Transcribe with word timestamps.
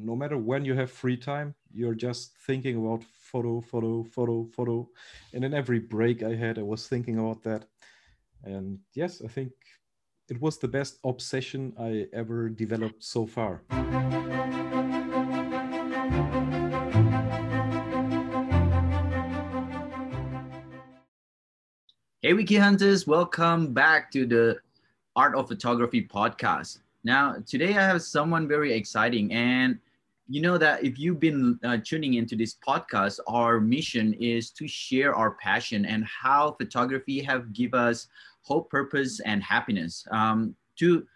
no 0.00 0.14
matter 0.14 0.38
when 0.38 0.64
you 0.64 0.74
have 0.74 0.90
free 0.90 1.16
time, 1.16 1.54
you're 1.72 1.94
just 1.94 2.36
thinking 2.46 2.76
about 2.76 3.02
photo, 3.02 3.60
photo, 3.60 4.04
photo, 4.04 4.46
photo. 4.54 4.88
And 5.34 5.44
in 5.44 5.52
every 5.52 5.80
break 5.80 6.22
I 6.22 6.34
had, 6.34 6.58
I 6.58 6.62
was 6.62 6.86
thinking 6.86 7.18
about 7.18 7.42
that. 7.42 7.66
And 8.44 8.78
yes, 8.94 9.20
I 9.24 9.28
think 9.28 9.50
it 10.28 10.40
was 10.40 10.58
the 10.58 10.68
best 10.68 10.98
obsession 11.04 11.72
I 11.78 12.06
ever 12.12 12.48
developed 12.48 13.02
so 13.02 13.26
far. 13.26 13.62
Hey, 22.22 22.34
Wicked 22.34 22.60
Hunters, 22.60 23.06
welcome 23.06 23.72
back 23.72 24.12
to 24.12 24.26
the 24.26 24.58
Art 25.16 25.34
of 25.34 25.48
Photography 25.48 26.06
podcast. 26.06 26.78
Now, 27.02 27.36
today 27.46 27.70
I 27.76 27.82
have 27.82 28.02
someone 28.02 28.46
very 28.46 28.72
exciting, 28.72 29.32
and 29.32 29.78
you 30.28 30.42
know 30.42 30.58
that 30.58 30.84
if 30.84 30.98
you've 30.98 31.18
been 31.18 31.58
uh, 31.64 31.78
tuning 31.82 32.14
into 32.14 32.36
this 32.36 32.56
podcast, 32.66 33.18
our 33.26 33.60
mission 33.60 34.12
is 34.14 34.50
to 34.50 34.68
share 34.68 35.14
our 35.14 35.32
passion 35.32 35.86
and 35.86 36.04
how 36.04 36.52
photography 36.52 37.20
have 37.22 37.52
give 37.52 37.72
us 37.72 38.08
hope, 38.42 38.70
purpose, 38.70 39.20
and 39.20 39.42
happiness. 39.42 40.06
Um, 40.10 40.54
to 40.76 41.06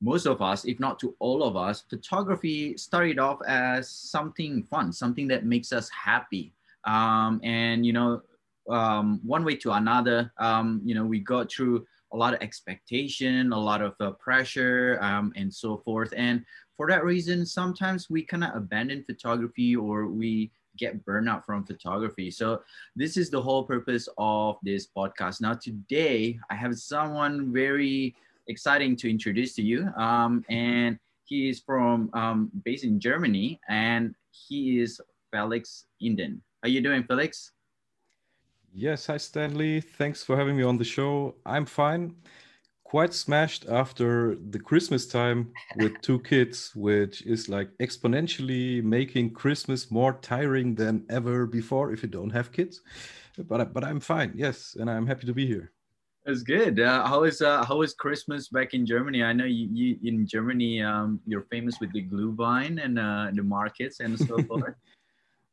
most 0.00 0.26
of 0.26 0.40
us, 0.40 0.64
if 0.64 0.80
not 0.80 0.98
to 1.00 1.14
all 1.18 1.42
of 1.42 1.56
us, 1.56 1.84
photography 1.88 2.76
started 2.76 3.18
off 3.18 3.38
as 3.46 3.90
something 3.90 4.62
fun, 4.64 4.92
something 4.92 5.28
that 5.28 5.44
makes 5.44 5.72
us 5.72 5.88
happy. 5.90 6.52
Um, 6.84 7.40
and 7.42 7.84
you 7.84 7.92
know, 7.92 8.22
um, 8.70 9.20
one 9.22 9.44
way 9.44 9.56
to 9.56 9.72
another, 9.72 10.32
um, 10.38 10.80
you 10.84 10.94
know, 10.94 11.04
we 11.04 11.20
got 11.20 11.50
through 11.50 11.86
a 12.12 12.16
lot 12.16 12.34
of 12.34 12.40
expectation, 12.40 13.52
a 13.52 13.58
lot 13.58 13.82
of 13.82 13.94
uh, 14.00 14.12
pressure, 14.12 14.98
um, 15.02 15.32
and 15.36 15.52
so 15.52 15.78
forth. 15.78 16.12
And 16.16 16.44
for 16.76 16.88
that 16.88 17.04
reason, 17.04 17.46
sometimes 17.46 18.10
we 18.10 18.22
kind 18.22 18.44
of 18.44 18.54
abandon 18.54 19.02
photography 19.04 19.74
or 19.74 20.06
we 20.06 20.50
get 20.76 21.04
burnout 21.06 21.44
from 21.44 21.64
photography. 21.64 22.30
So 22.30 22.62
this 22.94 23.16
is 23.16 23.30
the 23.30 23.40
whole 23.40 23.64
purpose 23.64 24.08
of 24.18 24.58
this 24.62 24.86
podcast. 24.94 25.40
Now 25.40 25.54
today 25.54 26.38
I 26.50 26.54
have 26.54 26.78
someone 26.78 27.52
very 27.52 28.14
exciting 28.46 28.94
to 28.96 29.10
introduce 29.10 29.54
to 29.54 29.62
you. 29.62 29.88
Um, 29.96 30.44
and 30.50 30.98
he 31.24 31.48
is 31.48 31.60
from 31.60 32.10
um, 32.12 32.50
based 32.64 32.84
in 32.84 33.00
Germany 33.00 33.58
and 33.68 34.14
he 34.30 34.80
is 34.80 35.00
Felix 35.32 35.86
Inden. 36.02 36.40
How 36.62 36.66
are 36.66 36.68
you 36.68 36.80
doing, 36.80 37.04
Felix? 37.04 37.52
Yes, 38.72 39.06
hi 39.06 39.16
Stanley. 39.16 39.80
Thanks 39.80 40.22
for 40.22 40.36
having 40.36 40.56
me 40.56 40.62
on 40.62 40.76
the 40.76 40.84
show. 40.84 41.36
I'm 41.46 41.64
fine. 41.64 42.14
Quite 42.88 43.14
smashed 43.14 43.66
after 43.68 44.36
the 44.50 44.60
Christmas 44.60 45.06
time 45.08 45.52
with 45.76 46.00
two 46.02 46.20
kids, 46.20 46.70
which 46.76 47.22
is 47.22 47.48
like 47.48 47.68
exponentially 47.80 48.82
making 48.82 49.32
Christmas 49.32 49.90
more 49.90 50.14
tiring 50.22 50.76
than 50.76 51.04
ever 51.10 51.46
before 51.46 51.92
if 51.92 52.02
you 52.04 52.08
don't 52.08 52.30
have 52.30 52.52
kids. 52.52 52.82
But 53.36 53.72
but 53.72 53.82
I'm 53.82 53.98
fine. 53.98 54.32
Yes, 54.36 54.76
and 54.78 54.88
I'm 54.88 55.06
happy 55.06 55.26
to 55.26 55.34
be 55.34 55.46
here. 55.46 55.72
That's 56.24 56.42
good. 56.42 56.80
Uh, 56.80 57.06
how 57.06 57.24
is 57.24 57.40
uh, 57.40 57.64
how 57.64 57.82
is 57.82 57.94
Christmas 57.94 58.48
back 58.48 58.74
in 58.74 58.86
Germany? 58.86 59.22
I 59.22 59.32
know 59.32 59.44
you, 59.44 59.68
you 59.72 59.98
in 60.02 60.26
Germany 60.26 60.82
um, 60.82 61.20
you're 61.26 61.46
famous 61.50 61.78
with 61.80 61.92
the 61.92 62.02
Glühwein 62.02 62.84
and 62.84 62.98
uh, 62.98 63.30
the 63.32 63.42
markets 63.42 64.00
and 64.00 64.18
so 64.18 64.42
forth. 64.48 64.74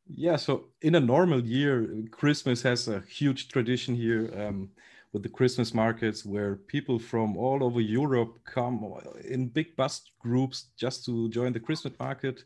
Yeah, 0.06 0.36
so 0.36 0.66
in 0.82 0.96
a 0.96 1.00
normal 1.00 1.40
year, 1.44 1.88
Christmas 2.10 2.62
has 2.62 2.88
a 2.88 3.02
huge 3.08 3.48
tradition 3.48 3.94
here 3.94 4.30
um, 4.36 4.70
with 5.14 5.22
the 5.22 5.28
Christmas 5.28 5.72
markets 5.72 6.26
where 6.26 6.56
people 6.56 6.98
from 6.98 7.36
all 7.36 7.62
over 7.62 7.80
Europe 7.80 8.36
come 8.44 8.84
in 9.24 9.46
big 9.46 9.74
bus 9.76 10.02
groups 10.18 10.72
just 10.76 11.04
to 11.06 11.30
join 11.30 11.52
the 11.52 11.60
Christmas 11.60 11.94
market, 12.00 12.44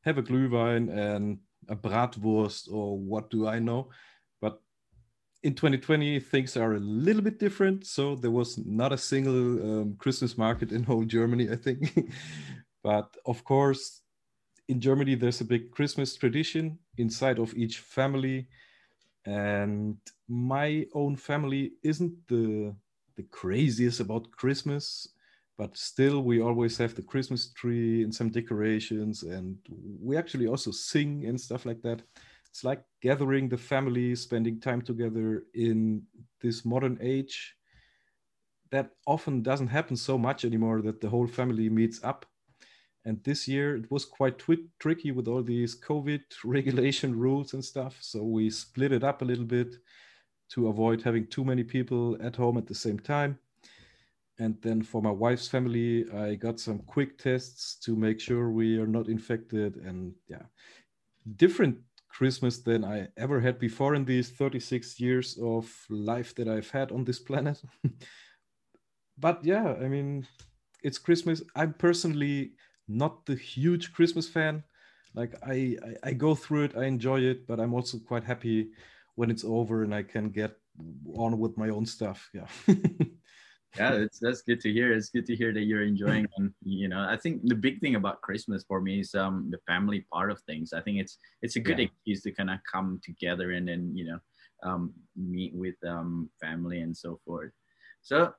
have 0.00 0.16
a 0.16 0.22
Glühwein 0.22 0.88
and 0.90 1.38
a 1.68 1.76
Bratwurst 1.76 2.72
or 2.72 2.98
what 2.98 3.28
do 3.30 3.46
I 3.46 3.58
know. 3.58 3.90
But 4.40 4.62
in 5.42 5.54
2020, 5.54 6.18
things 6.20 6.56
are 6.56 6.74
a 6.74 6.80
little 6.80 7.22
bit 7.22 7.38
different. 7.38 7.86
So 7.86 8.16
there 8.16 8.30
was 8.30 8.58
not 8.64 8.94
a 8.94 8.98
single 8.98 9.80
um, 9.80 9.96
Christmas 9.98 10.38
market 10.38 10.72
in 10.72 10.84
whole 10.84 11.04
Germany, 11.04 11.50
I 11.50 11.56
think. 11.56 12.10
but 12.82 13.14
of 13.26 13.44
course, 13.44 14.00
in 14.68 14.80
Germany, 14.80 15.16
there's 15.16 15.42
a 15.42 15.44
big 15.44 15.70
Christmas 15.70 16.16
tradition 16.16 16.78
inside 16.96 17.38
of 17.38 17.54
each 17.54 17.80
family. 17.80 18.48
And 19.26 19.98
my 20.28 20.86
own 20.94 21.16
family 21.16 21.72
isn't 21.82 22.14
the 22.28 22.74
the 23.16 23.24
craziest 23.24 24.00
about 24.00 24.30
Christmas, 24.30 25.08
but 25.56 25.76
still 25.76 26.20
we 26.22 26.40
always 26.40 26.76
have 26.76 26.94
the 26.94 27.02
Christmas 27.02 27.50
tree 27.52 28.02
and 28.02 28.14
some 28.14 28.28
decorations, 28.30 29.22
and 29.22 29.56
we 30.00 30.16
actually 30.16 30.46
also 30.46 30.70
sing 30.70 31.24
and 31.26 31.40
stuff 31.40 31.64
like 31.64 31.80
that. 31.82 32.02
It's 32.50 32.62
like 32.62 32.84
gathering 33.02 33.48
the 33.48 33.56
family, 33.56 34.14
spending 34.14 34.60
time 34.60 34.82
together 34.82 35.44
in 35.54 36.02
this 36.42 36.64
modern 36.64 36.98
age 37.00 37.56
that 38.70 38.90
often 39.06 39.42
doesn't 39.42 39.68
happen 39.68 39.96
so 39.96 40.18
much 40.18 40.44
anymore 40.44 40.82
that 40.82 41.00
the 41.00 41.08
whole 41.08 41.26
family 41.26 41.68
meets 41.68 42.02
up 42.02 42.26
and 43.06 43.22
this 43.22 43.46
year 43.46 43.76
it 43.76 43.88
was 43.90 44.04
quite 44.04 44.36
twi- 44.36 44.68
tricky 44.80 45.12
with 45.12 45.28
all 45.28 45.42
these 45.42 45.80
COVID 45.80 46.22
regulation 46.44 47.16
rules 47.16 47.54
and 47.54 47.64
stuff. 47.64 47.96
So 48.00 48.22
we 48.24 48.50
split 48.50 48.92
it 48.92 49.04
up 49.04 49.22
a 49.22 49.24
little 49.24 49.44
bit 49.44 49.76
to 50.50 50.68
avoid 50.68 51.02
having 51.02 51.28
too 51.28 51.44
many 51.44 51.62
people 51.62 52.16
at 52.20 52.34
home 52.34 52.58
at 52.58 52.66
the 52.66 52.74
same 52.74 52.98
time. 52.98 53.38
And 54.38 54.60
then 54.60 54.82
for 54.82 55.00
my 55.00 55.10
wife's 55.10 55.48
family, 55.48 56.04
I 56.12 56.34
got 56.34 56.60
some 56.60 56.80
quick 56.80 57.16
tests 57.16 57.76
to 57.84 57.96
make 57.96 58.20
sure 58.20 58.50
we 58.50 58.76
are 58.76 58.86
not 58.88 59.08
infected. 59.08 59.76
And 59.76 60.12
yeah, 60.28 60.42
different 61.36 61.78
Christmas 62.08 62.58
than 62.58 62.84
I 62.84 63.08
ever 63.16 63.40
had 63.40 63.58
before 63.60 63.94
in 63.94 64.04
these 64.04 64.30
36 64.30 64.98
years 64.98 65.38
of 65.40 65.72
life 65.88 66.34
that 66.34 66.48
I've 66.48 66.70
had 66.70 66.90
on 66.90 67.04
this 67.04 67.20
planet. 67.20 67.62
but 69.18 69.44
yeah, 69.44 69.74
I 69.80 69.86
mean, 69.88 70.26
it's 70.82 70.98
Christmas. 70.98 71.42
I'm 71.54 71.72
personally 71.72 72.52
not 72.88 73.26
the 73.26 73.34
huge 73.34 73.92
Christmas 73.92 74.28
fan. 74.28 74.62
Like 75.14 75.34
I, 75.42 75.76
I, 76.04 76.08
I 76.08 76.12
go 76.12 76.34
through 76.34 76.64
it, 76.64 76.76
I 76.76 76.84
enjoy 76.84 77.20
it, 77.20 77.46
but 77.46 77.58
I'm 77.58 77.74
also 77.74 77.98
quite 77.98 78.24
happy 78.24 78.70
when 79.14 79.30
it's 79.30 79.44
over 79.44 79.82
and 79.82 79.94
I 79.94 80.02
can 80.02 80.30
get 80.30 80.56
on 81.16 81.38
with 81.38 81.56
my 81.56 81.70
own 81.70 81.86
stuff. 81.86 82.28
Yeah. 82.34 82.46
yeah, 83.76 83.96
that's 83.98 84.18
that's 84.18 84.42
good 84.42 84.60
to 84.60 84.72
hear. 84.72 84.92
It's 84.92 85.08
good 85.08 85.26
to 85.26 85.36
hear 85.36 85.52
that 85.52 85.62
you're 85.62 85.82
enjoying. 85.82 86.26
And 86.36 86.52
you 86.62 86.88
know, 86.88 87.06
I 87.08 87.16
think 87.16 87.42
the 87.44 87.54
big 87.54 87.80
thing 87.80 87.94
about 87.94 88.20
Christmas 88.22 88.64
for 88.66 88.80
me 88.80 89.00
is 89.00 89.14
um 89.14 89.48
the 89.50 89.58
family 89.66 90.06
part 90.12 90.30
of 90.30 90.40
things. 90.42 90.72
I 90.72 90.80
think 90.80 90.98
it's 90.98 91.18
it's 91.42 91.56
a 91.56 91.60
good 91.60 91.78
yeah. 91.78 91.86
excuse 91.86 92.22
to 92.22 92.32
kind 92.32 92.50
of 92.50 92.58
come 92.70 93.00
together 93.02 93.52
and 93.52 93.68
then 93.68 93.92
you 93.94 94.06
know 94.06 94.18
um 94.62 94.92
meet 95.16 95.54
with 95.54 95.76
um 95.86 96.30
family 96.40 96.80
and 96.80 96.96
so 96.96 97.20
forth. 97.24 97.52
So 98.02 98.32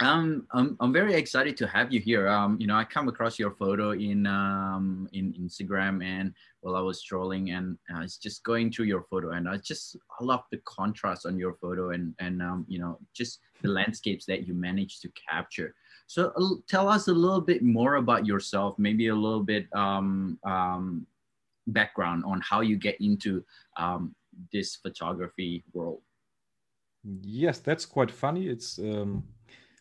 um, 0.00 0.46
I'm, 0.52 0.76
I'm 0.78 0.92
very 0.92 1.14
excited 1.14 1.56
to 1.56 1.66
have 1.66 1.92
you 1.92 1.98
here. 1.98 2.28
Um, 2.28 2.56
you 2.60 2.68
know, 2.68 2.76
I 2.76 2.84
come 2.84 3.08
across 3.08 3.38
your 3.38 3.50
photo 3.50 3.92
in 3.92 4.26
um, 4.26 5.08
in 5.12 5.32
Instagram, 5.32 6.04
and 6.04 6.32
while 6.60 6.76
I 6.76 6.80
was 6.80 7.00
strolling, 7.00 7.50
and 7.50 7.76
I 7.92 8.02
was 8.02 8.16
just 8.16 8.44
going 8.44 8.70
through 8.70 8.86
your 8.86 9.02
photo, 9.10 9.30
and 9.32 9.48
I 9.48 9.56
just 9.56 9.96
I 10.20 10.24
love 10.24 10.44
the 10.52 10.60
contrast 10.64 11.26
on 11.26 11.36
your 11.36 11.54
photo, 11.54 11.90
and 11.90 12.14
and 12.20 12.40
um, 12.40 12.64
you 12.68 12.78
know, 12.78 12.98
just 13.12 13.40
the 13.62 13.68
landscapes 13.68 14.24
that 14.26 14.46
you 14.46 14.54
managed 14.54 15.02
to 15.02 15.10
capture. 15.28 15.74
So 16.06 16.32
uh, 16.36 16.62
tell 16.68 16.88
us 16.88 17.08
a 17.08 17.12
little 17.12 17.40
bit 17.40 17.64
more 17.64 17.96
about 17.96 18.24
yourself, 18.24 18.78
maybe 18.78 19.08
a 19.08 19.14
little 19.14 19.42
bit 19.42 19.66
um, 19.74 20.38
um, 20.44 21.08
background 21.66 22.22
on 22.24 22.40
how 22.40 22.60
you 22.60 22.76
get 22.76 23.00
into 23.00 23.44
um, 23.76 24.14
this 24.52 24.76
photography 24.76 25.64
world. 25.72 26.02
Yes, 27.22 27.58
that's 27.58 27.84
quite 27.84 28.10
funny. 28.10 28.48
It's 28.48 28.78
um, 28.78 29.24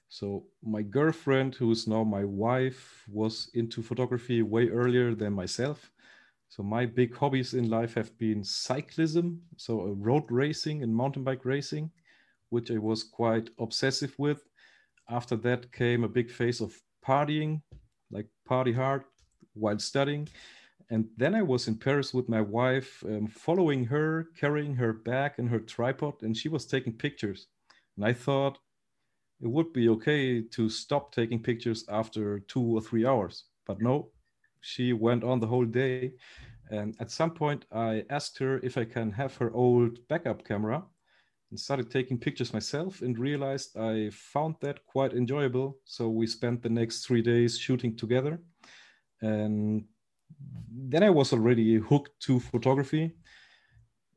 so 0.09 0.45
my 0.63 0.81
girlfriend, 0.81 1.55
who 1.55 1.71
is 1.71 1.87
now 1.87 2.03
my 2.03 2.23
wife, 2.23 3.03
was 3.09 3.49
into 3.53 3.81
photography 3.81 4.41
way 4.41 4.69
earlier 4.69 5.13
than 5.13 5.33
myself. 5.33 5.91
So 6.49 6.63
my 6.63 6.85
big 6.85 7.13
hobbies 7.15 7.53
in 7.53 7.69
life 7.69 7.93
have 7.95 8.17
been 8.17 8.41
cyclism, 8.41 9.39
so 9.57 9.81
uh, 9.81 9.85
road 9.95 10.23
racing 10.29 10.81
and 10.81 10.95
mountain 10.95 11.23
bike 11.23 11.43
racing, 11.43 11.91
which 12.49 12.71
I 12.71 12.77
was 12.77 13.03
quite 13.03 13.49
obsessive 13.59 14.15
with. 14.17 14.43
After 15.09 15.35
that 15.37 15.71
came 15.73 16.03
a 16.03 16.09
big 16.09 16.31
phase 16.31 16.61
of 16.61 16.73
partying, 17.05 17.61
like 18.09 18.27
party 18.45 18.71
hard 18.71 19.03
while 19.53 19.79
studying. 19.79 20.29
And 20.89 21.09
then 21.17 21.35
I 21.35 21.41
was 21.41 21.67
in 21.67 21.75
Paris 21.75 22.13
with 22.13 22.29
my 22.29 22.39
wife, 22.39 23.03
um, 23.05 23.27
following 23.27 23.83
her, 23.85 24.29
carrying 24.39 24.75
her 24.75 24.93
bag 24.93 25.33
and 25.37 25.49
her 25.49 25.59
tripod, 25.59 26.21
and 26.21 26.35
she 26.35 26.47
was 26.47 26.65
taking 26.65 26.93
pictures. 26.93 27.47
And 27.97 28.05
I 28.05 28.13
thought, 28.13 28.59
it 29.41 29.47
would 29.47 29.71
be 29.73 29.89
okay 29.89 30.41
to 30.41 30.69
stop 30.69 31.13
taking 31.13 31.41
pictures 31.41 31.85
after 31.89 32.39
two 32.39 32.77
or 32.77 32.81
three 32.81 33.05
hours. 33.05 33.45
But 33.65 33.81
no, 33.81 34.09
she 34.61 34.93
went 34.93 35.23
on 35.23 35.39
the 35.39 35.47
whole 35.47 35.65
day. 35.65 36.13
And 36.69 36.95
at 36.99 37.11
some 37.11 37.31
point, 37.31 37.65
I 37.71 38.03
asked 38.09 38.37
her 38.39 38.59
if 38.59 38.77
I 38.77 38.85
can 38.85 39.11
have 39.11 39.35
her 39.37 39.51
old 39.53 39.99
backup 40.07 40.43
camera 40.43 40.83
and 41.49 41.59
started 41.59 41.89
taking 41.89 42.17
pictures 42.17 42.53
myself 42.53 43.01
and 43.01 43.17
realized 43.17 43.77
I 43.77 44.09
found 44.11 44.55
that 44.61 44.85
quite 44.85 45.13
enjoyable. 45.13 45.77
So 45.85 46.09
we 46.09 46.27
spent 46.27 46.61
the 46.61 46.69
next 46.69 47.05
three 47.05 47.21
days 47.21 47.57
shooting 47.57 47.95
together. 47.95 48.41
And 49.21 49.85
then 50.69 51.03
I 51.03 51.09
was 51.09 51.31
already 51.31 51.75
hooked 51.75 52.19
to 52.21 52.39
photography 52.39 53.15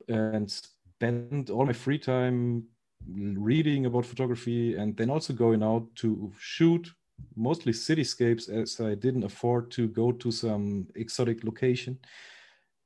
and 0.09 0.51
spent 0.51 1.51
all 1.51 1.67
my 1.67 1.73
free 1.73 1.99
time 1.99 2.65
reading 3.09 3.87
about 3.87 4.07
photography 4.07 4.77
and 4.77 4.97
then 4.97 5.11
also 5.11 5.33
going 5.33 5.63
out 5.63 5.87
to 5.97 6.33
shoot 6.39 6.91
mostly 7.37 7.73
cityscapes 7.73 8.49
as 8.49 8.81
I 8.81 8.95
didn't 8.95 9.25
afford 9.25 9.71
to 9.73 9.89
go 9.89 10.13
to 10.13 10.31
some 10.31 10.87
exotic 10.95 11.45
location. 11.45 11.99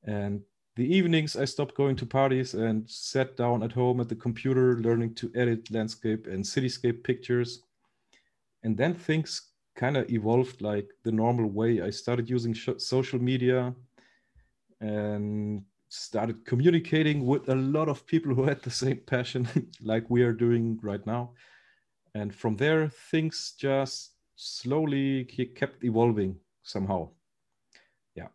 And 0.05 0.43
the 0.77 0.85
evenings 0.85 1.37
I 1.37 1.45
stopped 1.45 1.77
going 1.77 1.97
to 1.97 2.07
parties 2.07 2.55
and 2.55 2.89
sat 2.91 3.37
down 3.37 3.63
at 3.63 3.73
home 3.73 4.01
at 4.01 4.09
the 4.09 4.17
computer 4.17 4.81
learning 4.81 5.15
to 5.17 5.31
edit 5.35 5.71
landscape 5.71 6.27
and 6.27 6.45
cityscape 6.45 7.05
pictures. 7.05 7.63
And 8.65 8.77
then 8.77 8.95
things 8.95 9.51
kind 9.77 9.97
of 9.97 10.11
evolved 10.11 10.63
like 10.63 10.89
the 11.05 11.13
normal 11.13 11.47
way. 11.47 11.81
I 11.81 11.91
started 11.91 12.29
using 12.29 12.55
social 12.55 13.21
media 13.21 13.75
and 14.81 15.63
started 15.95 16.45
communicating 16.45 17.25
with 17.25 17.49
a 17.49 17.55
lot 17.55 17.89
of 17.89 18.07
people 18.07 18.35
who 18.35 18.45
had 18.45 18.61
the 18.63 18.71
same 18.71 18.99
passion 19.07 19.49
like 19.83 20.11
we 20.11 20.23
are 20.23 20.33
doing 20.33 20.79
right 20.83 21.07
now. 21.07 21.31
And 22.15 22.35
from 22.35 22.57
there, 22.57 22.89
things 22.89 23.55
just 23.59 24.13
slowly 24.37 25.25
kept 25.25 25.85
evolving 25.85 26.37
somehow. 26.63 27.11
Yeah. 28.15 28.29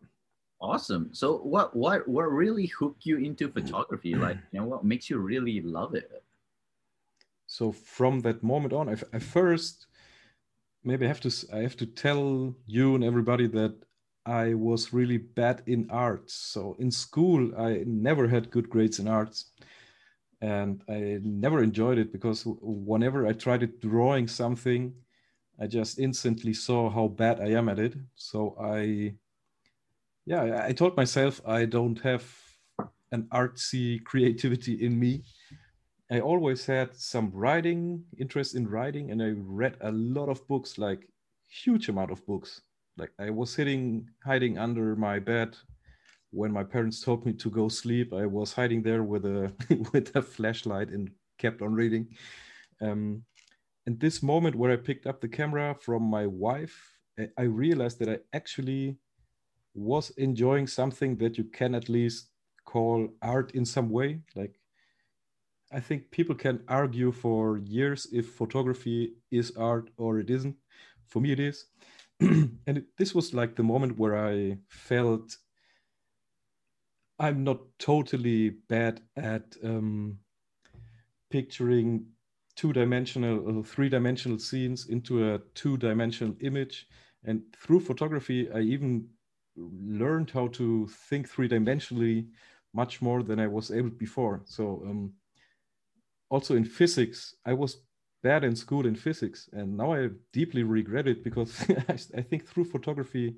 Awesome. 0.60 1.10
So 1.12 1.38
what 1.38 1.74
what 1.74 2.06
what 2.08 2.32
really 2.32 2.66
hooked 2.66 3.06
you 3.06 3.18
into 3.18 3.48
photography? 3.48 4.14
Like, 4.26 4.38
you 4.52 4.60
know, 4.60 4.66
what 4.66 4.84
makes 4.84 5.08
you 5.10 5.18
really 5.18 5.60
love 5.60 5.94
it? 5.94 6.22
So 7.46 7.72
from 7.72 8.20
that 8.20 8.42
moment 8.42 8.72
on, 8.72 8.88
I, 8.88 8.96
I 9.12 9.18
first 9.18 9.86
maybe 10.84 11.04
I 11.04 11.08
have 11.08 11.20
to 11.20 11.32
I 11.52 11.58
have 11.58 11.76
to 11.78 11.86
tell 11.86 12.54
you 12.66 12.94
and 12.94 13.04
everybody 13.04 13.46
that 13.48 13.74
I 14.26 14.54
was 14.54 14.92
really 14.92 15.18
bad 15.18 15.62
in 15.66 15.90
arts. 15.90 16.34
So 16.34 16.76
in 16.78 16.90
school, 16.90 17.52
I 17.58 17.84
never 17.86 18.28
had 18.28 18.50
good 18.50 18.68
grades 18.68 18.98
in 18.98 19.08
arts. 19.08 19.46
And 20.40 20.82
I 20.88 21.20
never 21.22 21.62
enjoyed 21.62 21.98
it 21.98 22.12
because 22.12 22.44
whenever 22.46 23.26
I 23.26 23.32
tried 23.32 23.80
drawing 23.80 24.26
something, 24.26 24.94
I 25.60 25.66
just 25.66 25.98
instantly 25.98 26.54
saw 26.54 26.88
how 26.88 27.08
bad 27.08 27.40
I 27.40 27.48
am 27.48 27.68
at 27.68 27.78
it. 27.78 27.94
So 28.14 28.56
I, 28.60 29.14
yeah, 30.24 30.64
I 30.64 30.72
told 30.72 30.96
myself 30.96 31.40
I 31.46 31.66
don't 31.66 32.00
have 32.00 32.24
an 33.12 33.24
artsy 33.32 34.02
creativity 34.04 34.84
in 34.84 34.98
me. 34.98 35.24
I 36.10 36.20
always 36.20 36.66
had 36.66 36.96
some 36.96 37.30
writing, 37.32 38.04
interest 38.18 38.54
in 38.54 38.66
writing, 38.66 39.10
and 39.10 39.22
I 39.22 39.32
read 39.36 39.76
a 39.80 39.92
lot 39.92 40.28
of 40.28 40.46
books, 40.48 40.78
like 40.78 41.08
huge 41.48 41.88
amount 41.88 42.10
of 42.10 42.24
books. 42.26 42.62
Like 42.96 43.12
I 43.18 43.30
was 43.30 43.52
sitting, 43.52 44.08
hiding 44.24 44.58
under 44.58 44.96
my 44.96 45.18
bed 45.18 45.56
when 46.30 46.52
my 46.52 46.64
parents 46.64 47.00
told 47.00 47.26
me 47.26 47.32
to 47.34 47.50
go 47.50 47.68
sleep. 47.68 48.12
I 48.12 48.26
was 48.26 48.52
hiding 48.52 48.82
there 48.82 49.02
with 49.02 49.24
a 49.24 49.52
with 49.92 50.14
a 50.16 50.22
flashlight 50.22 50.90
and 50.90 51.10
kept 51.38 51.62
on 51.62 51.74
reading. 51.74 52.08
Um, 52.80 53.24
and 53.86 53.98
this 53.98 54.22
moment 54.22 54.56
where 54.56 54.70
I 54.70 54.76
picked 54.76 55.06
up 55.06 55.20
the 55.20 55.28
camera 55.28 55.74
from 55.80 56.02
my 56.02 56.26
wife, 56.26 56.98
I 57.38 57.42
realized 57.42 57.98
that 58.00 58.08
I 58.08 58.18
actually 58.36 58.98
was 59.74 60.10
enjoying 60.10 60.66
something 60.66 61.16
that 61.16 61.38
you 61.38 61.44
can 61.44 61.74
at 61.74 61.88
least 61.88 62.28
call 62.64 63.08
art 63.22 63.52
in 63.52 63.64
some 63.64 63.90
way. 63.90 64.20
Like, 64.34 64.60
I 65.72 65.80
think 65.80 66.10
people 66.10 66.34
can 66.34 66.62
argue 66.68 67.12
for 67.12 67.58
years 67.58 68.06
if 68.12 68.30
photography 68.30 69.14
is 69.30 69.52
art 69.56 69.90
or 69.96 70.18
it 70.18 70.30
isn't. 70.30 70.56
For 71.08 71.20
me, 71.20 71.32
it 71.32 71.40
is. 71.40 71.66
and 72.66 72.78
it, 72.78 72.84
this 72.98 73.14
was 73.14 73.32
like 73.32 73.56
the 73.56 73.62
moment 73.62 73.98
where 73.98 74.16
I 74.16 74.58
felt 74.68 75.36
I'm 77.18 77.44
not 77.44 77.60
totally 77.78 78.50
bad 78.68 79.02
at 79.16 79.56
um, 79.62 80.18
picturing 81.30 82.06
two-dimensional, 82.56 83.60
uh, 83.60 83.62
three-dimensional 83.62 84.38
scenes 84.38 84.88
into 84.88 85.34
a 85.34 85.38
two-dimensional 85.54 86.34
image. 86.40 86.86
And 87.24 87.42
through 87.56 87.80
photography, 87.80 88.50
I 88.50 88.60
even 88.60 89.08
learned 89.56 90.30
how 90.30 90.48
to 90.48 90.88
think 91.08 91.28
three-dimensionally 91.28 92.28
much 92.72 93.02
more 93.02 93.22
than 93.22 93.40
I 93.40 93.46
was 93.46 93.70
able 93.70 93.90
before. 93.90 94.42
So 94.46 94.82
um, 94.86 95.12
also 96.30 96.54
in 96.54 96.64
physics, 96.64 97.34
I 97.44 97.52
was 97.52 97.82
bad 98.22 98.44
in 98.44 98.54
school 98.54 98.86
in 98.86 98.94
physics, 98.94 99.48
and 99.52 99.76
now 99.76 99.92
I 99.92 100.08
deeply 100.32 100.62
regret 100.62 101.08
it 101.08 101.24
because 101.24 101.64
I 102.16 102.22
think 102.22 102.46
through 102.46 102.64
photography, 102.64 103.36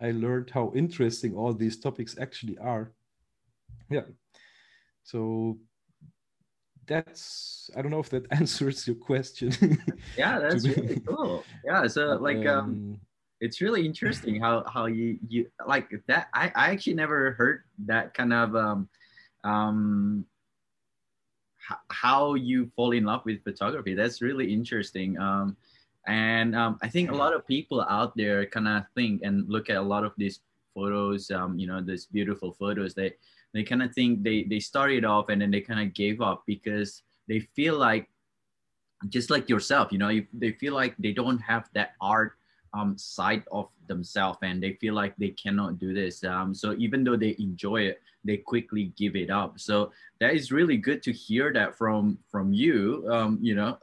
I 0.00 0.10
learned 0.10 0.50
how 0.50 0.72
interesting 0.74 1.34
all 1.34 1.52
these 1.52 1.78
topics 1.78 2.16
actually 2.18 2.58
are. 2.58 2.92
Yeah. 3.90 4.06
So 5.04 5.58
that's 6.86 7.70
I 7.76 7.82
don't 7.82 7.90
know 7.90 8.00
if 8.00 8.10
that 8.10 8.26
answers 8.32 8.86
your 8.86 8.96
question. 8.96 9.52
yeah, 10.18 10.38
that's 10.38 10.66
really 10.66 11.00
cool. 11.00 11.44
Yeah, 11.64 11.86
so 11.86 12.16
like 12.16 12.46
um, 12.46 12.58
um, 12.58 13.00
it's 13.40 13.60
really 13.60 13.86
interesting 13.86 14.40
how 14.40 14.64
how 14.72 14.86
you 14.86 15.18
you 15.28 15.46
like 15.66 15.88
that. 16.08 16.28
I 16.34 16.52
I 16.54 16.70
actually 16.70 16.94
never 16.94 17.32
heard 17.32 17.62
that 17.86 18.14
kind 18.14 18.32
of 18.32 18.56
um 18.56 18.88
um 19.44 20.24
how 21.88 22.34
you 22.34 22.70
fall 22.74 22.92
in 22.92 23.04
love 23.04 23.22
with 23.24 23.42
photography. 23.44 23.94
That's 23.94 24.22
really 24.22 24.52
interesting. 24.52 25.18
Um, 25.18 25.56
and 26.06 26.56
um, 26.56 26.78
I 26.82 26.88
think 26.88 27.10
a 27.10 27.14
lot 27.14 27.32
of 27.32 27.46
people 27.46 27.82
out 27.82 28.16
there 28.16 28.44
kind 28.46 28.66
of 28.66 28.84
think 28.94 29.22
and 29.22 29.48
look 29.48 29.70
at 29.70 29.76
a 29.76 29.82
lot 29.82 30.04
of 30.04 30.12
these 30.16 30.40
photos. 30.74 31.30
Um, 31.30 31.58
you 31.58 31.66
know, 31.66 31.80
these 31.80 32.06
beautiful 32.06 32.52
photos. 32.52 32.94
They 32.94 33.14
they 33.52 33.62
kind 33.62 33.82
of 33.82 33.94
think 33.94 34.22
they 34.22 34.44
they 34.44 34.60
started 34.60 35.04
off 35.04 35.28
and 35.28 35.40
then 35.40 35.50
they 35.50 35.60
kind 35.60 35.80
of 35.80 35.94
gave 35.94 36.20
up 36.20 36.42
because 36.46 37.02
they 37.28 37.40
feel 37.54 37.78
like 37.78 38.08
just 39.08 39.30
like 39.30 39.48
yourself 39.48 39.90
you 39.90 39.98
know 39.98 40.20
they 40.32 40.52
feel 40.52 40.74
like 40.74 40.94
they 40.98 41.12
don't 41.12 41.38
have 41.38 41.68
that 41.74 41.92
art 42.00 42.38
um, 42.74 42.96
side 42.96 43.44
of 43.52 43.68
themselves 43.86 44.38
and 44.42 44.62
they 44.62 44.74
feel 44.74 44.94
like 44.94 45.14
they 45.16 45.30
cannot 45.30 45.78
do 45.78 45.92
this. 45.92 46.24
Um, 46.24 46.54
so 46.54 46.74
even 46.78 47.04
though 47.04 47.16
they 47.16 47.36
enjoy 47.38 47.82
it 47.82 48.00
they 48.24 48.36
quickly 48.36 48.92
give 48.96 49.16
it 49.16 49.30
up. 49.30 49.58
So 49.58 49.92
that 50.20 50.34
is 50.34 50.52
really 50.52 50.76
good 50.76 51.02
to 51.04 51.12
hear 51.12 51.52
that 51.52 51.76
from 51.76 52.18
from 52.30 52.52
you 52.52 53.06
um, 53.10 53.38
you 53.40 53.54
know 53.54 53.78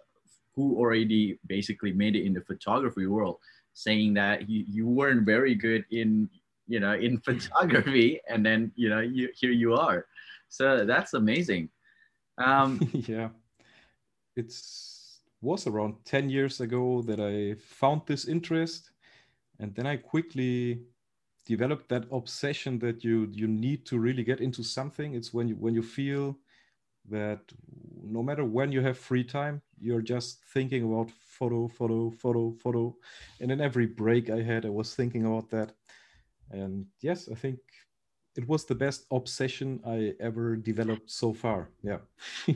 who 0.55 0.77
already 0.77 1.39
basically 1.47 1.91
made 1.91 2.15
it 2.15 2.25
in 2.25 2.33
the 2.33 2.41
photography 2.41 3.05
world 3.05 3.37
saying 3.73 4.13
that 4.15 4.49
you, 4.49 4.65
you 4.67 4.87
weren't 4.87 5.25
very 5.25 5.55
good 5.55 5.85
in 5.91 6.29
you 6.67 6.79
know 6.79 6.93
in 6.93 7.19
photography 7.27 8.19
and 8.29 8.45
then 8.45 8.71
you 8.75 8.89
know 8.89 8.99
you 8.99 9.29
here 9.33 9.51
you 9.51 9.73
are. 9.73 10.05
So 10.49 10.85
that's 10.85 11.13
amazing. 11.13 11.69
Um 12.37 12.79
yeah. 12.93 13.29
It's 14.35 14.98
was 15.41 15.67
around 15.67 15.95
10 16.05 16.29
years 16.29 16.61
ago 16.61 17.01
that 17.01 17.19
i 17.19 17.55
found 17.59 18.01
this 18.05 18.25
interest 18.25 18.91
and 19.59 19.73
then 19.75 19.87
i 19.87 19.95
quickly 19.95 20.81
developed 21.49 21.89
that 21.89 22.05
obsession 22.11 22.77
that 22.77 23.03
you 23.03 23.27
you 23.31 23.47
need 23.47 23.83
to 23.83 23.97
really 23.97 24.23
get 24.23 24.39
into 24.39 24.63
something. 24.63 25.15
It's 25.15 25.33
when 25.33 25.47
you 25.47 25.55
when 25.55 25.73
you 25.73 25.81
feel 25.81 26.37
that 27.09 27.41
no 28.03 28.21
matter 28.21 28.45
when 28.45 28.71
you 28.71 28.81
have 28.81 28.97
free 28.97 29.23
time 29.23 29.61
you're 29.79 30.05
just 30.15 30.43
thinking 30.53 30.83
about 30.83 31.09
photo 31.37 31.67
photo 31.67 32.11
photo 32.11 32.53
photo. 32.63 32.95
And 33.41 33.51
in 33.51 33.61
every 33.61 33.87
break 33.87 34.29
i 34.29 34.41
had 34.51 34.65
i 34.65 34.69
was 34.69 34.93
thinking 34.95 35.25
about 35.25 35.49
that. 35.49 35.69
And 36.51 36.85
yes 37.01 37.29
i 37.33 37.35
think 37.35 37.59
it 38.35 38.47
was 38.47 38.65
the 38.65 38.75
best 38.75 39.05
obsession 39.11 39.81
i 39.85 40.13
ever 40.19 40.55
developed 40.55 41.09
so 41.09 41.33
far. 41.33 41.69
Yeah. 41.81 42.01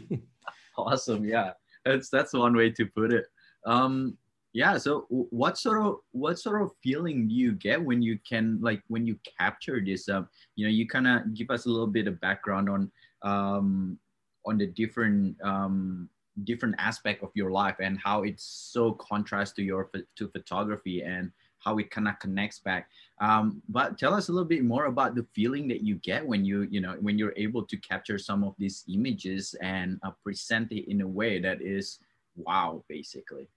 Awesome. 0.76 1.24
Yeah 1.24 1.54
that's 1.86 2.10
that's 2.10 2.34
one 2.34 2.56
way 2.56 2.70
to 2.72 2.86
put 2.86 3.12
it. 3.12 3.26
Um 3.66 4.18
yeah 4.54 4.78
so 4.78 5.06
what 5.10 5.58
sort 5.58 5.84
of 5.84 5.98
what 6.12 6.40
sort 6.40 6.62
of 6.62 6.72
feeling 6.84 7.28
do 7.28 7.34
you 7.34 7.54
get 7.54 7.84
when 7.84 8.02
you 8.02 8.18
can 8.28 8.60
like 8.62 8.82
when 8.88 9.06
you 9.06 9.18
capture 9.40 9.82
this 9.84 10.08
um 10.08 10.28
you 10.56 10.66
know 10.66 10.72
you 10.72 10.88
kind 10.88 11.08
of 11.08 11.34
give 11.34 11.50
us 11.50 11.66
a 11.66 11.70
little 11.70 11.88
bit 11.88 12.08
of 12.08 12.22
background 12.22 12.70
on 12.70 12.92
um 13.24 13.98
on 14.46 14.58
the 14.58 14.68
different 14.68 15.36
um 15.44 16.08
different 16.44 16.76
aspect 16.78 17.24
of 17.24 17.30
your 17.36 17.52
life 17.52 17.76
and 17.80 18.00
how 18.04 18.24
it's 18.24 18.44
so 18.44 18.94
contrast 18.94 19.56
to 19.56 19.64
your 19.64 19.90
to 20.16 20.28
photography 20.30 21.02
and 21.02 21.32
how 21.64 21.78
it 21.78 21.90
kind 21.90 22.08
of 22.08 22.20
connects 22.20 22.60
back. 22.60 22.90
Um, 23.20 23.62
but 23.70 23.98
tell 23.98 24.14
us 24.14 24.30
a 24.30 24.32
little 24.32 24.48
bit 24.48 24.64
more 24.64 24.86
about 24.86 25.16
the 25.16 25.26
feeling 25.34 25.68
that 25.70 25.82
you 25.82 25.96
get 25.96 26.26
when 26.26 26.44
you, 26.46 26.68
you 26.70 26.82
know, 26.82 26.98
when 27.00 27.18
you're 27.18 27.34
able 27.38 27.64
to 27.64 27.78
capture 27.78 28.18
some 28.18 28.44
of 28.44 28.56
these 28.58 28.84
images 28.94 29.56
and 29.62 30.00
uh, 30.04 30.12
present 30.24 30.72
it 30.72 30.90
in 30.90 31.02
a 31.02 31.08
way 31.08 31.40
that 31.40 31.62
is 31.62 32.00
wow, 32.36 32.84
basically. 32.90 33.48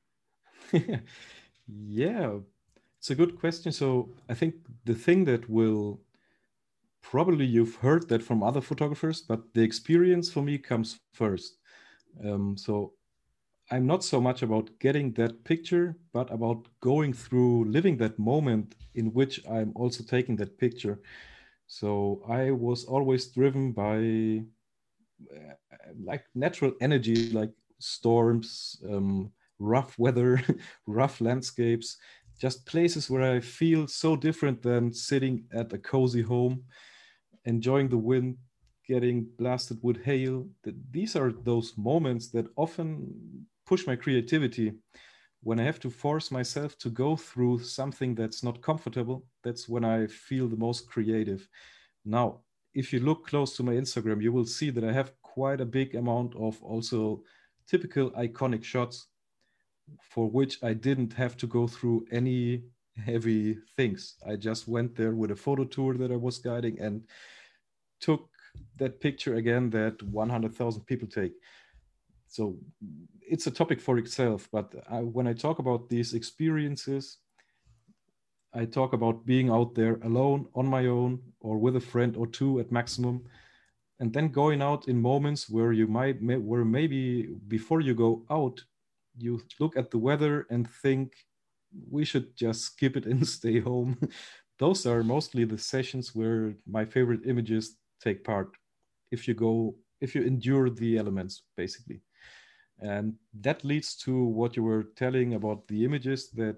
yeah, 1.68 2.34
it's 2.98 3.10
a 3.10 3.14
good 3.14 3.38
question. 3.38 3.72
So 3.72 4.10
I 4.28 4.34
think 4.34 4.54
the 4.84 4.94
thing 4.94 5.24
that 5.24 5.48
will 5.48 6.00
probably 7.02 7.44
you've 7.44 7.76
heard 7.76 8.08
that 8.08 8.22
from 8.22 8.42
other 8.42 8.60
photographers, 8.60 9.22
but 9.22 9.54
the 9.54 9.62
experience 9.62 10.30
for 10.30 10.42
me 10.42 10.58
comes 10.58 10.98
first. 11.12 11.58
Um, 12.24 12.56
so 12.56 12.92
I'm 13.70 13.86
not 13.86 14.04
so 14.04 14.20
much 14.20 14.42
about 14.42 14.70
getting 14.78 15.12
that 15.14 15.44
picture, 15.44 15.96
but 16.12 16.32
about 16.32 16.68
going 16.80 17.12
through 17.12 17.64
living 17.64 17.96
that 17.98 18.18
moment 18.18 18.76
in 18.94 19.12
which 19.12 19.40
I'm 19.50 19.72
also 19.74 20.04
taking 20.04 20.36
that 20.36 20.56
picture. 20.58 21.00
So 21.66 22.22
I 22.28 22.52
was 22.52 22.84
always 22.84 23.26
driven 23.26 23.72
by 23.72 24.44
uh, 25.36 25.54
like 26.04 26.24
natural 26.34 26.72
energy, 26.80 27.30
like 27.32 27.50
storms, 27.80 28.80
um, 28.88 29.32
rough 29.58 29.98
weather, 29.98 30.40
rough 30.86 31.20
landscapes, 31.20 31.96
just 32.38 32.66
places 32.66 33.10
where 33.10 33.34
I 33.34 33.40
feel 33.40 33.88
so 33.88 34.14
different 34.14 34.62
than 34.62 34.92
sitting 34.92 35.44
at 35.52 35.72
a 35.72 35.78
cozy 35.78 36.22
home, 36.22 36.64
enjoying 37.44 37.88
the 37.88 37.98
wind, 37.98 38.36
getting 38.86 39.26
blasted 39.38 39.78
with 39.82 40.04
hail. 40.04 40.46
These 40.90 41.16
are 41.16 41.32
those 41.32 41.76
moments 41.76 42.28
that 42.30 42.46
often 42.56 43.46
push 43.66 43.86
my 43.86 43.96
creativity. 43.96 44.72
When 45.42 45.60
I 45.60 45.64
have 45.64 45.80
to 45.80 45.90
force 45.90 46.30
myself 46.30 46.78
to 46.78 46.90
go 46.90 47.16
through 47.16 47.60
something 47.60 48.14
that's 48.14 48.42
not 48.42 48.62
comfortable, 48.62 49.24
that's 49.44 49.68
when 49.68 49.84
I 49.84 50.06
feel 50.06 50.48
the 50.48 50.56
most 50.56 50.88
creative. 50.88 51.48
Now, 52.04 52.40
if 52.74 52.92
you 52.92 53.00
look 53.00 53.26
close 53.26 53.56
to 53.56 53.62
my 53.62 53.72
Instagram, 53.72 54.22
you 54.22 54.32
will 54.32 54.46
see 54.46 54.70
that 54.70 54.84
I 54.84 54.92
have 54.92 55.12
quite 55.22 55.60
a 55.60 55.66
big 55.66 55.94
amount 55.94 56.34
of 56.36 56.62
also 56.62 57.22
typical 57.68 58.10
iconic 58.12 58.64
shots 58.64 59.08
for 60.00 60.28
which 60.28 60.62
I 60.62 60.72
didn't 60.72 61.12
have 61.12 61.36
to 61.38 61.46
go 61.46 61.66
through 61.66 62.06
any 62.10 62.64
heavy 63.04 63.58
things. 63.76 64.16
I 64.26 64.36
just 64.36 64.66
went 64.68 64.94
there 64.96 65.14
with 65.14 65.30
a 65.30 65.36
photo 65.36 65.64
tour 65.64 65.94
that 65.94 66.10
I 66.10 66.16
was 66.16 66.38
guiding 66.38 66.80
and 66.80 67.02
took 68.00 68.28
that 68.76 69.00
picture 69.00 69.36
again 69.36 69.70
that 69.70 70.02
100,000 70.02 70.82
people 70.86 71.08
take. 71.08 71.32
So 72.28 72.56
it's 73.28 73.46
a 73.46 73.50
topic 73.50 73.80
for 73.80 73.98
itself. 73.98 74.48
But 74.52 74.74
I, 74.90 75.00
when 75.00 75.26
I 75.26 75.32
talk 75.32 75.58
about 75.58 75.88
these 75.88 76.14
experiences, 76.14 77.18
I 78.54 78.64
talk 78.64 78.92
about 78.92 79.26
being 79.26 79.50
out 79.50 79.74
there 79.74 79.98
alone, 80.02 80.46
on 80.54 80.66
my 80.66 80.86
own, 80.86 81.20
or 81.40 81.58
with 81.58 81.76
a 81.76 81.80
friend 81.80 82.16
or 82.16 82.26
two 82.26 82.58
at 82.60 82.72
maximum, 82.72 83.24
and 84.00 84.12
then 84.12 84.28
going 84.28 84.62
out 84.62 84.88
in 84.88 85.00
moments 85.00 85.48
where 85.48 85.72
you 85.72 85.86
might, 85.86 86.22
where 86.22 86.64
maybe 86.64 87.28
before 87.48 87.80
you 87.80 87.94
go 87.94 88.24
out, 88.30 88.62
you 89.16 89.42
look 89.60 89.76
at 89.76 89.90
the 89.90 89.98
weather 89.98 90.46
and 90.50 90.68
think 90.68 91.12
we 91.90 92.04
should 92.04 92.36
just 92.36 92.62
skip 92.62 92.96
it 92.96 93.06
and 93.06 93.26
stay 93.38 93.60
home. 93.60 93.98
Those 94.58 94.86
are 94.86 95.02
mostly 95.02 95.44
the 95.44 95.58
sessions 95.58 96.14
where 96.14 96.54
my 96.66 96.84
favorite 96.84 97.26
images 97.26 97.76
take 98.02 98.24
part. 98.24 98.56
If 99.10 99.28
you 99.28 99.34
go, 99.34 99.76
if 100.00 100.14
you 100.14 100.22
endure 100.22 100.70
the 100.70 100.96
elements, 100.96 101.42
basically. 101.56 102.00
And 102.80 103.14
that 103.40 103.64
leads 103.64 103.96
to 104.04 104.24
what 104.24 104.56
you 104.56 104.62
were 104.62 104.84
telling 104.96 105.34
about 105.34 105.66
the 105.68 105.84
images 105.84 106.28
that 106.30 106.56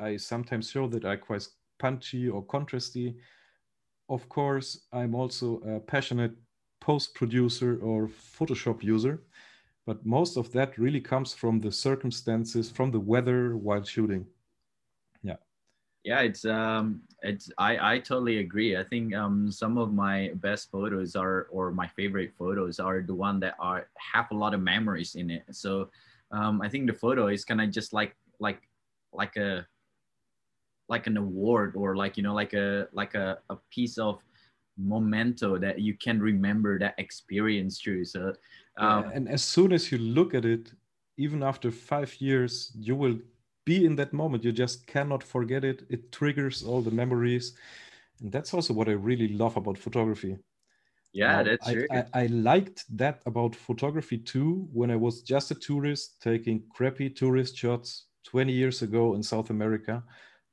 I 0.00 0.16
sometimes 0.16 0.70
show 0.70 0.88
that 0.88 1.04
are 1.04 1.16
quite 1.16 1.46
punchy 1.78 2.28
or 2.28 2.44
contrasty. 2.44 3.16
Of 4.08 4.28
course, 4.28 4.86
I'm 4.92 5.14
also 5.14 5.58
a 5.60 5.80
passionate 5.80 6.34
post 6.80 7.14
producer 7.14 7.78
or 7.80 8.08
Photoshop 8.08 8.82
user 8.82 9.22
but 9.86 10.04
most 10.04 10.36
of 10.36 10.52
that 10.52 10.76
really 10.76 11.00
comes 11.00 11.32
from 11.32 11.60
the 11.60 11.70
circumstances 11.70 12.70
from 12.70 12.90
the 12.90 13.00
weather 13.00 13.56
while 13.56 13.84
shooting 13.84 14.26
yeah 16.06 16.20
it's 16.20 16.44
um 16.44 17.02
it's 17.22 17.50
i 17.58 17.94
i 17.94 17.98
totally 17.98 18.38
agree. 18.38 18.76
I 18.76 18.84
think 18.84 19.12
um 19.12 19.50
some 19.50 19.76
of 19.76 19.92
my 19.92 20.30
best 20.36 20.70
photos 20.70 21.16
are 21.16 21.48
or 21.50 21.72
my 21.72 21.88
favorite 21.88 22.32
photos 22.38 22.78
are 22.78 23.02
the 23.02 23.14
one 23.14 23.40
that 23.40 23.56
are 23.58 23.88
have 24.12 24.30
a 24.30 24.34
lot 24.34 24.54
of 24.54 24.60
memories 24.60 25.16
in 25.16 25.30
it. 25.30 25.44
So 25.50 25.90
um 26.30 26.62
i 26.62 26.68
think 26.68 26.86
the 26.86 26.98
photo 27.04 27.26
is 27.26 27.44
kind 27.44 27.60
of 27.60 27.70
just 27.70 27.92
like 27.92 28.14
like 28.38 28.62
like 29.12 29.36
a 29.36 29.66
like 30.88 31.06
an 31.08 31.16
award 31.16 31.74
or 31.74 31.96
like 31.96 32.16
you 32.16 32.22
know 32.22 32.34
like 32.34 32.54
a 32.54 32.86
like 32.92 33.14
a, 33.14 33.38
a 33.50 33.56
piece 33.74 33.98
of 33.98 34.22
memento 34.78 35.58
that 35.58 35.80
you 35.80 35.94
can 35.94 36.20
remember 36.20 36.78
that 36.78 36.94
experience 36.98 37.80
through. 37.80 38.04
So 38.04 38.34
um, 38.78 39.04
yeah, 39.04 39.10
and 39.14 39.28
as 39.28 39.42
soon 39.42 39.72
as 39.72 39.90
you 39.90 39.98
look 39.98 40.34
at 40.34 40.44
it, 40.44 40.72
even 41.16 41.42
after 41.42 41.70
five 41.70 42.14
years, 42.20 42.70
you 42.78 42.94
will 42.94 43.18
be 43.66 43.84
in 43.84 43.96
that 43.96 44.14
moment. 44.14 44.44
You 44.44 44.52
just 44.52 44.86
cannot 44.86 45.22
forget 45.22 45.64
it. 45.64 45.82
It 45.90 46.10
triggers 46.10 46.62
all 46.62 46.80
the 46.80 46.90
memories. 46.90 47.52
And 48.22 48.32
that's 48.32 48.54
also 48.54 48.72
what 48.72 48.88
I 48.88 48.92
really 48.92 49.28
love 49.28 49.58
about 49.58 49.76
photography. 49.76 50.38
Yeah, 51.12 51.42
that's 51.42 51.66
I, 51.68 51.72
true. 51.72 51.86
I, 51.90 52.04
I, 52.14 52.26
liked 52.26 52.84
that 52.96 53.22
about 53.24 53.54
photography 53.54 54.18
too 54.18 54.68
when 54.72 54.90
I 54.90 54.96
was 54.96 55.22
just 55.22 55.50
a 55.50 55.54
tourist 55.54 56.20
taking 56.20 56.62
crappy 56.74 57.08
tourist 57.08 57.56
shots 57.56 58.06
20 58.24 58.52
years 58.52 58.82
ago 58.82 59.14
in 59.14 59.22
South 59.22 59.50
America. 59.50 60.02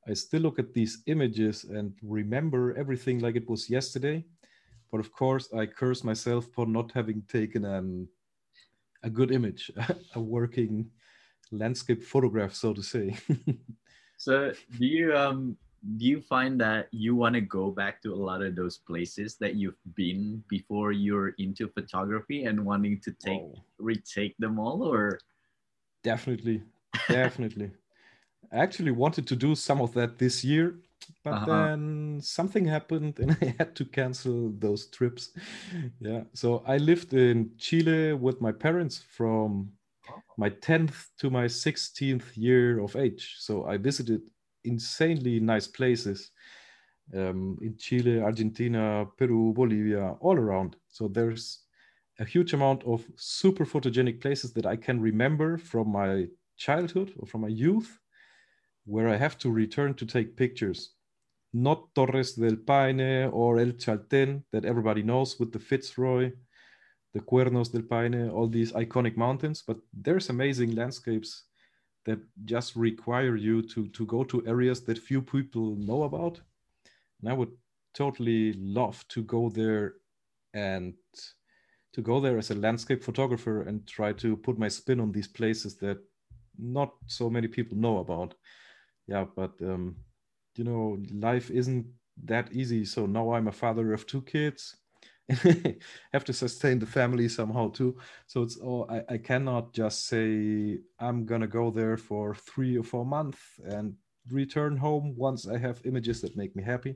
I 0.08 0.14
still 0.14 0.42
look 0.42 0.60
at 0.60 0.74
these 0.74 1.04
images 1.08 1.66
and 1.66 1.94
remember 2.02 2.76
everything 2.78 3.20
like 3.20 3.36
it 3.36 3.50
was 3.50 3.70
yesterday. 3.70 4.26
But 4.92 5.00
of 5.00 5.12
course, 5.12 5.52
I 5.54 5.66
curse 5.66 6.04
myself 6.04 6.48
for 6.54 6.66
not 6.66 6.92
having 6.94 7.24
taken 7.28 7.66
an, 7.66 8.08
a 9.04 9.10
good 9.10 9.32
image, 9.32 9.72
a 10.16 10.20
working 10.20 10.90
landscape 11.54 12.04
photograph, 12.04 12.54
so 12.54 12.74
to 12.74 12.84
say. 12.84 13.16
so, 14.18 14.52
do 14.78 14.86
you 14.86 15.16
um 15.16 15.58
do 15.98 16.06
you 16.06 16.22
find 16.22 16.60
that 16.62 16.88
you 16.92 17.16
want 17.16 17.36
to 17.36 17.42
go 17.42 17.70
back 17.70 18.02
to 18.02 18.14
a 18.14 18.16
lot 18.16 18.42
of 18.42 18.56
those 18.56 18.78
places 18.78 19.36
that 19.38 19.56
you've 19.56 19.84
been 19.96 20.42
before 20.48 20.94
you're 20.94 21.34
into 21.38 21.68
photography 21.68 22.46
and 22.46 22.66
wanting 22.66 23.02
to 23.02 23.12
take 23.12 23.42
oh. 23.42 23.56
retake 23.80 24.36
them 24.40 24.60
all, 24.60 24.84
or? 24.84 25.20
Definitely, 26.04 26.64
definitely. 27.08 27.72
I 28.52 28.58
actually 28.58 28.92
wanted 28.92 29.28
to 29.28 29.36
do 29.36 29.56
some 29.56 29.82
of 29.82 29.94
that 29.94 30.18
this 30.18 30.44
year 30.44 30.76
but 31.24 31.34
uh-huh. 31.34 31.46
then 31.46 32.20
something 32.22 32.66
happened 32.66 33.20
and 33.20 33.38
I 33.42 33.56
had 33.58 33.76
to 33.76 33.86
cancel 33.86 34.52
those 34.60 34.88
trips. 34.88 35.32
Yeah. 36.00 36.24
So 36.34 36.64
I 36.68 36.78
lived 36.78 37.14
in 37.14 37.52
Chile 37.58 38.14
with 38.14 38.42
my 38.42 38.52
parents 38.52 39.04
from 39.10 39.72
my 40.38 40.50
10th 40.50 41.08
to 41.20 41.30
my 41.30 41.46
16th 41.46 42.36
year 42.36 42.80
of 42.80 42.96
age. 42.96 43.36
So 43.40 43.66
I 43.66 43.78
visited 43.78 44.22
insanely 44.64 45.40
nice 45.40 45.68
places 45.68 46.32
um, 47.14 47.58
in 47.62 47.78
Chile, 47.78 48.22
Argentina, 48.22 49.06
Peru, 49.18 49.54
Bolivia, 49.54 50.16
all 50.20 50.38
around. 50.38 50.76
So 50.88 51.08
there's 51.08 51.64
a 52.20 52.26
huge 52.26 52.54
amount 52.54 52.84
of 52.84 53.04
super 53.16 53.66
photogenic 53.66 54.22
places 54.22 54.54
that 54.54 54.66
I 54.66 54.76
can 54.76 55.02
remember 55.02 55.58
from 55.58 55.92
my 55.92 56.28
childhood 56.58 57.14
or 57.20 57.28
from 57.28 57.42
my 57.42 57.48
youth 57.48 58.00
where 58.86 59.10
I 59.10 59.16
have 59.16 59.38
to 59.40 59.52
return 59.52 59.94
to 59.96 60.06
take 60.06 60.38
pictures. 60.38 60.94
Not 61.54 61.94
Torres 61.96 62.34
del 62.34 62.58
Paine 62.58 63.30
or 63.32 63.60
El 63.60 63.74
Chaltén 63.74 64.44
that 64.52 64.66
everybody 64.66 65.04
knows 65.04 65.40
with 65.40 65.52
the 65.52 65.60
Fitzroy, 65.60 66.32
the 67.14 67.20
Cuernos 67.20 67.72
del 67.72 67.84
Paine, 67.84 68.30
all 68.30 68.48
these 68.48 68.72
iconic 68.74 69.18
mountains, 69.18 69.64
but 69.66 69.78
there's 69.94 70.30
amazing 70.30 70.76
landscapes 70.76 71.44
that 72.06 72.20
just 72.46 72.76
require 72.76 73.36
you 73.36 73.62
to, 73.62 73.88
to 73.90 74.06
go 74.06 74.24
to 74.24 74.46
areas 74.46 74.82
that 74.82 74.98
few 74.98 75.22
people 75.22 75.76
know 75.76 76.04
about. 76.04 76.42
And 77.22 77.32
I 77.32 77.34
would 77.34 77.52
totally 77.94 78.54
love 78.54 79.08
to 79.10 79.24
go 79.24 79.50
there 79.50 79.94
and 80.54 80.94
to 81.94 82.02
go 82.02 82.20
there 82.20 82.38
as 82.38 82.52
a 82.52 82.56
landscape 82.56 83.04
photographer 83.04 83.62
and 83.62 83.88
try 83.88 84.12
to 84.14 84.36
put 84.36 84.58
my 84.58 84.68
spin 84.68 85.00
on 85.00 85.12
these 85.12 85.28
places 85.28 85.76
that 85.78 86.00
not 86.58 86.94
so 87.08 87.30
many 87.30 87.48
people 87.48 87.78
know 87.78 88.00
about 88.00 88.36
yeah, 89.08 89.26
but 89.36 89.54
um, 89.62 89.96
you 90.56 90.64
know, 90.64 90.98
life 91.12 91.52
isn't 91.52 91.86
that 92.26 92.54
easy. 92.54 92.86
So 92.86 93.06
now 93.06 93.34
I'm 93.34 93.48
a 93.48 93.52
father 93.52 93.94
of 93.94 94.06
two 94.06 94.22
kids. 94.22 94.76
have 96.14 96.24
to 96.26 96.34
sustain 96.34 96.80
the 96.80 96.86
family 96.86 97.30
somehow 97.30 97.70
too. 97.70 97.98
So 98.28 98.42
it's 98.44 98.58
all 98.58 98.88
I, 98.90 99.14
I 99.14 99.18
cannot 99.18 99.74
just 99.74 100.08
say 100.08 100.80
I'm 101.00 101.26
gonna 101.26 101.48
go 101.48 101.72
there 101.72 101.98
for 101.98 102.36
three 102.36 102.78
or 102.78 102.84
four 102.84 103.06
months 103.06 103.40
and 103.66 103.96
return 104.32 104.78
home 104.78 105.16
once 105.16 105.48
I 105.48 105.58
have 105.58 105.82
images 105.86 106.22
that 106.22 106.36
make 106.36 106.56
me 106.56 106.64
happy. 106.64 106.96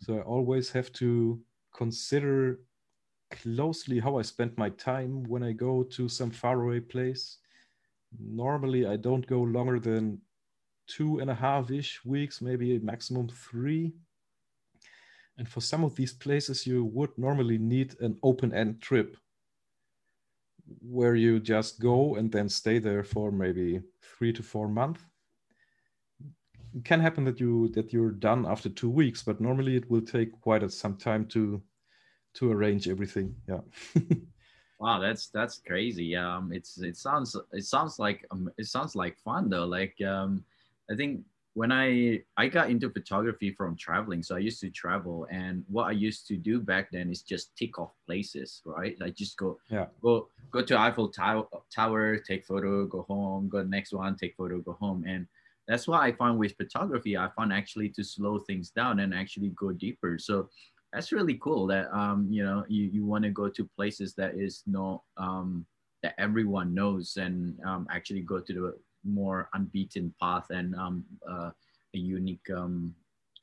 So 0.00 0.18
I 0.18 0.20
always 0.20 0.70
have 0.70 0.92
to 0.94 1.40
consider 1.74 2.60
closely 3.30 3.98
how 3.98 4.18
I 4.18 4.22
spend 4.22 4.56
my 4.56 4.70
time 4.70 5.24
when 5.24 5.42
I 5.42 5.52
go 5.52 5.82
to 5.82 6.08
some 6.08 6.30
faraway 6.30 6.80
place. 6.80 7.38
Normally, 8.20 8.86
I 8.86 8.96
don't 8.96 9.26
go 9.26 9.40
longer 9.40 9.80
than 9.80 10.20
two 10.86 11.18
and 11.18 11.30
a 11.30 11.34
half 11.34 11.70
ish 11.70 12.04
weeks, 12.04 12.40
maybe 12.40 12.76
a 12.76 12.80
maximum 12.80 13.28
three. 13.28 13.92
And 15.36 15.48
for 15.48 15.60
some 15.60 15.84
of 15.84 15.96
these 15.96 16.12
places, 16.12 16.66
you 16.66 16.84
would 16.84 17.16
normally 17.18 17.58
need 17.58 17.96
an 18.00 18.18
open 18.22 18.54
end 18.54 18.80
trip 18.80 19.16
where 20.80 21.14
you 21.14 21.40
just 21.40 21.80
go 21.80 22.14
and 22.14 22.30
then 22.30 22.48
stay 22.48 22.78
there 22.78 23.02
for 23.02 23.30
maybe 23.30 23.82
three 24.00 24.32
to 24.32 24.42
four 24.42 24.68
months. 24.68 25.02
It 26.74 26.84
can 26.84 27.00
happen 27.00 27.24
that 27.24 27.40
you 27.40 27.68
that 27.68 27.92
you're 27.92 28.10
done 28.10 28.46
after 28.46 28.68
two 28.68 28.90
weeks, 28.90 29.22
but 29.22 29.40
normally 29.40 29.76
it 29.76 29.90
will 29.90 30.00
take 30.00 30.32
quite 30.40 30.68
some 30.72 30.96
time 30.96 31.26
to 31.26 31.62
to 32.34 32.50
arrange 32.50 32.88
everything. 32.88 33.34
Yeah. 33.48 33.60
wow, 34.80 34.98
that's 34.98 35.28
that's 35.28 35.60
crazy. 35.66 36.16
Um, 36.16 36.52
it's 36.52 36.78
it 36.78 36.96
sounds 36.96 37.36
it 37.52 37.64
sounds 37.64 37.98
like 37.98 38.26
um, 38.30 38.50
it 38.58 38.66
sounds 38.66 38.96
like 38.96 39.18
fun 39.18 39.48
though. 39.48 39.66
Like 39.66 39.96
um, 40.02 40.44
I 40.90 40.96
think 40.96 41.22
when 41.54 41.70
I 41.72 42.20
I 42.36 42.48
got 42.48 42.68
into 42.68 42.90
photography 42.90 43.52
from 43.52 43.76
traveling, 43.76 44.22
so 44.22 44.36
I 44.36 44.40
used 44.40 44.60
to 44.60 44.70
travel, 44.70 45.26
and 45.30 45.64
what 45.68 45.84
I 45.84 45.92
used 45.92 46.26
to 46.28 46.36
do 46.36 46.60
back 46.60 46.90
then 46.90 47.10
is 47.10 47.22
just 47.22 47.56
tick 47.56 47.78
off 47.78 47.92
places, 48.06 48.60
right? 48.64 48.96
I 49.02 49.10
just 49.10 49.36
go 49.38 49.58
yeah 49.70 49.86
go 50.02 50.28
go 50.50 50.62
to 50.62 50.78
Eiffel 50.78 51.08
Tower, 51.08 51.46
tower 51.74 52.18
take 52.18 52.44
photo, 52.44 52.86
go 52.86 53.02
home, 53.08 53.48
go 53.48 53.62
next 53.62 53.92
one, 53.92 54.16
take 54.16 54.36
photo, 54.36 54.60
go 54.60 54.72
home, 54.72 55.04
and 55.06 55.26
that's 55.66 55.88
why 55.88 56.06
I 56.06 56.12
find 56.12 56.38
with 56.38 56.56
photography, 56.56 57.16
I 57.16 57.30
find 57.34 57.52
actually 57.52 57.88
to 57.90 58.04
slow 58.04 58.38
things 58.38 58.70
down 58.70 59.00
and 59.00 59.14
actually 59.14 59.48
go 59.56 59.72
deeper. 59.72 60.18
So 60.18 60.50
that's 60.92 61.10
really 61.10 61.34
cool 61.42 61.66
that 61.66 61.86
um 61.92 62.28
you 62.30 62.44
know 62.44 62.64
you 62.68 62.84
you 62.84 63.04
want 63.04 63.24
to 63.24 63.30
go 63.30 63.48
to 63.48 63.68
places 63.76 64.14
that 64.14 64.34
is 64.36 64.62
not 64.66 65.02
um 65.16 65.66
that 66.04 66.14
everyone 66.18 66.74
knows 66.74 67.16
and 67.16 67.58
um, 67.64 67.86
actually 67.90 68.20
go 68.20 68.38
to 68.38 68.52
the 68.52 68.78
more 69.04 69.48
unbeaten 69.54 70.14
path 70.20 70.50
and 70.50 70.74
um, 70.74 71.04
uh, 71.28 71.50
a 71.94 71.98
unique 71.98 72.48
um, 72.56 72.94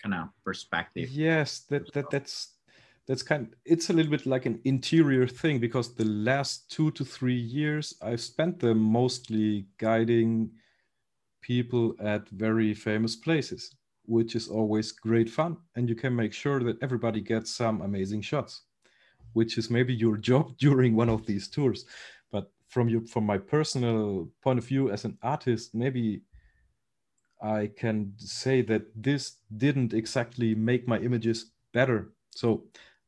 kind 0.01 0.15
of 0.15 0.29
perspective. 0.43 1.09
Yes, 1.09 1.59
that, 1.69 1.91
that 1.93 2.09
that's 2.09 2.55
that's 3.07 3.23
kind. 3.23 3.47
Of, 3.47 3.53
it's 3.65 3.89
a 3.89 3.93
little 3.93 4.11
bit 4.11 4.25
like 4.25 4.45
an 4.45 4.59
interior 4.65 5.27
thing 5.27 5.59
because 5.59 5.93
the 5.93 6.05
last 6.05 6.69
two 6.69 6.91
to 6.91 7.05
three 7.05 7.39
years 7.39 7.95
I've 8.01 8.21
spent 8.21 8.59
them 8.59 8.79
mostly 8.79 9.65
guiding 9.77 10.51
people 11.41 11.95
at 11.99 12.27
very 12.29 12.73
famous 12.73 13.15
places, 13.15 13.75
which 14.05 14.35
is 14.35 14.47
always 14.47 14.91
great 14.91 15.29
fun, 15.29 15.57
and 15.75 15.89
you 15.89 15.95
can 15.95 16.15
make 16.15 16.33
sure 16.33 16.59
that 16.63 16.81
everybody 16.81 17.21
gets 17.21 17.51
some 17.55 17.81
amazing 17.81 18.21
shots, 18.21 18.61
which 19.33 19.57
is 19.57 19.69
maybe 19.69 19.93
your 19.93 20.17
job 20.29 20.57
during 20.57 20.95
one 20.95 21.09
of 21.09 21.25
these 21.25 21.47
tours 21.47 21.85
from 22.71 22.89
you 22.89 23.05
from 23.05 23.25
my 23.25 23.37
personal 23.37 24.29
point 24.41 24.57
of 24.57 24.65
view 24.65 24.89
as 24.89 25.05
an 25.05 25.17
artist 25.21 25.75
maybe 25.75 26.21
i 27.43 27.69
can 27.77 28.13
say 28.17 28.61
that 28.61 28.83
this 28.95 29.23
didn't 29.57 29.93
exactly 29.93 30.55
make 30.55 30.87
my 30.87 30.97
images 30.99 31.51
better. 31.73 32.13
So 32.31 32.63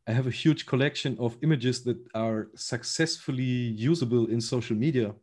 i 0.07 0.11
have 0.11 0.27
a 0.27 0.37
huge 0.43 0.65
collection 0.65 1.17
of 1.19 1.37
images 1.41 1.83
that 1.83 1.97
are 2.13 2.49
successfully 2.55 3.53
usable 3.89 4.25
in 4.27 4.41
social 4.41 4.75
media 4.75 5.15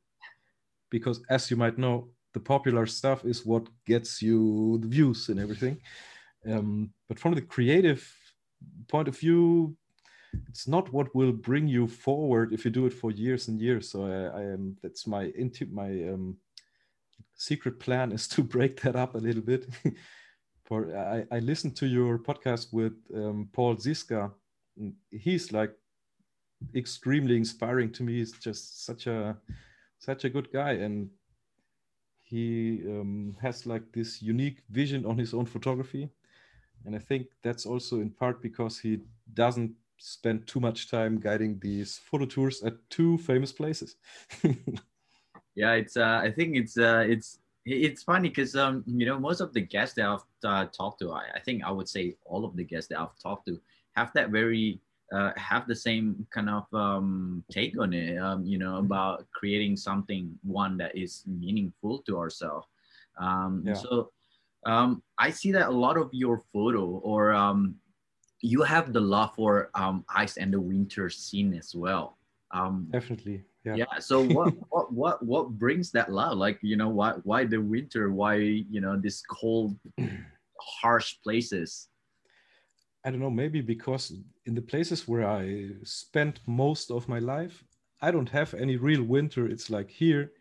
because 0.90 1.22
as 1.28 1.50
you 1.50 1.56
might 1.56 1.78
know 1.78 2.08
the 2.32 2.40
popular 2.40 2.86
stuff 2.86 3.24
is 3.24 3.44
what 3.44 3.68
gets 3.86 4.22
you 4.22 4.78
the 4.82 4.88
views 4.88 5.28
and 5.28 5.40
everything. 5.40 5.80
Um, 6.46 6.90
but 7.08 7.18
from 7.18 7.34
the 7.34 7.42
creative 7.42 8.02
point 8.88 9.08
of 9.08 9.18
view 9.18 9.76
it's 10.48 10.68
not 10.68 10.92
what 10.92 11.14
will 11.14 11.32
bring 11.32 11.68
you 11.68 11.86
forward 11.86 12.52
if 12.52 12.64
you 12.64 12.70
do 12.70 12.86
it 12.86 12.92
for 12.92 13.10
years 13.10 13.48
and 13.48 13.60
years. 13.60 13.90
So 13.90 14.04
I, 14.04 14.40
I 14.40 14.42
am 14.42 14.76
that's 14.82 15.06
my 15.06 15.32
into 15.36 15.66
my 15.66 15.90
um, 16.08 16.36
secret 17.34 17.80
plan 17.80 18.12
is 18.12 18.28
to 18.28 18.42
break 18.54 18.80
that 18.82 18.96
up 18.96 19.14
a 19.14 19.18
little 19.18 19.42
bit. 19.42 19.68
for 20.64 20.96
I, 20.96 21.24
I 21.34 21.40
listened 21.40 21.76
to 21.76 21.86
your 21.86 22.18
podcast 22.18 22.72
with 22.72 22.92
um, 23.14 23.48
Paul 23.52 23.76
Zizka. 23.76 24.30
He's 25.10 25.52
like 25.52 25.72
extremely 26.74 27.36
inspiring 27.36 27.90
to 27.92 28.02
me. 28.02 28.18
He's 28.18 28.32
just 28.32 28.84
such 28.84 29.06
a 29.06 29.36
such 29.98 30.24
a 30.24 30.30
good 30.30 30.50
guy 30.52 30.72
and 30.72 31.10
he 32.30 32.82
um, 32.86 33.36
has 33.40 33.66
like 33.66 33.82
this 33.92 34.22
unique 34.22 34.62
vision 34.70 35.04
on 35.04 35.18
his 35.18 35.34
own 35.34 35.44
photography 35.44 36.08
and 36.86 36.94
i 36.96 36.98
think 36.98 37.26
that's 37.42 37.66
also 37.66 37.96
in 37.96 38.08
part 38.08 38.40
because 38.40 38.78
he 38.78 39.00
doesn't 39.34 39.72
spend 40.00 40.46
too 40.46 40.60
much 40.60 40.90
time 40.90 41.20
guiding 41.20 41.58
these 41.60 41.98
photo 41.98 42.24
tours 42.24 42.62
at 42.62 42.74
two 42.88 43.18
famous 43.18 43.52
places. 43.52 43.96
yeah, 45.54 45.72
it's. 45.72 45.96
Uh, 45.96 46.20
I 46.22 46.30
think 46.30 46.56
it's. 46.56 46.78
Uh, 46.78 47.04
it's. 47.06 47.38
It's 47.66 48.02
funny 48.02 48.30
because 48.30 48.56
um, 48.56 48.82
you 48.86 49.04
know, 49.04 49.18
most 49.18 49.40
of 49.40 49.52
the 49.52 49.60
guests 49.60 49.94
that 49.96 50.06
I've 50.06 50.24
uh, 50.44 50.66
talked 50.72 50.98
to, 51.00 51.12
I, 51.12 51.24
I 51.34 51.40
think 51.40 51.62
I 51.62 51.70
would 51.70 51.88
say 51.88 52.16
all 52.24 52.46
of 52.46 52.56
the 52.56 52.64
guests 52.64 52.88
that 52.88 52.98
I've 52.98 53.16
talked 53.22 53.46
to 53.48 53.60
have 53.92 54.10
that 54.14 54.30
very 54.30 54.80
uh, 55.12 55.32
have 55.36 55.66
the 55.66 55.76
same 55.76 56.26
kind 56.30 56.48
of 56.48 56.64
um, 56.72 57.44
take 57.50 57.78
on 57.78 57.92
it, 57.92 58.16
um, 58.18 58.44
you 58.44 58.58
know, 58.58 58.76
about 58.76 59.26
creating 59.32 59.76
something 59.76 60.38
one 60.42 60.78
that 60.78 60.96
is 60.96 61.24
meaningful 61.26 61.98
to 62.06 62.18
ourselves. 62.18 62.66
Um, 63.18 63.62
yeah. 63.66 63.74
So 63.74 64.10
um, 64.64 65.02
I 65.18 65.30
see 65.30 65.52
that 65.52 65.68
a 65.68 65.70
lot 65.72 65.98
of 65.98 66.08
your 66.12 66.42
photo 66.52 66.86
or 66.86 67.32
um, 67.32 67.74
you 68.40 68.62
have 68.62 68.92
the 68.92 69.00
love 69.00 69.34
for 69.34 69.70
um, 69.74 70.04
ice 70.14 70.36
and 70.36 70.52
the 70.52 70.60
winter 70.60 71.10
scene 71.10 71.54
as 71.54 71.74
well. 71.74 72.16
Um, 72.52 72.88
Definitely. 72.90 73.44
Yeah. 73.64 73.76
yeah. 73.76 73.98
So 73.98 74.22
what, 74.22 74.54
what, 74.70 74.92
what, 74.92 75.22
what 75.24 75.50
brings 75.50 75.90
that 75.92 76.10
love? 76.10 76.38
Like, 76.38 76.58
you 76.62 76.76
know, 76.76 76.88
why, 76.88 77.12
why 77.24 77.44
the 77.44 77.60
winter? 77.60 78.10
Why, 78.10 78.36
you 78.36 78.80
know, 78.80 78.96
this 78.96 79.22
cold, 79.22 79.76
harsh 80.58 81.16
places? 81.22 81.88
I 83.04 83.10
don't 83.10 83.20
know, 83.20 83.30
maybe 83.30 83.60
because 83.60 84.12
in 84.46 84.54
the 84.54 84.62
places 84.62 85.08
where 85.08 85.26
I 85.26 85.70
spent 85.84 86.40
most 86.46 86.90
of 86.90 87.08
my 87.08 87.18
life, 87.18 87.64
I 88.02 88.10
don't 88.10 88.28
have 88.28 88.54
any 88.54 88.76
real 88.76 89.02
winter. 89.02 89.46
It's 89.46 89.70
like 89.70 89.90
here 89.90 90.32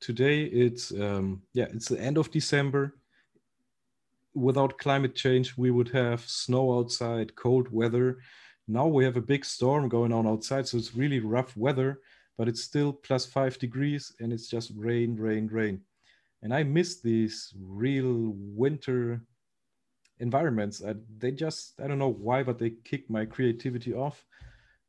today, 0.00 0.44
it's, 0.44 0.92
um, 0.92 1.42
yeah, 1.54 1.66
it's 1.72 1.88
the 1.88 2.00
end 2.00 2.18
of 2.18 2.30
December 2.30 2.94
without 4.34 4.78
climate 4.78 5.14
change, 5.14 5.56
we 5.56 5.70
would 5.70 5.88
have 5.90 6.20
snow 6.22 6.78
outside, 6.78 7.34
cold 7.36 7.70
weather. 7.70 8.18
Now 8.68 8.86
we 8.86 9.04
have 9.04 9.16
a 9.16 9.22
big 9.22 9.44
storm 9.44 9.88
going 9.88 10.12
on 10.12 10.26
outside, 10.26 10.66
so 10.66 10.78
it's 10.78 10.94
really 10.94 11.20
rough 11.20 11.56
weather, 11.56 12.00
but 12.38 12.48
it's 12.48 12.62
still 12.62 12.92
plus 12.92 13.26
five 13.26 13.58
degrees 13.58 14.14
and 14.20 14.32
it's 14.32 14.48
just 14.48 14.72
rain, 14.76 15.16
rain, 15.16 15.48
rain. 15.48 15.80
And 16.42 16.54
I 16.54 16.62
miss 16.62 17.00
these 17.00 17.52
real 17.60 18.34
winter 18.36 19.22
environments. 20.18 20.82
I, 20.84 20.94
they 21.18 21.32
just, 21.32 21.80
I 21.80 21.86
don't 21.86 21.98
know 21.98 22.12
why, 22.12 22.42
but 22.42 22.58
they 22.58 22.70
kick 22.84 23.08
my 23.10 23.24
creativity 23.24 23.92
off. 23.94 24.24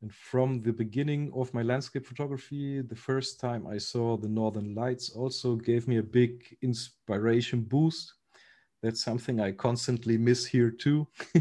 And 0.02 0.12
from 0.12 0.62
the 0.62 0.72
beginning 0.72 1.32
of 1.34 1.54
my 1.54 1.62
landscape 1.62 2.06
photography, 2.06 2.80
the 2.80 2.96
first 2.96 3.40
time 3.40 3.66
I 3.66 3.78
saw 3.78 4.16
the 4.16 4.28
Northern 4.28 4.74
Lights 4.74 5.10
also 5.10 5.56
gave 5.56 5.88
me 5.88 5.98
a 5.98 6.02
big 6.02 6.56
inspiration 6.62 7.62
boost 7.62 8.14
that's 8.84 9.02
something 9.02 9.40
I 9.40 9.52
constantly 9.52 10.18
miss 10.18 10.44
here 10.44 10.70
too. 10.70 11.08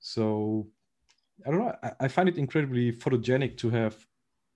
so 0.00 0.66
I 1.46 1.50
don't 1.50 1.60
know. 1.60 1.76
I, 1.82 1.92
I, 2.00 2.08
find 2.08 2.28
it 2.28 2.38
incredibly 2.38 2.90
photogenic 2.90 3.56
to 3.58 3.70
have 3.70 3.94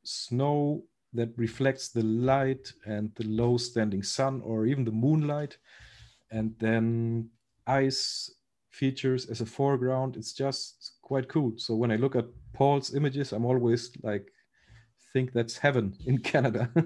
snow 0.02 0.82
that 1.12 1.30
reflects 1.36 1.88
the 1.88 2.02
light 2.02 2.72
and 2.84 3.12
the 3.14 3.24
low 3.24 3.56
standing 3.58 4.02
sun 4.02 4.40
or 4.44 4.66
even 4.66 4.84
the 4.84 4.90
moonlight, 4.90 5.56
and 6.32 6.54
then 6.58 7.30
ice 7.66 8.32
features 8.70 9.26
as 9.26 9.40
a 9.40 9.46
foreground. 9.46 10.16
It's 10.16 10.32
just 10.32 10.94
quite 11.02 11.28
cool. 11.28 11.52
So 11.58 11.76
when 11.76 11.92
I 11.92 11.96
look 11.96 12.16
at 12.16 12.26
Paul's 12.54 12.94
images, 12.94 13.32
I'm 13.32 13.46
always 13.46 13.92
like, 14.02 14.32
think 15.12 15.32
that's 15.32 15.58
heaven 15.58 15.94
in 16.06 16.18
Canada. 16.18 16.70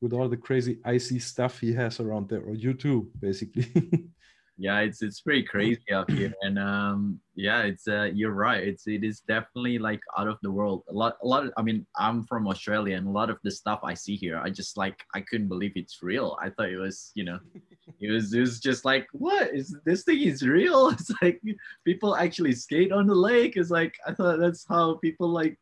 with 0.00 0.12
all 0.12 0.28
the 0.28 0.36
crazy 0.36 0.78
icy 0.84 1.18
stuff 1.18 1.60
he 1.60 1.72
has 1.72 2.00
around 2.00 2.28
there, 2.28 2.42
or 2.42 2.54
you 2.54 2.74
too, 2.74 3.10
basically. 3.20 4.10
Yeah 4.58 4.80
it's 4.80 5.02
it's 5.02 5.20
pretty 5.20 5.44
crazy 5.44 5.80
out 5.92 6.10
here 6.10 6.34
and 6.42 6.58
um 6.58 7.20
yeah 7.36 7.62
it's 7.62 7.86
uh 7.86 8.10
you're 8.12 8.32
right. 8.32 8.66
It's 8.66 8.88
it 8.88 9.04
is 9.04 9.20
definitely 9.20 9.78
like 9.78 10.00
out 10.18 10.26
of 10.26 10.38
the 10.42 10.50
world. 10.50 10.82
A 10.90 10.92
lot 10.92 11.16
a 11.22 11.26
lot 11.26 11.46
of, 11.46 11.52
i 11.56 11.62
mean 11.62 11.86
i'm 11.96 12.24
from 12.24 12.48
australia 12.48 12.96
and 12.96 13.06
a 13.06 13.10
lot 13.10 13.30
of 13.30 13.38
the 13.44 13.50
stuff 13.50 13.80
i 13.84 13.94
see 13.94 14.16
here 14.16 14.38
i 14.38 14.50
just 14.50 14.76
like 14.76 15.04
i 15.14 15.20
couldn't 15.20 15.48
believe 15.48 15.72
it's 15.76 16.02
real. 16.02 16.36
I 16.42 16.50
thought 16.50 16.70
it 16.70 16.78
was 16.78 17.12
you 17.14 17.24
know 17.24 17.38
it 18.00 18.10
was 18.10 18.34
it 18.34 18.40
was 18.40 18.58
just 18.58 18.84
like 18.84 19.06
what? 19.12 19.54
Is 19.54 19.76
this 19.84 20.02
thing 20.02 20.20
is 20.22 20.42
real? 20.42 20.88
It's 20.98 21.12
like 21.22 21.40
people 21.84 22.16
actually 22.16 22.52
skate 22.52 22.90
on 22.92 23.06
the 23.06 23.14
lake. 23.14 23.56
It's 23.56 23.70
like 23.70 23.94
i 24.06 24.12
thought 24.12 24.40
that's 24.40 24.66
how 24.68 24.96
people 24.96 25.28
like 25.28 25.56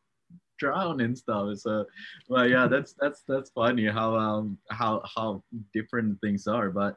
drown 0.58 1.02
and 1.02 1.16
stuff. 1.16 1.58
So 1.58 1.84
well 2.30 2.48
yeah 2.48 2.66
that's 2.66 2.94
that's 2.98 3.22
that's 3.28 3.50
funny 3.50 3.86
how 3.86 4.16
um 4.16 4.56
how 4.70 5.02
how 5.14 5.42
different 5.74 6.18
things 6.22 6.46
are. 6.46 6.70
But 6.70 6.96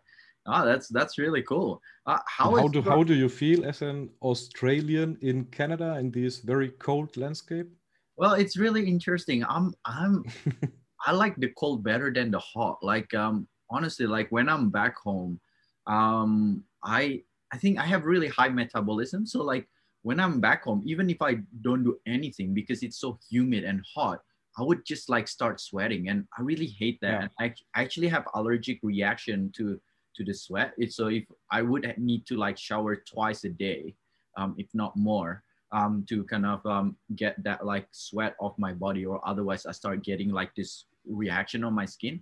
Ah, 0.49 0.65
that's 0.65 0.87
that's 0.89 1.17
really 1.17 1.43
cool. 1.43 1.79
Uh, 2.07 2.17
how 2.25 2.55
how 2.57 2.67
do 2.67 2.81
how 2.81 3.03
do 3.03 3.13
you 3.13 3.29
feel 3.29 3.65
as 3.65 3.81
an 3.81 4.09
Australian 4.21 5.15
in 5.21 5.45
Canada 5.45 5.97
in 5.99 6.09
this 6.09 6.39
very 6.39 6.69
cold 6.81 7.15
landscape? 7.17 7.69
Well, 8.17 8.33
it's 8.33 8.57
really 8.57 8.87
interesting. 8.87 9.45
I'm 9.45 9.73
I'm 9.85 10.25
I 11.05 11.11
like 11.13 11.35
the 11.37 11.53
cold 11.53 11.83
better 11.83 12.11
than 12.11 12.31
the 12.31 12.39
hot. 12.39 12.81
Like 12.81 13.13
um 13.13 13.47
honestly, 13.69 14.07
like 14.07 14.27
when 14.31 14.49
I'm 14.49 14.69
back 14.71 14.97
home, 14.97 15.39
um 15.85 16.63
I 16.83 17.21
I 17.53 17.57
think 17.57 17.77
I 17.77 17.85
have 17.85 18.05
really 18.05 18.27
high 18.27 18.49
metabolism. 18.49 19.27
So 19.27 19.43
like 19.43 19.69
when 20.01 20.19
I'm 20.19 20.41
back 20.41 20.63
home, 20.63 20.81
even 20.85 21.09
if 21.09 21.21
I 21.21 21.45
don't 21.61 21.83
do 21.83 21.99
anything 22.07 22.55
because 22.55 22.81
it's 22.81 22.99
so 22.99 23.19
humid 23.29 23.65
and 23.65 23.85
hot, 23.95 24.21
I 24.57 24.63
would 24.63 24.83
just 24.83 25.09
like 25.09 25.27
start 25.27 25.61
sweating, 25.61 26.09
and 26.09 26.25
I 26.37 26.41
really 26.41 26.73
hate 26.81 26.97
that. 27.01 27.29
Yeah. 27.39 27.45
I 27.45 27.53
actually 27.75 28.07
have 28.07 28.25
allergic 28.33 28.79
reaction 28.81 29.51
to 29.57 29.79
to 30.15 30.23
the 30.23 30.33
sweat. 30.33 30.73
So 30.89 31.07
if 31.07 31.25
I 31.51 31.61
would 31.61 31.93
need 31.97 32.25
to 32.27 32.37
like 32.37 32.57
shower 32.57 32.95
twice 32.95 33.43
a 33.43 33.49
day, 33.49 33.95
um, 34.37 34.55
if 34.57 34.67
not 34.73 34.95
more, 34.95 35.43
um, 35.71 36.05
to 36.09 36.23
kind 36.23 36.45
of 36.45 36.65
um, 36.65 36.95
get 37.15 37.41
that 37.43 37.65
like 37.65 37.87
sweat 37.91 38.35
off 38.39 38.57
my 38.57 38.73
body, 38.73 39.05
or 39.05 39.21
otherwise 39.27 39.65
I 39.65 39.71
start 39.71 40.03
getting 40.03 40.29
like 40.29 40.55
this 40.55 40.85
reaction 41.07 41.63
on 41.63 41.73
my 41.73 41.85
skin. 41.85 42.21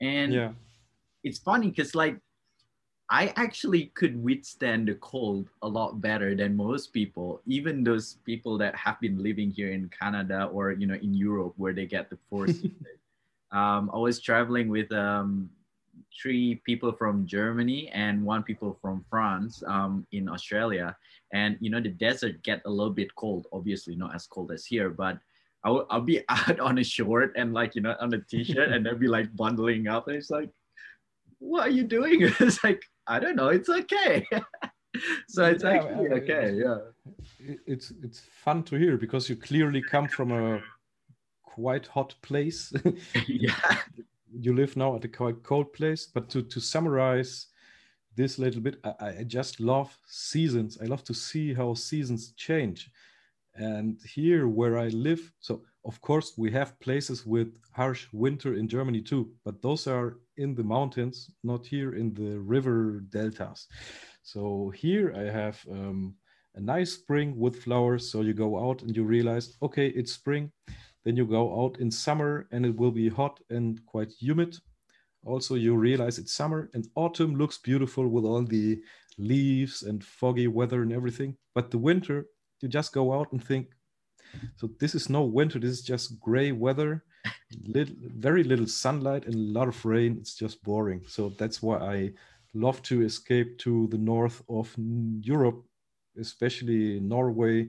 And 0.00 0.32
yeah, 0.32 0.52
it's 1.24 1.38
funny 1.38 1.68
because 1.68 1.94
like 1.94 2.18
I 3.08 3.32
actually 3.36 3.92
could 3.94 4.22
withstand 4.22 4.88
the 4.88 4.94
cold 4.94 5.48
a 5.62 5.68
lot 5.68 6.00
better 6.00 6.34
than 6.34 6.56
most 6.56 6.92
people, 6.92 7.40
even 7.46 7.84
those 7.84 8.14
people 8.24 8.58
that 8.58 8.74
have 8.74 9.00
been 9.00 9.22
living 9.22 9.50
here 9.50 9.70
in 9.70 9.88
Canada 9.90 10.50
or 10.52 10.72
you 10.72 10.86
know 10.86 10.98
in 10.98 11.14
Europe 11.14 11.54
where 11.56 11.72
they 11.72 11.86
get 11.86 12.10
the 12.10 12.18
four 12.28 12.46
seasons. 12.48 12.74
um, 13.52 13.90
I 13.92 13.98
was 13.98 14.20
traveling 14.20 14.68
with 14.68 14.90
um, 14.92 15.50
three 16.20 16.60
people 16.64 16.92
from 16.92 17.26
Germany 17.26 17.88
and 17.92 18.24
one 18.24 18.42
people 18.42 18.78
from 18.80 19.04
France 19.10 19.62
um, 19.66 20.06
in 20.12 20.28
Australia, 20.28 20.96
and 21.32 21.56
you 21.60 21.70
know 21.70 21.80
the 21.80 21.88
desert 21.88 22.42
get 22.42 22.62
a 22.64 22.70
little 22.70 22.92
bit 22.92 23.14
cold. 23.14 23.46
Obviously, 23.52 23.96
not 23.96 24.14
as 24.14 24.26
cold 24.26 24.52
as 24.52 24.64
here, 24.64 24.90
but 24.90 25.18
I'll, 25.64 25.86
I'll 25.90 26.00
be 26.00 26.22
out 26.28 26.60
on 26.60 26.78
a 26.78 26.84
short 26.84 27.32
and 27.36 27.52
like 27.52 27.74
you 27.74 27.82
know 27.82 27.96
on 28.00 28.14
a 28.14 28.20
t-shirt 28.20 28.70
and 28.70 28.84
they'll 28.84 28.94
be 28.94 29.08
like 29.08 29.34
bundling 29.34 29.88
up 29.88 30.06
and 30.06 30.16
it's 30.16 30.30
like 30.30 30.50
what 31.38 31.66
are 31.66 31.70
you 31.70 31.82
doing 31.82 32.18
it's 32.40 32.62
like 32.62 32.82
I 33.06 33.18
don't 33.18 33.36
know. 33.36 33.48
It's 33.48 33.68
okay. 33.68 34.26
so 35.28 35.44
it's 35.44 35.62
yeah, 35.62 35.70
actually 35.70 36.08
okay. 36.08 36.54
Yeah. 36.54 36.78
It's 37.66 37.92
it's 38.02 38.20
fun 38.20 38.62
to 38.64 38.76
hear 38.76 38.96
because 38.96 39.28
you 39.28 39.36
clearly 39.36 39.82
come 39.82 40.08
from 40.08 40.32
a 40.32 40.60
quite 41.44 41.86
hot 41.86 42.14
place. 42.22 42.72
yeah. 43.26 43.78
You 44.32 44.54
live 44.54 44.76
now 44.76 44.96
at 44.96 45.04
a 45.04 45.08
quite 45.08 45.42
cold 45.42 45.72
place, 45.72 46.06
but 46.06 46.28
to 46.30 46.42
to 46.42 46.60
summarize 46.60 47.46
this 48.16 48.38
little 48.38 48.60
bit, 48.62 48.78
I, 48.84 49.18
I 49.20 49.24
just 49.26 49.60
love 49.60 49.96
seasons. 50.06 50.78
I 50.82 50.86
love 50.86 51.04
to 51.04 51.14
see 51.14 51.54
how 51.54 51.74
seasons 51.74 52.32
change. 52.32 52.90
And 53.54 53.98
here 54.02 54.48
where 54.48 54.78
I 54.78 54.88
live, 54.88 55.32
so 55.40 55.62
of 55.84 56.00
course 56.00 56.34
we 56.36 56.50
have 56.50 56.78
places 56.80 57.24
with 57.24 57.48
harsh 57.72 58.06
winter 58.12 58.54
in 58.54 58.68
Germany 58.68 59.00
too, 59.00 59.30
but 59.44 59.62
those 59.62 59.86
are 59.86 60.18
in 60.36 60.54
the 60.54 60.64
mountains, 60.64 61.30
not 61.42 61.66
here 61.66 61.94
in 61.94 62.12
the 62.14 62.38
river 62.38 63.00
deltas. 63.08 63.66
So 64.22 64.72
here 64.74 65.14
I 65.16 65.30
have 65.30 65.58
um, 65.70 66.16
a 66.54 66.60
nice 66.60 66.92
spring 66.92 67.38
with 67.38 67.62
flowers. 67.62 68.10
So 68.10 68.22
you 68.22 68.34
go 68.34 68.68
out 68.68 68.82
and 68.82 68.94
you 68.96 69.04
realize, 69.04 69.56
okay, 69.62 69.88
it's 69.88 70.12
spring. 70.12 70.50
Then 71.06 71.16
you 71.16 71.24
go 71.24 71.64
out 71.64 71.78
in 71.78 71.88
summer 71.88 72.48
and 72.50 72.66
it 72.66 72.76
will 72.76 72.90
be 72.90 73.08
hot 73.08 73.38
and 73.48 73.80
quite 73.86 74.12
humid. 74.20 74.58
Also, 75.24 75.54
you 75.54 75.76
realize 75.76 76.18
it's 76.18 76.32
summer 76.32 76.68
and 76.74 76.88
autumn 76.96 77.36
looks 77.36 77.58
beautiful 77.58 78.08
with 78.08 78.24
all 78.24 78.42
the 78.42 78.82
leaves 79.16 79.84
and 79.84 80.04
foggy 80.04 80.48
weather 80.48 80.82
and 80.82 80.92
everything. 80.92 81.36
But 81.54 81.70
the 81.70 81.78
winter, 81.78 82.26
you 82.60 82.68
just 82.68 82.92
go 82.92 83.12
out 83.12 83.30
and 83.30 83.42
think, 83.42 83.68
so 84.56 84.68
this 84.80 84.96
is 84.96 85.08
no 85.08 85.22
winter, 85.22 85.60
this 85.60 85.70
is 85.70 85.82
just 85.82 86.18
gray 86.18 86.50
weather 86.50 87.04
little, 87.68 87.94
very 88.00 88.42
little 88.42 88.66
sunlight 88.66 89.26
and 89.26 89.34
a 89.34 89.58
lot 89.58 89.68
of 89.68 89.84
rain. 89.84 90.16
It's 90.18 90.34
just 90.34 90.60
boring. 90.64 91.02
So 91.06 91.28
that's 91.38 91.62
why 91.62 91.78
I 91.78 92.12
love 92.52 92.82
to 92.82 93.02
escape 93.02 93.58
to 93.58 93.86
the 93.92 93.98
north 93.98 94.42
of 94.48 94.74
Europe, 95.20 95.64
especially 96.18 96.98
Norway, 96.98 97.68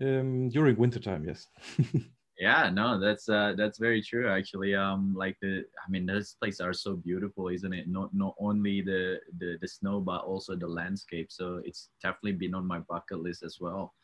um, 0.00 0.48
during 0.50 0.76
wintertime. 0.76 1.24
Yes. 1.24 1.48
yeah, 2.38 2.68
no, 2.70 3.00
that's 3.00 3.28
uh, 3.28 3.54
that's 3.56 3.78
very 3.78 4.02
true. 4.02 4.28
Actually, 4.28 4.74
um, 4.74 5.14
like 5.16 5.36
the, 5.40 5.64
I 5.86 5.90
mean, 5.90 6.04
those 6.04 6.34
places 6.34 6.60
are 6.60 6.74
so 6.74 6.94
beautiful, 6.94 7.48
isn't 7.48 7.72
it? 7.72 7.88
Not 7.88 8.12
not 8.14 8.34
only 8.38 8.82
the 8.82 9.20
the 9.38 9.56
the 9.60 9.68
snow, 9.68 10.00
but 10.00 10.24
also 10.24 10.54
the 10.54 10.66
landscape. 10.68 11.32
So 11.32 11.62
it's 11.64 11.88
definitely 12.02 12.32
been 12.32 12.54
on 12.54 12.66
my 12.66 12.80
bucket 12.80 13.20
list 13.20 13.42
as 13.42 13.58
well. 13.60 13.94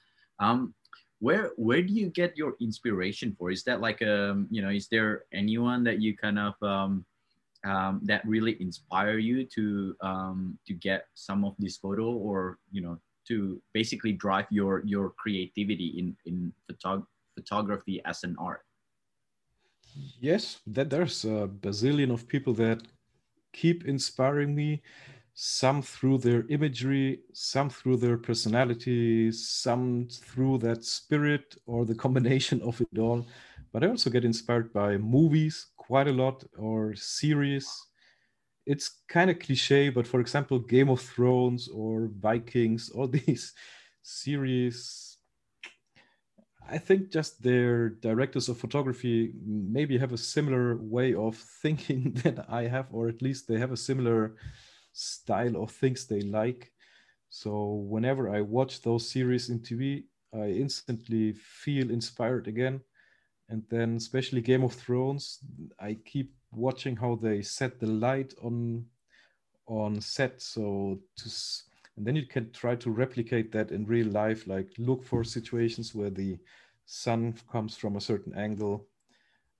Um, 0.40 0.75
where 1.21 1.53
where 1.57 1.83
do 1.83 1.92
you 1.92 2.09
get 2.09 2.37
your 2.37 2.57
inspiration 2.61 3.37
for 3.38 3.51
is 3.51 3.62
that 3.64 3.81
like 3.81 4.03
um 4.03 4.49
you 4.51 4.61
know 4.61 4.71
is 4.71 4.88
there 4.88 5.25
anyone 5.33 5.85
that 5.85 6.01
you 6.01 6.16
kind 6.16 6.38
of 6.38 6.55
um, 6.62 7.05
um 7.64 8.01
that 8.03 8.27
really 8.27 8.61
inspire 8.61 9.18
you 9.18 9.45
to 9.47 9.95
um 10.03 10.59
to 10.66 10.75
get 10.75 11.07
some 11.14 11.45
of 11.45 11.55
this 11.59 11.77
photo 11.77 12.11
or 12.11 12.59
you 12.73 12.81
know 12.83 12.99
to 13.29 13.62
basically 13.73 14.12
drive 14.12 14.47
your 14.51 14.83
your 14.85 15.11
creativity 15.11 15.95
in 15.99 16.16
in 16.27 16.53
photog- 16.66 17.07
photography 17.35 18.01
as 18.05 18.25
an 18.25 18.37
art 18.38 18.62
yes 20.21 20.61
that 20.66 20.90
there's 20.90 21.25
a 21.25 21.49
bazillion 21.61 22.12
of 22.12 22.29
people 22.29 22.53
that 22.53 22.83
keep 23.53 23.85
inspiring 23.85 24.55
me 24.55 24.83
some 25.35 25.81
through 25.81 26.18
their 26.18 26.45
imagery, 26.49 27.21
some 27.33 27.71
through 27.71 27.97
their 27.97 28.18
personality, 28.18 29.33
some 29.33 30.09
through 30.11 30.59
that 30.59 30.85
spirit 30.85 31.57
or 31.66 31.85
the 31.85 31.95
combination 31.95 32.61
of 32.62 32.81
it 32.81 32.99
all. 32.99 33.27
But 33.73 33.83
I 33.83 33.88
also 33.88 34.11
get 34.11 34.25
inspired 34.25 34.73
by 34.73 34.99
movies 34.99 35.68
quite 35.77 36.09
a 36.09 36.12
lot 36.12 36.45
or 36.59 36.95
series. 36.95 37.66
It's 38.66 39.01
kind 39.09 39.31
of 39.31 39.38
cliche, 39.38 39.88
but 39.88 40.07
for 40.07 40.21
example, 40.21 40.59
Game 40.59 40.90
of 40.90 41.01
Thrones 41.01 41.68
or 41.68 42.11
Vikings, 42.21 42.90
all 42.90 43.09
these 43.27 43.55
series. 44.03 45.12
I 46.72 46.78
think 46.78 47.11
just 47.11 47.42
their 47.42 47.90
directors 47.90 48.48
of 48.48 48.56
photography 48.56 49.35
maybe 49.44 49.98
have 49.98 50.14
a 50.14 50.16
similar 50.16 50.76
way 50.78 51.12
of 51.12 51.37
thinking 51.62 52.14
that 52.24 52.46
I 52.48 52.62
have, 52.62 52.87
or 52.92 53.08
at 53.08 53.20
least 53.20 53.46
they 53.46 53.58
have 53.58 53.72
a 53.72 53.76
similar 53.76 54.37
style 54.94 55.62
of 55.62 55.70
things 55.70 56.06
they 56.06 56.22
like. 56.22 56.72
So 57.28 57.85
whenever 57.88 58.35
I 58.35 58.40
watch 58.40 58.80
those 58.80 59.11
series 59.11 59.50
in 59.50 59.61
TV, 59.61 60.04
I 60.32 60.46
instantly 60.48 61.35
feel 61.35 61.90
inspired 61.90 62.48
again. 62.48 62.80
And 63.50 63.62
then, 63.68 63.96
especially 63.96 64.40
Game 64.40 64.64
of 64.64 64.72
Thrones, 64.72 65.40
I 65.78 65.98
keep 66.06 66.32
watching 66.52 66.96
how 66.96 67.16
they 67.16 67.42
set 67.42 67.80
the 67.80 67.87
light 67.87 68.32
on 68.42 68.87
on 69.66 70.00
set. 70.00 70.40
So 70.40 71.00
to 71.16 71.30
and 71.96 72.06
then 72.06 72.16
you 72.16 72.26
can 72.26 72.50
try 72.52 72.74
to 72.76 72.90
replicate 72.90 73.52
that 73.52 73.70
in 73.70 73.85
real 73.85 74.08
life, 74.08 74.46
like 74.46 74.70
look 74.78 75.04
for 75.04 75.22
situations 75.22 75.94
where 75.94 76.11
the 76.11 76.38
sun 76.87 77.35
comes 77.51 77.77
from 77.77 77.97
a 77.97 78.01
certain 78.01 78.35
angle 78.35 78.87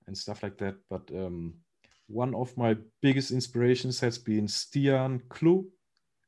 and 0.07 0.17
stuff 0.17 0.43
like 0.43 0.57
that. 0.57 0.75
But 0.89 1.09
um, 1.15 1.55
one 2.07 2.35
of 2.35 2.55
my 2.57 2.75
biggest 3.01 3.31
inspirations 3.31 3.99
has 3.99 4.17
been 4.17 4.47
Stian 4.47 5.21
Klo, 5.29 5.65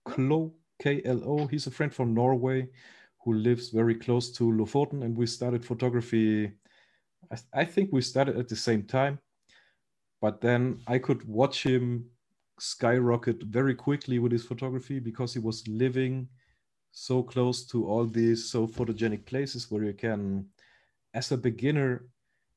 Klo, 0.07 0.51
K-L-O. 0.81 1.47
He's 1.47 1.67
a 1.67 1.71
friend 1.71 1.93
from 1.93 2.13
Norway 2.13 2.69
who 3.23 3.33
lives 3.33 3.69
very 3.69 3.95
close 3.95 4.31
to 4.33 4.51
Lofoten, 4.51 5.03
and 5.03 5.17
we 5.17 5.25
started 5.25 5.65
photography. 5.65 6.51
I, 7.31 7.61
I 7.61 7.65
think 7.65 7.89
we 7.91 8.01
started 8.01 8.37
at 8.37 8.47
the 8.47 8.55
same 8.55 8.83
time, 8.83 9.19
but 10.21 10.41
then 10.41 10.79
I 10.87 10.99
could 10.99 11.27
watch 11.27 11.63
him 11.63 12.05
skyrocket 12.59 13.43
very 13.43 13.75
quickly 13.75 14.19
with 14.19 14.31
his 14.31 14.45
photography 14.45 14.99
because 14.99 15.33
he 15.33 15.39
was 15.39 15.67
living 15.67 16.29
so 16.91 17.21
close 17.21 17.65
to 17.65 17.85
all 17.87 18.05
these 18.05 18.49
so 18.49 18.67
photogenic 18.67 19.25
places 19.25 19.69
where 19.69 19.83
you 19.83 19.93
can, 19.93 20.45
as 21.15 21.31
a 21.31 21.37
beginner, 21.37 22.05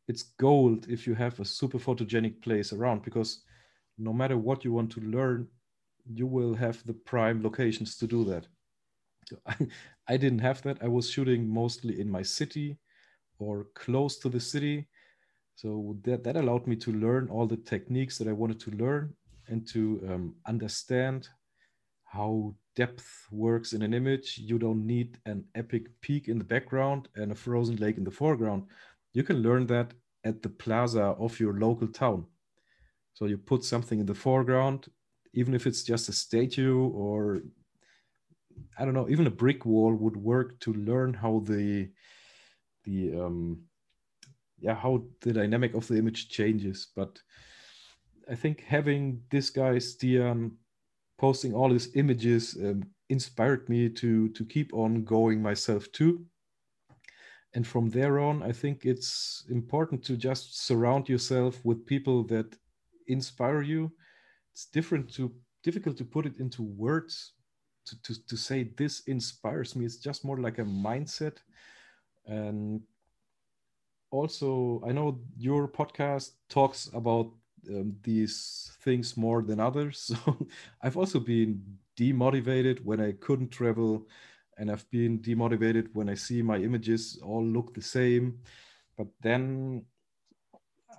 it's 0.08 0.24
gold 0.38 0.86
if 0.88 1.06
you 1.06 1.14
have 1.14 1.38
a 1.38 1.44
super 1.44 1.78
photogenic 1.78 2.42
place 2.42 2.72
around 2.72 3.02
because 3.02 3.42
no 3.96 4.12
matter 4.12 4.36
what 4.36 4.64
you 4.64 4.72
want 4.72 4.90
to 4.92 5.00
learn, 5.00 5.46
you 6.12 6.26
will 6.26 6.54
have 6.54 6.84
the 6.86 6.92
prime 6.92 7.42
locations 7.42 7.96
to 7.96 8.06
do 8.06 8.24
that. 8.24 8.46
I, 9.46 9.56
I 10.08 10.16
didn't 10.16 10.40
have 10.40 10.62
that. 10.62 10.78
I 10.82 10.88
was 10.88 11.10
shooting 11.10 11.48
mostly 11.48 12.00
in 12.00 12.10
my 12.10 12.22
city 12.22 12.78
or 13.38 13.66
close 13.74 14.18
to 14.18 14.28
the 14.28 14.40
city. 14.40 14.88
So 15.54 15.96
that, 16.02 16.24
that 16.24 16.36
allowed 16.36 16.66
me 16.66 16.76
to 16.76 16.92
learn 16.92 17.28
all 17.28 17.46
the 17.46 17.56
techniques 17.56 18.18
that 18.18 18.28
I 18.28 18.32
wanted 18.32 18.60
to 18.60 18.70
learn 18.72 19.14
and 19.48 19.66
to 19.68 20.00
um, 20.08 20.34
understand 20.46 21.28
how 22.04 22.54
depth 22.82 23.08
works 23.30 23.72
in 23.72 23.82
an 23.82 23.92
image. 24.00 24.28
You 24.50 24.58
don't 24.58 24.86
need 24.94 25.18
an 25.26 25.44
epic 25.54 25.84
peak 26.00 26.28
in 26.28 26.38
the 26.38 26.50
background 26.54 27.08
and 27.16 27.32
a 27.32 27.34
frozen 27.44 27.76
lake 27.76 27.98
in 27.98 28.04
the 28.04 28.18
foreground 28.22 28.62
you 29.12 29.22
can 29.22 29.42
learn 29.42 29.66
that 29.66 29.94
at 30.24 30.42
the 30.42 30.48
plaza 30.48 31.02
of 31.18 31.40
your 31.40 31.54
local 31.54 31.88
town. 31.88 32.26
So 33.14 33.26
you 33.26 33.38
put 33.38 33.64
something 33.64 33.98
in 33.98 34.06
the 34.06 34.14
foreground, 34.14 34.86
even 35.32 35.54
if 35.54 35.66
it's 35.66 35.82
just 35.82 36.08
a 36.08 36.12
statue 36.12 36.88
or 36.90 37.40
I 38.78 38.84
don't 38.84 38.94
know, 38.94 39.08
even 39.08 39.26
a 39.26 39.30
brick 39.42 39.64
wall 39.64 39.94
would 39.94 40.16
work 40.16 40.58
to 40.60 40.72
learn 40.72 41.14
how 41.14 41.42
the 41.44 41.90
the 42.84 42.98
um, 43.20 43.62
yeah 44.60 44.74
how 44.74 45.04
the 45.20 45.32
dynamic 45.32 45.74
of 45.74 45.86
the 45.88 45.96
image 45.96 46.28
changes. 46.28 46.88
But 46.94 47.20
I 48.30 48.34
think 48.34 48.60
having 48.60 49.22
this 49.30 49.50
guy 49.50 49.76
Stian 49.76 50.52
posting 51.18 51.54
all 51.54 51.68
these 51.68 51.94
images 51.94 52.56
um, 52.62 52.84
inspired 53.08 53.68
me 53.68 53.88
to 53.88 54.28
to 54.30 54.44
keep 54.44 54.72
on 54.72 55.04
going 55.04 55.42
myself 55.42 55.90
too. 55.92 56.24
And 57.54 57.66
from 57.66 57.90
there 57.90 58.18
on 58.18 58.42
i 58.42 58.52
think 58.52 58.84
it's 58.84 59.44
important 59.50 60.04
to 60.04 60.16
just 60.16 60.66
surround 60.66 61.08
yourself 61.08 61.64
with 61.64 61.86
people 61.86 62.24
that 62.24 62.56
inspire 63.06 63.62
you. 63.62 63.90
It's 64.52 64.66
different 64.66 65.12
to 65.14 65.32
difficult 65.62 65.96
to 65.98 66.04
put 66.04 66.26
it 66.26 66.38
into 66.38 66.62
words. 66.62 67.32
To, 67.86 68.02
to, 68.02 68.26
to 68.26 68.36
say 68.36 68.70
this 68.76 69.00
inspires 69.06 69.74
me 69.74 69.86
it's 69.86 69.96
just 69.96 70.24
more 70.24 70.38
like 70.38 70.58
a 70.58 70.64
mindset. 70.64 71.38
And 72.26 72.82
also 74.10 74.82
i 74.86 74.92
know 74.92 75.20
your 75.36 75.68
podcast 75.68 76.30
talks 76.48 76.88
about 76.94 77.30
um, 77.70 77.94
these 78.02 78.72
things 78.82 79.16
more 79.16 79.42
than 79.42 79.60
others 79.60 79.98
so 80.24 80.46
i've 80.82 80.96
also 80.96 81.18
been 81.20 81.62
demotivated 81.98 82.84
when 82.84 83.00
I 83.00 83.12
couldn't 83.12 83.50
travel, 83.50 84.06
and 84.56 84.70
I've 84.70 84.88
been 84.90 85.18
demotivated 85.18 85.88
when 85.92 86.08
I 86.08 86.14
see 86.14 86.42
my 86.42 86.56
images 86.56 87.18
all 87.22 87.44
look 87.44 87.74
the 87.74 87.82
same. 87.82 88.38
But 88.96 89.08
then 89.20 89.84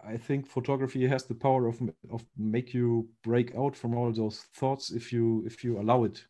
I 0.05 0.17
think 0.17 0.47
photography 0.47 1.07
has 1.07 1.25
the 1.25 1.35
power 1.35 1.67
of 1.67 1.81
of 2.11 2.25
make 2.37 2.73
you 2.73 3.07
break 3.23 3.55
out 3.55 3.75
from 3.75 3.95
all 3.95 4.11
those 4.11 4.39
thoughts 4.55 4.91
if 4.91 5.11
you 5.13 5.43
if 5.45 5.63
you 5.63 5.79
allow 5.79 6.03
it. 6.03 6.25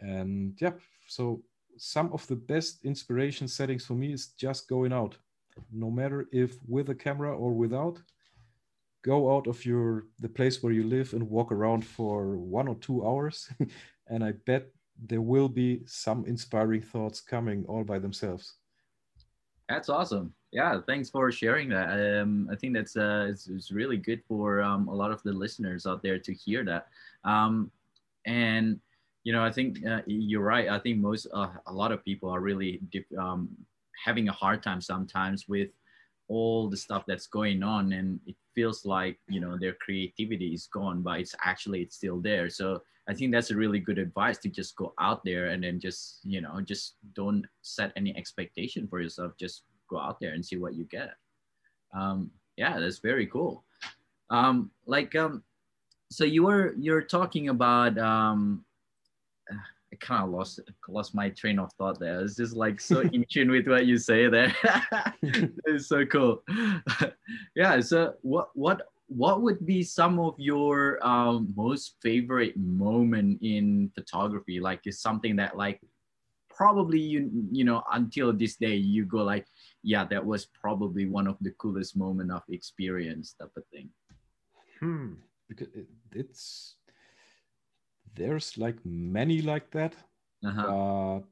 And 0.00 0.56
yeah, 0.60 0.72
so 1.06 1.42
some 1.78 2.12
of 2.12 2.26
the 2.26 2.36
best 2.36 2.84
inspiration 2.84 3.48
settings 3.48 3.84
for 3.84 3.94
me 3.94 4.12
is 4.12 4.28
just 4.28 4.68
going 4.68 4.92
out, 4.92 5.16
no 5.70 5.90
matter 5.90 6.26
if 6.32 6.56
with 6.66 6.88
a 6.90 6.94
camera 6.94 7.36
or 7.36 7.52
without. 7.52 8.00
Go 9.06 9.36
out 9.36 9.46
of 9.46 9.64
your 9.64 10.06
the 10.18 10.28
place 10.28 10.62
where 10.62 10.72
you 10.72 10.82
live 10.82 11.12
and 11.12 11.30
walk 11.30 11.52
around 11.52 11.84
for 11.84 12.36
one 12.36 12.66
or 12.68 12.74
two 12.74 13.06
hours, 13.06 13.48
and 14.08 14.24
I 14.24 14.32
bet 14.32 14.66
there 14.98 15.20
will 15.20 15.48
be 15.48 15.82
some 15.86 16.24
inspiring 16.26 16.82
thoughts 16.82 17.20
coming 17.20 17.64
all 17.68 17.84
by 17.84 17.98
themselves. 18.00 18.54
That's 19.68 19.88
awesome. 19.88 20.34
Yeah, 20.52 20.80
thanks 20.86 21.10
for 21.10 21.30
sharing 21.30 21.68
that. 21.70 22.20
Um, 22.20 22.48
I 22.50 22.56
think 22.56 22.74
that's 22.74 22.96
uh, 22.96 23.26
it's, 23.28 23.48
it's 23.48 23.70
really 23.70 23.96
good 23.96 24.22
for 24.26 24.62
um, 24.62 24.88
a 24.88 24.94
lot 24.94 25.12
of 25.12 25.22
the 25.22 25.32
listeners 25.32 25.86
out 25.86 26.02
there 26.02 26.18
to 26.18 26.32
hear 26.32 26.64
that. 26.64 26.86
Um, 27.24 27.70
and 28.26 28.80
you 29.24 29.32
know, 29.32 29.42
I 29.42 29.50
think 29.50 29.84
uh, 29.84 30.02
you're 30.06 30.42
right. 30.42 30.68
I 30.68 30.78
think 30.78 30.98
most 30.98 31.26
uh, 31.34 31.48
a 31.66 31.72
lot 31.72 31.90
of 31.90 32.04
people 32.04 32.30
are 32.30 32.40
really 32.40 32.80
um, 33.18 33.48
having 34.04 34.28
a 34.28 34.32
hard 34.32 34.62
time 34.62 34.80
sometimes 34.80 35.48
with 35.48 35.70
all 36.28 36.68
the 36.68 36.76
stuff 36.76 37.04
that's 37.06 37.26
going 37.26 37.62
on, 37.62 37.92
and 37.92 38.20
it 38.26 38.36
feels 38.54 38.84
like 38.84 39.18
you 39.28 39.40
know 39.40 39.56
their 39.58 39.74
creativity 39.74 40.54
is 40.54 40.66
gone, 40.66 41.02
but 41.02 41.20
it's 41.20 41.34
actually 41.44 41.82
it's 41.82 41.96
still 41.96 42.20
there. 42.20 42.48
So 42.48 42.82
I 43.08 43.14
think 43.14 43.32
that's 43.32 43.50
a 43.50 43.56
really 43.56 43.78
good 43.78 43.98
advice 43.98 44.38
to 44.38 44.48
just 44.48 44.76
go 44.76 44.92
out 44.98 45.24
there 45.24 45.46
and 45.46 45.62
then 45.62 45.78
just 45.80 46.20
you 46.24 46.40
know 46.40 46.60
just 46.60 46.94
don't 47.14 47.44
set 47.62 47.92
any 47.96 48.16
expectation 48.16 48.86
for 48.88 49.00
yourself. 49.00 49.32
Just 49.38 49.62
go 49.88 49.98
out 49.98 50.18
there 50.20 50.32
and 50.32 50.44
see 50.44 50.56
what 50.56 50.74
you 50.74 50.84
get. 50.84 51.10
Um, 51.94 52.30
yeah, 52.56 52.78
that's 52.80 52.98
very 52.98 53.26
cool. 53.26 53.64
Um, 54.30 54.70
like 54.86 55.14
um, 55.14 55.42
so 56.10 56.24
you 56.24 56.44
were 56.44 56.74
you're 56.78 57.02
talking 57.02 57.48
about 57.48 57.96
um, 57.98 58.64
I 59.96 60.04
kind 60.04 60.24
of 60.24 60.30
lost 60.30 60.60
lost 60.88 61.14
my 61.14 61.30
train 61.30 61.58
of 61.58 61.72
thought 61.74 61.98
there. 61.98 62.20
It's 62.20 62.36
just 62.36 62.54
like 62.54 62.80
so 62.80 63.00
in 63.00 63.24
tune 63.30 63.50
with 63.50 63.66
what 63.66 63.86
you 63.86 63.98
say 63.98 64.28
there. 64.28 64.54
it's 65.22 65.88
so 65.88 66.04
cool. 66.04 66.42
yeah. 67.56 67.80
So 67.80 68.14
what 68.22 68.48
what 68.54 68.82
what 69.08 69.42
would 69.42 69.64
be 69.64 69.82
some 69.82 70.18
of 70.18 70.34
your 70.38 71.04
um, 71.06 71.52
most 71.56 71.96
favorite 72.02 72.56
moment 72.56 73.40
in 73.42 73.90
photography? 73.94 74.60
Like, 74.60 74.80
is 74.84 75.00
something 75.00 75.36
that 75.36 75.56
like 75.56 75.80
probably 76.50 77.00
you 77.00 77.30
you 77.50 77.64
know 77.64 77.82
until 77.92 78.32
this 78.32 78.56
day 78.56 78.74
you 78.76 79.04
go 79.04 79.18
like, 79.18 79.46
yeah, 79.82 80.04
that 80.04 80.24
was 80.24 80.46
probably 80.46 81.06
one 81.06 81.26
of 81.26 81.36
the 81.40 81.52
coolest 81.52 81.96
moment 81.96 82.32
of 82.32 82.42
experience 82.50 83.34
type 83.40 83.52
of 83.56 83.64
thing. 83.72 83.88
Hmm. 84.80 85.14
Because 85.48 85.68
it, 85.74 85.86
it's 86.12 86.76
there's 88.16 88.58
like 88.58 88.76
many 88.84 89.42
like 89.42 89.70
that. 89.70 89.94
Uh-huh. 90.44 90.66
But 90.66 91.24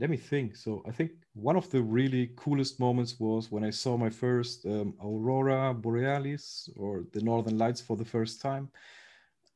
let 0.00 0.10
me 0.10 0.16
think. 0.16 0.56
So 0.56 0.82
I 0.86 0.90
think 0.90 1.12
one 1.34 1.56
of 1.56 1.70
the 1.70 1.82
really 1.82 2.30
coolest 2.36 2.80
moments 2.80 3.18
was 3.18 3.50
when 3.50 3.64
I 3.64 3.70
saw 3.70 3.96
my 3.96 4.10
first 4.10 4.66
um, 4.66 4.94
aurora 5.00 5.74
borealis 5.74 6.68
or 6.76 7.04
the 7.12 7.22
northern 7.22 7.58
lights 7.58 7.80
for 7.80 7.96
the 7.96 8.04
first 8.04 8.40
time. 8.40 8.68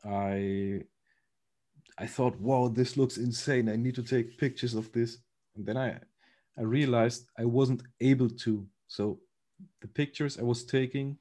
I 0.04 0.82
I 1.98 2.06
thought, 2.06 2.40
wow, 2.40 2.68
this 2.68 2.96
looks 2.96 3.18
insane. 3.18 3.68
I 3.68 3.76
need 3.76 3.94
to 3.96 4.02
take 4.02 4.38
pictures 4.38 4.74
of 4.74 4.90
this. 4.92 5.18
And 5.56 5.66
then 5.66 5.76
I 5.76 5.98
I 6.58 6.62
realized 6.62 7.28
I 7.38 7.44
wasn't 7.44 7.82
able 8.00 8.28
to. 8.28 8.66
So 8.86 9.20
the 9.80 9.88
pictures 9.88 10.38
I 10.38 10.42
was 10.42 10.64
taking 10.64 11.18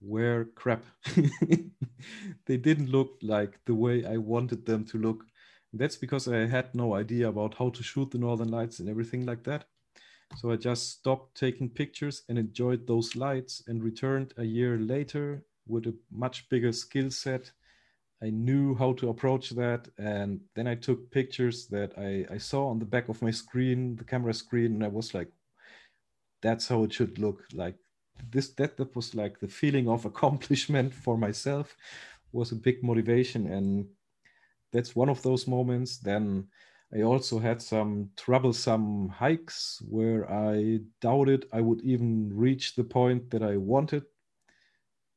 were 0.00 0.46
crap. 0.54 0.84
they 2.46 2.56
didn't 2.56 2.90
look 2.90 3.18
like 3.22 3.58
the 3.64 3.74
way 3.74 4.04
I 4.04 4.16
wanted 4.16 4.66
them 4.66 4.84
to 4.86 4.98
look. 4.98 5.24
That's 5.72 5.96
because 5.96 6.28
I 6.28 6.46
had 6.46 6.74
no 6.74 6.94
idea 6.94 7.28
about 7.28 7.54
how 7.54 7.70
to 7.70 7.82
shoot 7.82 8.10
the 8.10 8.18
northern 8.18 8.50
lights 8.50 8.78
and 8.80 8.88
everything 8.88 9.26
like 9.26 9.44
that. 9.44 9.66
So 10.36 10.50
I 10.50 10.56
just 10.56 10.90
stopped 10.90 11.36
taking 11.36 11.68
pictures 11.70 12.22
and 12.28 12.38
enjoyed 12.38 12.86
those 12.86 13.16
lights 13.16 13.62
and 13.66 13.82
returned 13.82 14.34
a 14.36 14.44
year 14.44 14.78
later 14.78 15.44
with 15.66 15.86
a 15.86 15.94
much 16.10 16.48
bigger 16.48 16.72
skill 16.72 17.10
set. 17.10 17.50
I 18.22 18.30
knew 18.30 18.74
how 18.74 18.94
to 18.94 19.10
approach 19.10 19.50
that. 19.50 19.88
And 19.98 20.40
then 20.54 20.66
I 20.66 20.74
took 20.74 21.10
pictures 21.10 21.66
that 21.68 21.92
I, 21.98 22.34
I 22.34 22.38
saw 22.38 22.68
on 22.68 22.78
the 22.78 22.86
back 22.86 23.08
of 23.08 23.22
my 23.22 23.30
screen, 23.30 23.96
the 23.96 24.04
camera 24.04 24.34
screen, 24.34 24.74
and 24.74 24.84
I 24.84 24.88
was 24.88 25.14
like, 25.14 25.28
that's 26.42 26.68
how 26.68 26.84
it 26.84 26.92
should 26.92 27.18
look 27.18 27.44
like 27.52 27.76
this 28.30 28.48
that 28.54 28.76
that 28.76 28.94
was 28.94 29.14
like 29.14 29.38
the 29.40 29.48
feeling 29.48 29.88
of 29.88 30.04
accomplishment 30.12 30.94
for 30.94 31.16
myself 31.16 31.76
was 32.32 32.52
a 32.52 32.56
big 32.56 32.82
motivation. 32.82 33.46
And 33.46 33.86
that's 34.72 34.96
one 34.96 35.08
of 35.08 35.22
those 35.22 35.46
moments. 35.46 35.98
Then 35.98 36.48
i 36.94 37.02
also 37.02 37.40
had 37.40 37.60
some 37.60 38.10
troublesome 38.16 39.08
hikes 39.08 39.82
where 39.88 40.22
i 40.30 40.78
doubted 41.00 41.44
i 41.52 41.60
would 41.60 41.80
even 41.82 42.30
reach 42.32 42.76
the 42.76 42.84
point 42.84 43.28
that 43.30 43.42
i 43.42 43.56
wanted. 43.56 44.04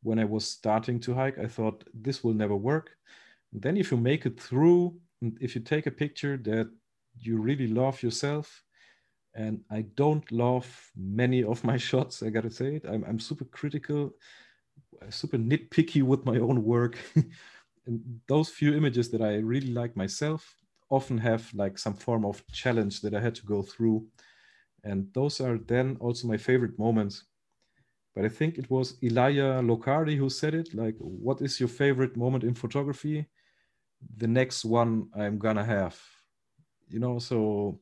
When 0.01 0.17
i 0.19 0.25
was 0.25 0.49
starting 0.49 0.99
to 1.01 1.13
hike 1.13 1.37
i 1.37 1.47
thought 1.47 1.83
this 1.93 2.23
will 2.23 2.33
never 2.33 2.55
work. 2.55 2.89
And 3.53 3.61
then 3.61 3.77
if 3.77 3.91
you 3.91 3.97
make 3.97 4.25
it 4.25 4.39
through 4.39 4.99
and 5.21 5.37
if 5.41 5.55
you 5.55 5.61
take 5.61 5.85
a 5.87 5.91
picture 6.03 6.37
that 6.37 6.69
you 7.19 7.37
really 7.37 7.67
love 7.67 8.01
yourself 8.01 8.63
and 9.39 9.61
I 9.71 9.83
don't 9.95 10.29
love 10.33 10.67
many 10.97 11.43
of 11.45 11.63
my 11.63 11.77
shots. 11.89 12.21
I 12.21 12.29
gotta 12.29 12.51
say 12.51 12.75
it. 12.75 12.85
I'm, 12.85 13.05
I'm 13.05 13.19
super 13.19 13.45
critical, 13.45 14.11
super 15.09 15.37
nitpicky 15.37 16.03
with 16.03 16.25
my 16.25 16.37
own 16.37 16.63
work. 16.63 16.97
and 17.85 18.19
those 18.27 18.49
few 18.49 18.75
images 18.75 19.09
that 19.11 19.21
I 19.21 19.35
really 19.37 19.71
like 19.71 19.95
myself 19.95 20.57
often 20.89 21.17
have 21.19 21.49
like 21.53 21.77
some 21.77 21.93
form 21.93 22.25
of 22.25 22.45
challenge 22.51 22.99
that 23.01 23.13
I 23.13 23.21
had 23.21 23.35
to 23.35 23.45
go 23.45 23.61
through. 23.61 24.05
And 24.83 25.07
those 25.13 25.39
are 25.39 25.57
then 25.57 25.97
also 26.01 26.27
my 26.27 26.37
favorite 26.37 26.77
moments. 26.77 27.23
But 28.15 28.25
I 28.25 28.29
think 28.29 28.57
it 28.57 28.69
was 28.69 28.97
Elia 29.01 29.61
Locardi 29.61 30.17
who 30.17 30.29
said 30.29 30.53
it 30.53 30.73
like, 30.73 30.95
what 30.99 31.41
is 31.41 31.59
your 31.59 31.69
favorite 31.69 32.17
moment 32.17 32.43
in 32.43 32.55
photography? 32.55 33.27
The 34.17 34.27
next 34.27 34.65
one 34.65 35.07
I'm 35.15 35.37
gonna 35.37 35.63
have. 35.63 35.97
You 36.89 36.99
know, 36.99 37.19
so 37.19 37.79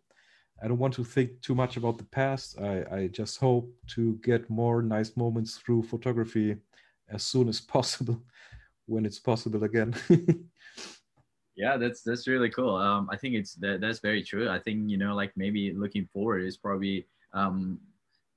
I 0.61 0.67
don't 0.67 0.79
want 0.79 0.93
to 0.95 1.03
think 1.03 1.41
too 1.41 1.55
much 1.55 1.77
about 1.77 1.97
the 1.97 2.05
past. 2.05 2.59
I, 2.59 2.83
I 2.91 3.07
just 3.07 3.39
hope 3.39 3.71
to 3.95 4.19
get 4.23 4.49
more 4.49 4.81
nice 4.81 5.15
moments 5.15 5.57
through 5.57 5.83
photography 5.83 6.57
as 7.09 7.23
soon 7.23 7.47
as 7.47 7.61
possible 7.77 8.21
when 8.85 9.05
it's 9.05 9.19
possible 9.19 9.63
again. 9.63 9.93
yeah, 11.55 11.77
that's 11.77 12.01
that's 12.01 12.27
really 12.27 12.49
cool. 12.49 12.75
Um, 12.75 13.09
I 13.11 13.17
think 13.17 13.35
it's 13.35 13.53
that 13.55 13.81
that's 13.81 13.99
very 13.99 14.23
true. 14.23 14.49
I 14.49 14.59
think 14.59 14.89
you 14.89 14.97
know, 14.97 15.15
like 15.15 15.31
maybe 15.35 15.73
looking 15.73 16.07
forward 16.13 16.43
is 16.43 16.57
probably 16.57 17.07
um, 17.33 17.79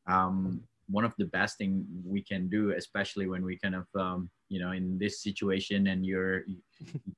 um, 0.07 0.63
one 0.91 1.05
of 1.05 1.15
the 1.19 1.27
best 1.27 1.59
thing 1.59 1.85
we 2.05 2.23
can 2.23 2.49
do, 2.49 2.73
especially 2.73 3.29
when 3.29 3.45
we 3.45 3.57
kind 3.57 3.75
of 3.75 3.87
um, 3.99 4.31
you 4.49 4.61
know 4.61 4.73
in 4.73 4.99
this 4.99 5.23
situation 5.23 5.89
and 5.89 6.05
you're 6.05 6.47
you 6.47 6.59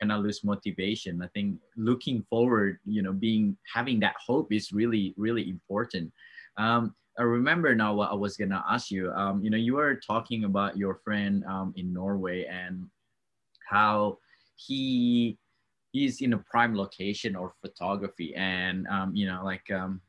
kind 0.00 0.12
of 0.12 0.22
lose 0.22 0.44
motivation. 0.44 1.22
I 1.22 1.28
think 1.28 1.58
looking 1.76 2.22
forward, 2.28 2.78
you 2.84 3.02
know, 3.02 3.12
being 3.12 3.56
having 3.72 4.00
that 4.00 4.16
hope 4.24 4.52
is 4.52 4.72
really 4.72 5.14
really 5.16 5.48
important. 5.48 6.12
Um, 6.56 6.94
I 7.18 7.22
remember 7.22 7.74
now 7.74 7.94
what 7.94 8.10
I 8.10 8.14
was 8.14 8.36
gonna 8.36 8.64
ask 8.68 8.90
you. 8.90 9.10
Um, 9.12 9.42
you 9.44 9.50
know, 9.50 9.58
you 9.58 9.74
were 9.74 9.96
talking 9.96 10.44
about 10.44 10.76
your 10.76 11.00
friend 11.04 11.44
um, 11.44 11.72
in 11.76 11.92
Norway 11.92 12.44
and 12.44 12.86
how 13.68 14.18
he 14.56 15.38
he's 15.92 16.20
in 16.20 16.32
a 16.32 16.38
prime 16.38 16.74
location 16.74 17.36
or 17.36 17.54
photography 17.60 18.34
and 18.34 18.86
um, 18.88 19.14
you 19.14 19.26
know 19.26 19.42
like 19.44 19.70
um, 19.70 20.00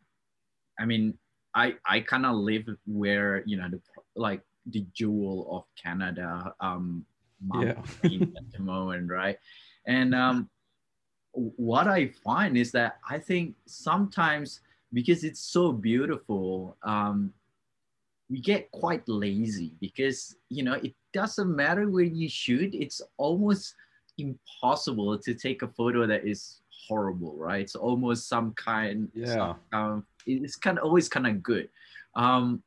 i 0.80 0.86
mean 0.86 1.13
I 1.56 1.76
I 1.86 2.00
kind 2.02 2.26
of 2.26 2.36
live 2.36 2.68
where 2.86 3.44
you 3.46 3.58
know 3.58 3.70
the 3.70 3.82
like 4.16 4.42
the 4.68 4.86
jewel 4.94 5.48
of 5.52 5.63
Canada 5.82 6.54
um 6.60 7.06
yeah. 7.56 7.76
at 8.04 8.52
the 8.52 8.60
moment, 8.60 9.10
right? 9.10 9.38
And 9.86 10.16
um, 10.16 10.50
what 11.34 11.88
I 11.88 12.08
find 12.24 12.58
is 12.58 12.72
that 12.72 13.00
I 13.10 13.18
think 13.18 13.56
sometimes 13.66 14.62
because 14.92 15.24
it's 15.24 15.39
so 15.39 15.72
beautiful, 15.72 16.78
um, 16.84 17.34
we 18.30 18.39
get 18.39 18.72
quite 18.72 19.08
lazy 19.08 19.74
because 19.82 20.36
you 20.50 20.63
know 20.63 20.74
it 20.74 20.94
doesn't 21.13 21.54
matter 21.54 21.89
where 21.89 22.04
you 22.04 22.30
shoot; 22.30 22.74
it's 22.74 23.02
almost 23.18 23.76
impossible 24.18 25.18
to 25.18 25.34
take 25.34 25.62
a 25.63 25.68
photo 25.68 26.06
that 26.08 26.26
is 26.26 26.62
horrible, 26.88 27.36
right? 27.36 27.62
It's 27.62 27.76
almost 27.76 28.30
some 28.30 28.54
kind, 28.54 29.10
yeah. 29.13 29.56
Some, 29.72 30.06
it's 30.25 30.55
kind 30.55 30.77
of 30.77 30.83
always 30.83 31.09
kind 31.09 31.27
of 31.27 31.41
good. 31.43 31.69
Um, 32.15 32.63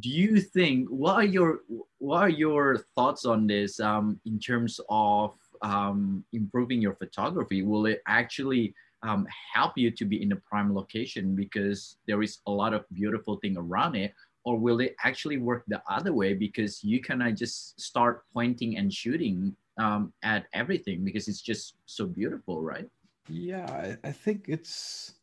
do 0.00 0.08
you 0.08 0.40
think 0.40 0.88
what 0.88 1.14
are 1.16 1.24
your 1.24 1.60
what 1.98 2.22
are 2.22 2.28
your 2.28 2.78
thoughts 2.94 3.24
on 3.24 3.46
this 3.46 3.78
um, 3.80 4.20
in 4.26 4.38
terms 4.38 4.80
of 4.88 5.34
um, 5.62 6.24
improving 6.32 6.80
your 6.82 6.94
photography? 6.94 7.62
Will 7.62 7.86
it 7.86 8.02
actually 8.06 8.74
um, 9.02 9.26
help 9.52 9.72
you 9.76 9.90
to 9.90 10.04
be 10.04 10.22
in 10.22 10.32
a 10.32 10.36
prime 10.36 10.74
location 10.74 11.34
because 11.34 11.96
there 12.06 12.22
is 12.22 12.38
a 12.46 12.50
lot 12.50 12.74
of 12.74 12.84
beautiful 12.92 13.36
thing 13.36 13.56
around 13.56 13.94
it? 13.94 14.12
Or 14.44 14.58
will 14.58 14.80
it 14.80 14.94
actually 15.02 15.38
work 15.38 15.64
the 15.68 15.82
other 15.88 16.12
way 16.12 16.34
because 16.34 16.84
you 16.84 17.00
kind 17.00 17.22
of 17.22 17.34
just 17.34 17.80
start 17.80 18.24
pointing 18.32 18.76
and 18.76 18.92
shooting 18.92 19.56
um, 19.78 20.12
at 20.22 20.46
everything 20.52 21.04
because 21.04 21.28
it's 21.28 21.40
just 21.40 21.76
so 21.86 22.06
beautiful, 22.06 22.60
right? 22.60 22.88
Yeah, 23.28 23.96
I, 24.04 24.08
I 24.08 24.12
think 24.12 24.46
it's, 24.48 25.14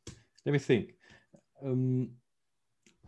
let 0.46 0.54
me 0.54 0.60
think. 0.60 0.96
Um, 1.64 2.12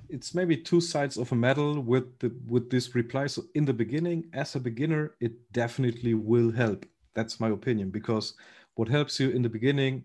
it's 0.09 0.35
maybe 0.35 0.57
two 0.57 0.81
sides 0.81 1.17
of 1.17 1.31
a 1.31 1.35
medal 1.35 1.81
with 1.81 2.19
the 2.19 2.31
with 2.47 2.69
this 2.69 2.93
reply. 2.95 3.27
So 3.27 3.43
in 3.55 3.65
the 3.65 3.73
beginning, 3.73 4.25
as 4.33 4.55
a 4.55 4.59
beginner, 4.59 5.15
it 5.19 5.51
definitely 5.51 6.13
will 6.13 6.51
help. 6.51 6.85
That's 7.15 7.39
my 7.39 7.49
opinion 7.49 7.89
because 7.89 8.33
what 8.75 8.89
helps 8.89 9.19
you 9.19 9.29
in 9.29 9.41
the 9.41 9.49
beginning 9.49 10.03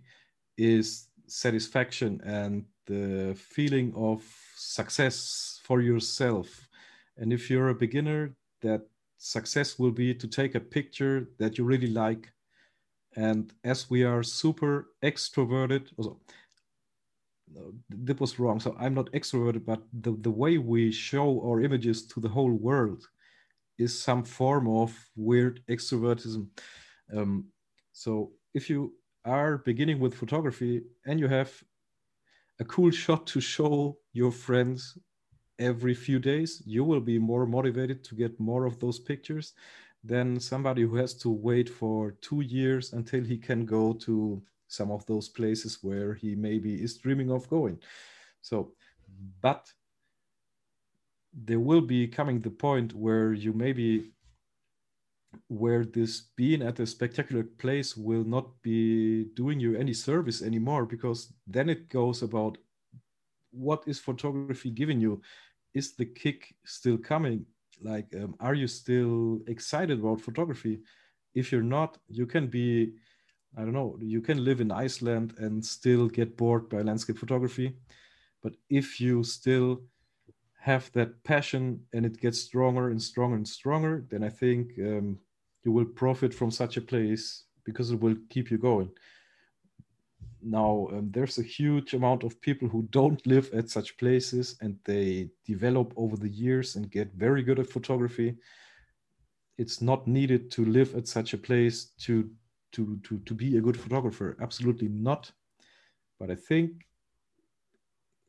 is 0.57 1.09
satisfaction 1.27 2.21
and 2.25 2.65
the 2.87 3.37
feeling 3.37 3.93
of 3.95 4.23
success 4.57 5.61
for 5.65 5.81
yourself. 5.81 6.69
And 7.17 7.33
if 7.33 7.51
you're 7.51 7.69
a 7.69 7.75
beginner, 7.75 8.35
that 8.63 8.83
success 9.19 9.79
will 9.79 9.91
be 9.91 10.15
to 10.15 10.27
take 10.27 10.55
a 10.55 10.61
picture 10.61 11.29
that 11.39 11.59
you 11.59 11.65
really 11.65 11.89
like. 11.89 12.33
And 13.17 13.53
as 13.65 13.91
we 13.91 14.05
are 14.05 14.23
super 14.23 14.89
extroverted, 15.03 15.89
that 17.89 18.21
was 18.21 18.39
wrong. 18.39 18.61
So 18.61 18.77
I'm 18.79 18.95
not 18.95 19.13
extroverted, 19.13 19.65
but 19.65 19.83
the, 19.93 20.17
the 20.21 20.31
way 20.31 20.59
we 20.59 20.93
show 20.93 21.41
our 21.45 21.61
images 21.61 22.07
to 22.09 22.21
the 22.21 22.29
whole 22.29 22.53
world 22.53 23.07
is 23.79 23.99
some 23.99 24.25
form 24.25 24.69
of 24.69 24.93
weird 25.17 25.61
extrovertism. 25.69 26.49
Um, 27.15 27.47
so 27.93 28.33
if 28.55 28.69
you 28.69 28.95
are 29.25 29.59
beginning 29.59 30.01
with 30.01 30.15
photography 30.15 30.83
and 31.07 31.21
you 31.21 31.29
have 31.29 31.53
a 32.61 32.65
cool 32.65 32.91
shot 32.91 33.27
to 33.29 33.41
show 33.41 33.99
your 34.13 34.33
friends 34.33 34.99
every 35.59 35.95
few 35.95 36.19
days, 36.19 36.63
you 36.67 36.85
will 36.85 37.01
be 37.01 37.19
more 37.19 37.47
motivated 37.47 38.03
to 38.05 38.15
get 38.15 38.39
more 38.41 38.65
of 38.65 38.79
those 38.81 38.99
pictures 38.99 39.55
than 40.05 40.41
somebody 40.41 40.83
who 40.83 40.97
has 40.97 41.15
to 41.15 41.31
wait 41.31 41.69
for 41.69 42.13
two 42.21 42.41
years 42.41 42.93
until 42.93 43.23
he 43.23 43.37
can 43.37 43.65
go 43.65 43.93
to 43.93 44.43
some 44.69 44.91
of 44.91 45.05
those 45.07 45.29
places 45.29 45.79
where 45.83 46.15
he 46.15 46.35
maybe 46.35 46.75
is 46.75 46.99
dreaming 46.99 47.31
of 47.31 47.49
going. 47.49 47.79
So, 48.41 48.73
but 49.41 49.73
there 51.33 51.61
will 51.61 51.81
be 51.81 52.07
coming 52.07 52.41
the 52.41 52.51
point 52.51 52.95
where 52.95 53.33
you 53.33 53.53
maybe 53.53 54.13
where 55.49 55.85
this 55.85 56.23
being 56.37 56.63
at 56.63 56.81
a 56.81 56.87
spectacular 56.87 57.43
place 57.43 57.97
will 57.97 58.25
not 58.25 58.61
be 58.63 59.25
doing 59.35 59.61
you 59.61 59.77
any 59.77 59.93
service 59.93 60.43
anymore 60.43 60.87
because 60.87 61.33
then 61.47 61.69
it 61.69 61.89
goes 61.89 62.23
about 62.23 62.59
what 63.51 63.83
is 63.87 63.99
photography 63.99 64.71
giving 64.71 65.01
you? 65.01 65.21
Is 65.75 65.95
the 65.95 66.07
kick 66.07 66.55
still 66.65 66.99
coming? 66.99 67.47
Like 67.81 68.07
um, 68.15 68.35
are 68.41 68.55
you 68.55 68.67
still 68.67 69.41
excited 69.47 70.01
about 70.01 70.21
photography? 70.21 70.81
If 71.35 71.53
you're 71.53 71.63
not 71.63 71.99
you 72.09 72.27
can 72.27 72.47
be 72.47 72.95
I 73.59 73.63
don't 73.63 73.73
know, 73.73 73.99
you 74.01 74.21
can 74.21 74.45
live 74.45 74.61
in 74.61 74.71
Iceland 74.71 75.35
and 75.39 75.65
still 75.65 76.07
get 76.07 76.37
bored 76.37 76.69
by 76.69 76.83
landscape 76.83 77.19
photography. 77.19 77.75
But 78.41 78.55
if 78.71 79.01
you 79.01 79.25
still 79.25 79.83
have 80.61 80.93
that 80.93 81.25
passion 81.25 81.81
and 81.93 82.07
it 82.07 82.21
gets 82.21 82.41
stronger 82.41 82.91
and 82.91 83.03
stronger 83.03 83.35
and 83.35 83.49
stronger, 83.49 84.07
then 84.11 84.23
I 84.23 84.29
think 84.29 84.79
um, 84.79 85.19
you 85.65 85.73
will 85.73 85.87
profit 85.87 86.33
from 86.33 86.53
such 86.53 86.77
a 86.77 86.81
place 86.81 87.47
because 87.65 87.91
it 87.91 88.01
will 88.01 88.15
keep 88.31 88.49
you 88.53 88.59
going. 88.59 88.91
Now, 90.41 90.89
um, 90.93 91.11
there's 91.11 91.39
a 91.39 91.43
huge 91.43 91.95
amount 91.95 92.23
of 92.23 92.41
people 92.41 92.69
who 92.69 92.87
don't 92.91 93.27
live 93.27 93.51
at 93.53 93.71
such 93.71 93.97
places 93.99 94.57
and 94.61 94.79
they 94.85 95.31
develop 95.45 95.93
over 95.97 96.17
the 96.17 96.31
years 96.31 96.77
and 96.77 96.93
get 96.93 97.13
very 97.15 97.43
good 97.43 97.59
at 97.59 97.69
photography. 97.69 98.37
It's 99.57 99.83
not 99.83 100.07
needed 100.07 100.53
to 100.53 100.65
live 100.65 100.95
at 100.95 101.09
such 101.09 101.35
a 101.35 101.39
place 101.39 101.87
to 102.03 102.31
to 102.73 102.99
to 103.05 103.19
to 103.19 103.35
be 103.35 103.57
a 103.57 103.61
good 103.61 103.77
photographer? 103.77 104.37
Absolutely 104.41 104.89
not. 104.89 105.33
But 106.19 106.31
i 106.31 106.35
think 106.35 106.89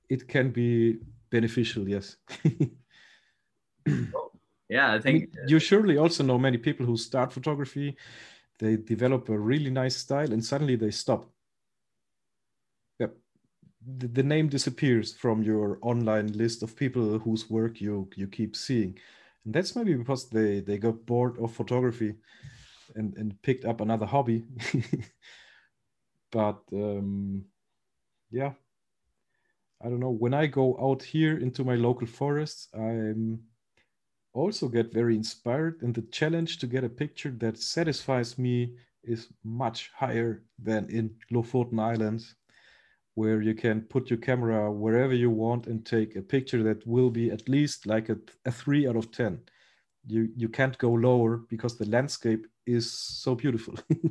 it 0.09 0.27
can 0.27 0.51
be 0.51 0.97
beneficial 1.29 1.87
yes. 1.87 2.17
Yeah 4.69 4.93
i 4.93 4.99
think 4.99 5.29
you 5.47 5.59
surely 5.59 5.97
also 5.97 6.23
know 6.23 6.37
many 6.37 6.57
people 6.57 6.85
who 6.85 6.95
start 6.97 7.33
photography. 7.33 7.97
They 8.59 8.77
develop 8.77 9.29
a 9.29 9.39
really 9.39 9.71
nice 9.71 9.97
style 9.97 10.31
and 10.31 10.45
suddenly 10.45 10.75
they 10.75 10.91
stop. 10.91 11.25
Yep. 12.99 13.15
The, 13.97 14.07
the 14.07 14.23
name 14.23 14.49
disappears 14.49 15.15
from 15.15 15.41
your 15.41 15.79
online 15.81 16.33
list 16.33 16.61
of 16.61 16.75
people 16.75 17.17
whose 17.19 17.49
work 17.49 17.81
you 17.81 18.09
you 18.15 18.27
keep 18.27 18.55
seeing. 18.55 18.99
And 19.45 19.53
that's 19.53 19.75
maybe 19.75 19.95
because 19.95 20.29
they 20.29 20.59
they 20.59 20.77
got 20.77 21.05
bored 21.05 21.39
of 21.39 21.51
photography 21.51 22.13
and, 22.95 23.15
and 23.17 23.41
picked 23.41 23.65
up 23.65 23.81
another 23.81 24.05
hobby. 24.05 24.43
but 26.31 26.61
um, 26.73 27.45
yeah, 28.31 28.53
I 29.83 29.89
don't 29.89 29.99
know. 29.99 30.11
When 30.11 30.33
I 30.33 30.45
go 30.47 30.77
out 30.81 31.03
here 31.03 31.37
into 31.37 31.63
my 31.63 31.75
local 31.75 32.07
forests, 32.07 32.67
I 32.73 33.13
also 34.33 34.67
get 34.67 34.93
very 34.93 35.15
inspired, 35.15 35.81
and 35.81 35.93
the 35.93 36.03
challenge 36.03 36.59
to 36.59 36.67
get 36.67 36.83
a 36.83 36.89
picture 36.89 37.31
that 37.39 37.57
satisfies 37.57 38.37
me 38.37 38.75
is 39.03 39.27
much 39.43 39.91
higher 39.95 40.43
than 40.61 40.89
in 40.89 41.15
Lofoten 41.31 41.79
Islands, 41.79 42.35
where 43.15 43.41
you 43.41 43.55
can 43.55 43.81
put 43.81 44.09
your 44.09 44.19
camera 44.19 44.71
wherever 44.71 45.13
you 45.13 45.29
want 45.29 45.67
and 45.67 45.85
take 45.85 46.15
a 46.15 46.21
picture 46.21 46.63
that 46.63 46.85
will 46.85 47.09
be 47.09 47.31
at 47.31 47.49
least 47.49 47.87
like 47.87 48.09
a, 48.09 48.17
a 48.45 48.51
three 48.51 48.87
out 48.87 48.95
of 48.95 49.11
10 49.11 49.39
you 50.09 50.29
you 50.35 50.49
can't 50.49 50.77
go 50.77 50.91
lower 50.91 51.37
because 51.49 51.77
the 51.77 51.85
landscape 51.85 52.47
is 52.65 52.91
so 52.91 53.35
beautiful. 53.35 53.75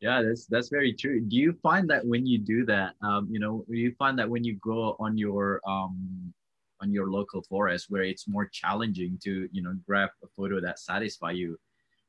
Yeah 0.00 0.22
that's 0.22 0.46
that's 0.46 0.68
very 0.68 0.92
true. 0.92 1.20
Do 1.20 1.36
you 1.36 1.52
find 1.60 1.90
that 1.90 2.06
when 2.06 2.24
you 2.24 2.38
do 2.38 2.64
that 2.66 2.94
um, 3.02 3.26
you 3.30 3.40
know 3.40 3.64
do 3.68 3.76
you 3.76 3.92
find 3.98 4.16
that 4.18 4.30
when 4.30 4.44
you 4.44 4.54
go 4.62 4.96
on 5.00 5.18
your 5.18 5.60
um, 5.66 6.32
on 6.80 6.92
your 6.92 7.10
local 7.10 7.42
forest 7.42 7.86
where 7.88 8.02
it's 8.02 8.28
more 8.28 8.46
challenging 8.46 9.18
to 9.24 9.48
you 9.50 9.62
know 9.62 9.74
grab 9.86 10.10
a 10.22 10.28
photo 10.36 10.60
that 10.60 10.78
satisfy 10.78 11.32
you 11.32 11.58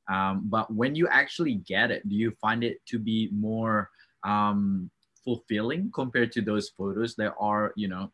um, 0.08 0.44
but 0.46 0.72
when 0.72 0.96
you 0.96 1.08
actually 1.08 1.56
get 1.56 1.92
it 1.92 2.08
do 2.08 2.16
you 2.16 2.32
find 2.42 2.64
it 2.64 2.78
to 2.86 3.00
be 3.00 3.30
more 3.32 3.90
um, 4.24 4.90
fulfilling 5.24 5.92
compared 5.92 6.32
to 6.32 6.42
those 6.42 6.70
photos 6.70 7.16
that 7.16 7.34
are 7.40 7.74
you 7.76 7.88
know 7.88 8.12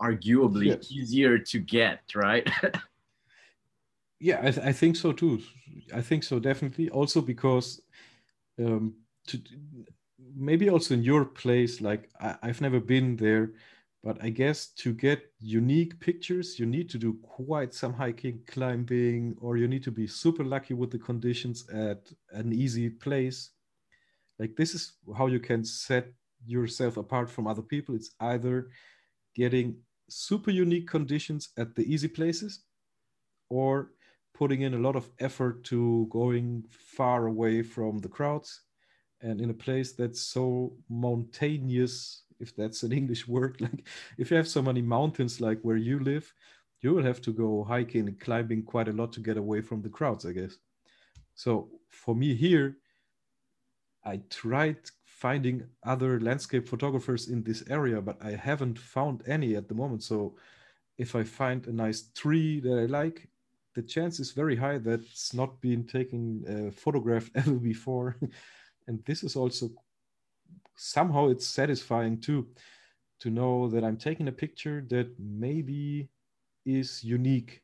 arguably 0.00 0.66
yes. 0.66 0.90
easier 0.90 1.36
to 1.38 1.58
get 1.58 2.00
right 2.14 2.48
yeah 4.20 4.38
I, 4.38 4.50
th- 4.50 4.66
I, 4.66 4.72
think 4.72 4.96
so 4.96 5.12
too. 5.12 5.40
I 5.94 6.00
think 6.02 6.22
so 6.22 6.38
definitely. 6.38 6.90
Also 6.90 7.20
because 7.20 7.80
um 8.58 8.94
to 9.26 9.40
maybe 10.36 10.68
also 10.70 10.94
in 10.94 11.02
your 11.02 11.24
place 11.24 11.80
like 11.80 12.08
I, 12.20 12.36
i've 12.42 12.60
never 12.60 12.80
been 12.80 13.16
there 13.16 13.52
but 14.02 14.22
i 14.22 14.30
guess 14.30 14.68
to 14.68 14.92
get 14.92 15.32
unique 15.40 15.98
pictures 16.00 16.58
you 16.58 16.66
need 16.66 16.88
to 16.90 16.98
do 16.98 17.18
quite 17.22 17.74
some 17.74 17.92
hiking 17.92 18.40
climbing 18.46 19.34
or 19.40 19.56
you 19.56 19.68
need 19.68 19.82
to 19.84 19.90
be 19.90 20.06
super 20.06 20.44
lucky 20.44 20.74
with 20.74 20.90
the 20.90 20.98
conditions 20.98 21.68
at 21.70 22.10
an 22.32 22.52
easy 22.52 22.88
place. 22.90 23.50
Like 24.38 24.56
this 24.56 24.74
is 24.74 24.94
how 25.16 25.26
you 25.26 25.40
can 25.40 25.64
set 25.64 26.08
yourself 26.46 26.96
apart 26.96 27.30
from 27.30 27.46
other 27.46 27.62
people. 27.62 27.94
It's 27.94 28.14
either 28.20 28.70
getting 29.34 29.76
super 30.08 30.50
unique 30.50 30.88
conditions 30.88 31.50
at 31.58 31.74
the 31.74 31.82
easy 31.92 32.08
places 32.08 32.64
or 33.48 33.90
putting 34.34 34.62
in 34.62 34.74
a 34.74 34.78
lot 34.78 34.96
of 34.96 35.08
effort 35.18 35.64
to 35.64 36.06
going 36.10 36.64
far 36.70 37.26
away 37.26 37.62
from 37.62 37.98
the 37.98 38.08
crowds 38.08 38.62
and 39.20 39.40
in 39.40 39.50
a 39.50 39.54
place 39.54 39.92
that's 39.92 40.20
so 40.20 40.72
mountainous 40.88 42.22
if 42.38 42.54
that's 42.56 42.82
an 42.82 42.92
english 43.00 43.28
word 43.28 43.60
like 43.60 43.86
if 44.18 44.30
you 44.30 44.36
have 44.36 44.48
so 44.48 44.62
many 44.62 44.82
mountains 44.82 45.40
like 45.40 45.60
where 45.62 45.76
you 45.76 45.98
live 46.00 46.32
you 46.80 46.94
will 46.94 47.02
have 47.02 47.20
to 47.20 47.32
go 47.32 47.64
hiking 47.64 48.08
and 48.08 48.18
climbing 48.20 48.62
quite 48.62 48.88
a 48.88 48.92
lot 48.92 49.12
to 49.12 49.20
get 49.20 49.36
away 49.36 49.60
from 49.60 49.82
the 49.82 49.88
crowds 49.88 50.26
i 50.26 50.32
guess. 50.32 50.56
So 51.34 51.68
for 51.88 52.14
me 52.14 52.34
here 52.34 52.76
i 54.04 54.20
tried 54.30 54.78
finding 55.04 55.62
other 55.84 56.20
landscape 56.20 56.66
photographers 56.68 57.28
in 57.28 57.42
this 57.42 57.62
area 57.68 58.00
but 58.00 58.16
i 58.22 58.30
haven't 58.30 58.78
found 58.78 59.22
any 59.26 59.56
at 59.56 59.68
the 59.68 59.74
moment. 59.74 60.02
So 60.02 60.36
if 60.98 61.14
i 61.14 61.22
find 61.22 61.66
a 61.66 61.72
nice 61.72 62.02
tree 62.14 62.60
that 62.60 62.78
i 62.78 62.86
like 62.86 63.28
the 63.74 63.82
chance 63.82 64.20
is 64.20 64.32
very 64.32 64.56
high 64.56 64.78
that 64.78 65.00
it's 65.00 65.34
not 65.34 65.60
been 65.60 65.86
taken 65.86 66.44
uh, 66.46 66.70
photographed 66.70 67.30
ever 67.34 67.54
before 67.54 68.16
and 68.86 69.02
this 69.04 69.22
is 69.22 69.36
also 69.36 69.70
somehow 70.76 71.28
it's 71.28 71.46
satisfying 71.46 72.20
too 72.20 72.46
to 73.20 73.30
know 73.30 73.68
that 73.68 73.84
i'm 73.84 73.96
taking 73.96 74.28
a 74.28 74.32
picture 74.32 74.84
that 74.88 75.08
maybe 75.18 76.08
is 76.64 77.04
unique 77.04 77.62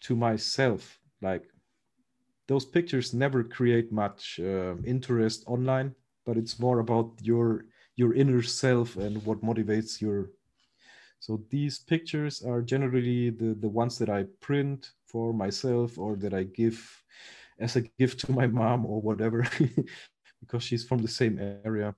to 0.00 0.14
myself 0.16 0.98
like 1.22 1.44
those 2.48 2.64
pictures 2.64 3.12
never 3.12 3.42
create 3.42 3.92
much 3.92 4.38
uh, 4.40 4.76
interest 4.84 5.44
online, 5.46 5.94
but 6.24 6.36
it's 6.36 6.58
more 6.58 6.78
about 6.78 7.12
your 7.20 7.66
your 7.96 8.14
inner 8.14 8.42
self 8.42 8.96
and 8.96 9.24
what 9.24 9.42
motivates 9.42 10.00
your. 10.00 10.30
So 11.20 11.42
these 11.50 11.78
pictures 11.78 12.42
are 12.42 12.62
generally 12.62 13.30
the 13.30 13.54
the 13.54 13.68
ones 13.68 13.98
that 13.98 14.08
I 14.08 14.26
print 14.40 14.92
for 15.06 15.32
myself 15.32 15.98
or 15.98 16.16
that 16.16 16.34
I 16.34 16.44
give 16.44 16.78
as 17.58 17.76
a 17.76 17.82
gift 17.98 18.20
to 18.20 18.32
my 18.32 18.46
mom 18.46 18.84
or 18.86 19.00
whatever, 19.00 19.46
because 20.40 20.62
she's 20.62 20.84
from 20.84 20.98
the 20.98 21.08
same 21.08 21.38
area. 21.64 21.94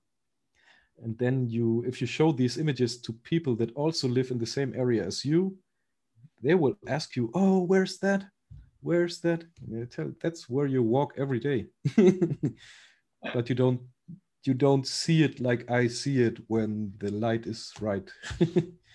And 1.02 1.16
then 1.18 1.46
you, 1.48 1.84
if 1.86 2.00
you 2.00 2.06
show 2.06 2.32
these 2.32 2.58
images 2.58 3.00
to 3.02 3.12
people 3.12 3.54
that 3.56 3.72
also 3.74 4.08
live 4.08 4.30
in 4.30 4.38
the 4.38 4.46
same 4.46 4.74
area 4.74 5.04
as 5.04 5.24
you, 5.24 5.56
they 6.42 6.54
will 6.54 6.76
ask 6.86 7.16
you, 7.16 7.30
"Oh, 7.34 7.62
where's 7.62 7.98
that? 7.98 8.24
Where's 8.80 9.20
that?" 9.20 9.44
Tell, 9.90 10.12
that's 10.22 10.48
where 10.48 10.66
you 10.66 10.82
walk 10.82 11.14
every 11.16 11.40
day, 11.40 11.66
but 13.34 13.48
you 13.48 13.54
don't 13.54 13.80
you 14.44 14.54
don't 14.54 14.86
see 14.86 15.22
it 15.22 15.40
like 15.40 15.70
I 15.70 15.88
see 15.88 16.22
it 16.22 16.38
when 16.48 16.92
the 16.98 17.10
light 17.10 17.46
is 17.46 17.72
right. 17.80 18.08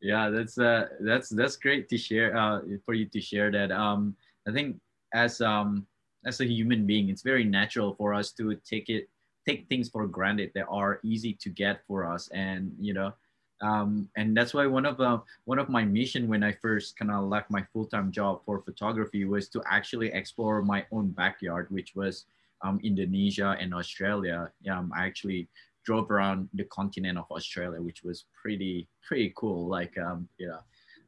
yeah, 0.00 0.30
that's 0.30 0.58
uh, 0.58 0.88
that's 1.00 1.28
that's 1.28 1.56
great 1.56 1.88
to 1.88 1.98
share 1.98 2.36
uh, 2.36 2.60
for 2.84 2.94
you 2.94 3.06
to 3.06 3.20
share 3.20 3.50
that. 3.50 3.72
Um, 3.72 4.16
I 4.46 4.52
think 4.52 4.76
as 5.14 5.40
um, 5.40 5.86
as 6.24 6.40
a 6.40 6.46
human 6.46 6.86
being, 6.86 7.08
it's 7.08 7.22
very 7.22 7.44
natural 7.44 7.94
for 7.94 8.14
us 8.14 8.32
to 8.32 8.54
take 8.64 8.88
it 8.88 9.08
take 9.46 9.68
things 9.68 9.88
for 9.88 10.06
granted 10.06 10.52
that 10.54 10.66
are 10.68 11.00
easy 11.02 11.32
to 11.40 11.48
get 11.48 11.80
for 11.86 12.04
us, 12.04 12.28
and 12.32 12.72
you 12.78 12.94
know 12.94 13.12
um, 13.60 14.08
and 14.16 14.36
that's 14.36 14.54
why 14.54 14.66
one 14.66 14.86
of 14.86 15.00
uh, 15.00 15.18
one 15.44 15.58
of 15.58 15.68
my 15.68 15.84
mission 15.84 16.28
when 16.28 16.42
I 16.44 16.52
first 16.52 16.96
kind 16.96 17.10
of 17.10 17.28
left 17.28 17.50
my 17.50 17.64
full 17.72 17.86
time 17.86 18.12
job 18.12 18.42
for 18.44 18.62
photography 18.62 19.24
was 19.24 19.48
to 19.50 19.62
actually 19.66 20.12
explore 20.12 20.62
my 20.62 20.86
own 20.92 21.10
backyard, 21.10 21.66
which 21.70 21.94
was 21.96 22.26
um, 22.62 22.78
Indonesia 22.84 23.56
and 23.58 23.74
Australia. 23.74 24.50
Um, 24.70 24.92
I 24.94 25.06
actually 25.06 25.48
drove 25.88 26.10
around 26.10 26.50
the 26.52 26.64
continent 26.64 27.16
of 27.16 27.24
Australia, 27.30 27.80
which 27.80 28.04
was 28.04 28.26
pretty 28.40 28.86
pretty 29.08 29.32
cool. 29.40 29.68
Like 29.68 29.96
um, 29.96 30.28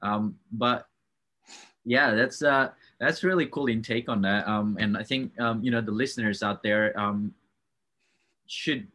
um, 0.00 0.22
but 0.52 0.88
yeah, 1.84 2.14
that's 2.14 2.40
uh, 2.42 2.70
that's 2.98 3.22
really 3.22 3.44
cool 3.44 3.68
intake 3.68 4.08
on 4.08 4.22
that. 4.22 4.48
Um, 4.48 4.78
and 4.80 4.96
I 4.96 5.04
think 5.04 5.38
um, 5.38 5.62
you 5.62 5.70
know 5.70 5.82
the 5.82 5.92
listeners 5.92 6.42
out 6.42 6.62
there 6.62 6.98
um, 6.98 7.34
should 8.46 8.88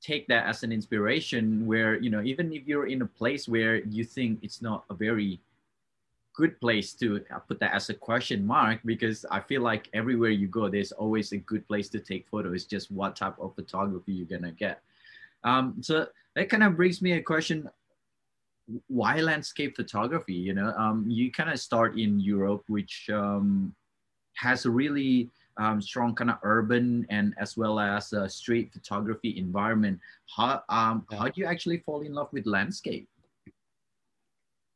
take 0.00 0.28
that 0.28 0.46
as 0.46 0.62
an 0.62 0.70
inspiration 0.70 1.66
where 1.66 1.98
you 1.98 2.10
know 2.10 2.22
even 2.22 2.52
if 2.52 2.62
you're 2.68 2.86
in 2.86 3.02
a 3.02 3.10
place 3.20 3.48
where 3.48 3.82
you 3.96 4.04
think 4.04 4.38
it's 4.46 4.62
not 4.62 4.84
a 4.90 4.94
very 4.94 5.40
good 6.36 6.54
place 6.60 6.92
to 6.92 7.18
put 7.48 7.58
that 7.58 7.74
as 7.74 7.88
a 7.90 7.94
question 7.94 8.46
mark 8.46 8.78
because 8.84 9.24
I 9.30 9.40
feel 9.40 9.62
like 9.62 9.88
everywhere 9.94 10.30
you 10.30 10.46
go, 10.46 10.68
there's 10.68 10.92
always 10.92 11.32
a 11.32 11.38
good 11.38 11.66
place 11.66 11.88
to 11.88 11.98
take 11.98 12.28
photos. 12.28 12.66
Just 12.66 12.92
what 12.92 13.16
type 13.16 13.34
of 13.40 13.56
photography 13.56 14.12
you're 14.12 14.38
gonna 14.38 14.52
get. 14.52 14.82
Um, 15.44 15.76
so 15.80 16.06
that 16.34 16.48
kind 16.48 16.62
of 16.62 16.76
brings 16.76 17.02
me 17.02 17.12
a 17.12 17.22
question: 17.22 17.68
Why 18.88 19.20
landscape 19.20 19.76
photography? 19.76 20.34
You 20.34 20.54
know, 20.54 20.72
um, 20.76 21.04
you 21.08 21.30
kind 21.30 21.50
of 21.50 21.58
start 21.60 21.98
in 21.98 22.20
Europe, 22.20 22.64
which 22.68 23.08
um, 23.12 23.74
has 24.34 24.66
a 24.66 24.70
really 24.70 25.30
um, 25.56 25.80
strong 25.80 26.14
kind 26.14 26.30
of 26.30 26.36
urban 26.42 27.06
and 27.08 27.34
as 27.38 27.56
well 27.56 27.80
as 27.80 28.12
a 28.12 28.28
street 28.28 28.72
photography 28.72 29.38
environment. 29.38 30.00
How 30.34 30.62
um, 30.68 31.06
how 31.10 31.28
do 31.28 31.40
you 31.40 31.46
actually 31.46 31.78
fall 31.78 32.02
in 32.02 32.12
love 32.12 32.28
with 32.32 32.46
landscape? 32.46 33.08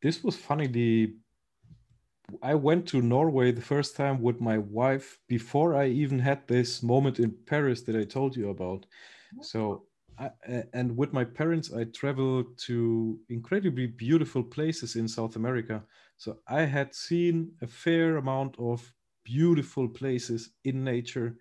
This 0.02 0.24
was 0.24 0.36
funny. 0.36 0.66
The 0.66 1.14
I 2.42 2.54
went 2.54 2.86
to 2.88 3.02
Norway 3.02 3.52
the 3.52 3.60
first 3.60 3.96
time 3.96 4.22
with 4.22 4.40
my 4.40 4.58
wife 4.58 5.18
before 5.28 5.74
I 5.74 5.88
even 5.88 6.18
had 6.18 6.46
this 6.46 6.82
moment 6.82 7.18
in 7.18 7.34
Paris 7.46 7.82
that 7.82 7.96
I 7.96 8.04
told 8.04 8.36
you 8.36 8.50
about. 8.50 8.86
So, 9.42 9.84
I, 10.20 10.30
and 10.74 10.96
with 10.96 11.12
my 11.12 11.24
parents, 11.24 11.72
I 11.72 11.84
traveled 11.84 12.58
to 12.66 13.18
incredibly 13.30 13.86
beautiful 13.86 14.44
places 14.44 14.96
in 14.96 15.08
South 15.08 15.36
America. 15.36 15.82
So 16.18 16.38
I 16.46 16.62
had 16.62 16.94
seen 16.94 17.52
a 17.62 17.66
fair 17.66 18.18
amount 18.18 18.56
of 18.58 18.92
beautiful 19.24 19.88
places 19.88 20.50
in 20.64 20.84
nature 20.84 21.36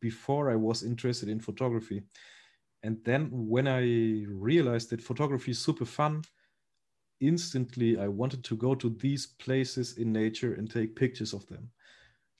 before 0.00 0.50
I 0.50 0.56
was 0.56 0.82
interested 0.82 1.28
in 1.28 1.40
photography. 1.40 2.02
And 2.82 2.98
then 3.04 3.28
when 3.32 3.68
I 3.68 4.24
realized 4.28 4.90
that 4.90 5.02
photography 5.02 5.52
is 5.52 5.60
super 5.60 5.86
fun, 5.86 6.22
instantly 7.20 7.98
I 7.98 8.08
wanted 8.08 8.44
to 8.44 8.56
go 8.56 8.74
to 8.74 8.90
these 8.90 9.26
places 9.26 9.98
in 9.98 10.12
nature 10.12 10.54
and 10.54 10.70
take 10.70 10.96
pictures 10.96 11.32
of 11.32 11.46
them. 11.46 11.70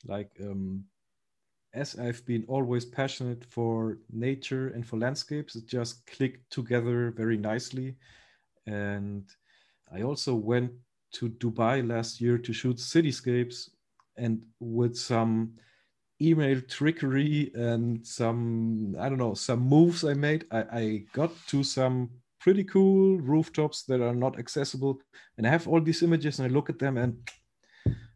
Like 0.07 0.32
um, 0.43 0.84
as 1.74 1.98
I've 1.98 2.24
been 2.26 2.44
always 2.48 2.84
passionate 2.84 3.44
for 3.44 3.98
nature 4.12 4.68
and 4.68 4.86
for 4.86 4.98
landscapes, 4.98 5.56
it 5.56 5.66
just 5.66 6.06
clicked 6.06 6.50
together 6.50 7.10
very 7.16 7.36
nicely. 7.36 7.96
And 8.66 9.24
I 9.92 10.02
also 10.02 10.34
went 10.34 10.72
to 11.12 11.30
Dubai 11.30 11.86
last 11.86 12.20
year 12.20 12.38
to 12.38 12.52
shoot 12.52 12.76
cityscapes 12.76 13.70
and 14.16 14.42
with 14.60 14.96
some 14.96 15.54
email 16.20 16.60
trickery 16.68 17.50
and 17.54 18.06
some 18.06 18.94
i 19.00 19.08
don't 19.08 19.18
know 19.18 19.34
some 19.34 19.58
moves 19.58 20.04
i 20.04 20.14
made 20.14 20.44
I, 20.52 20.60
I, 20.72 21.04
got 21.12 21.32
to 21.48 21.64
some 21.64 22.10
pretty 22.38 22.62
cool 22.62 23.18
rooftops 23.18 23.82
that 23.84 24.00
are 24.00 24.14
not 24.14 24.38
accessible 24.38 25.00
and 25.36 25.46
i 25.46 25.50
have 25.50 25.66
all 25.66 25.80
these 25.80 26.02
images 26.02 26.38
and 26.38 26.48
i 26.48 26.54
look 26.54 26.70
at 26.70 26.78
them 26.78 26.96
and 26.96 27.28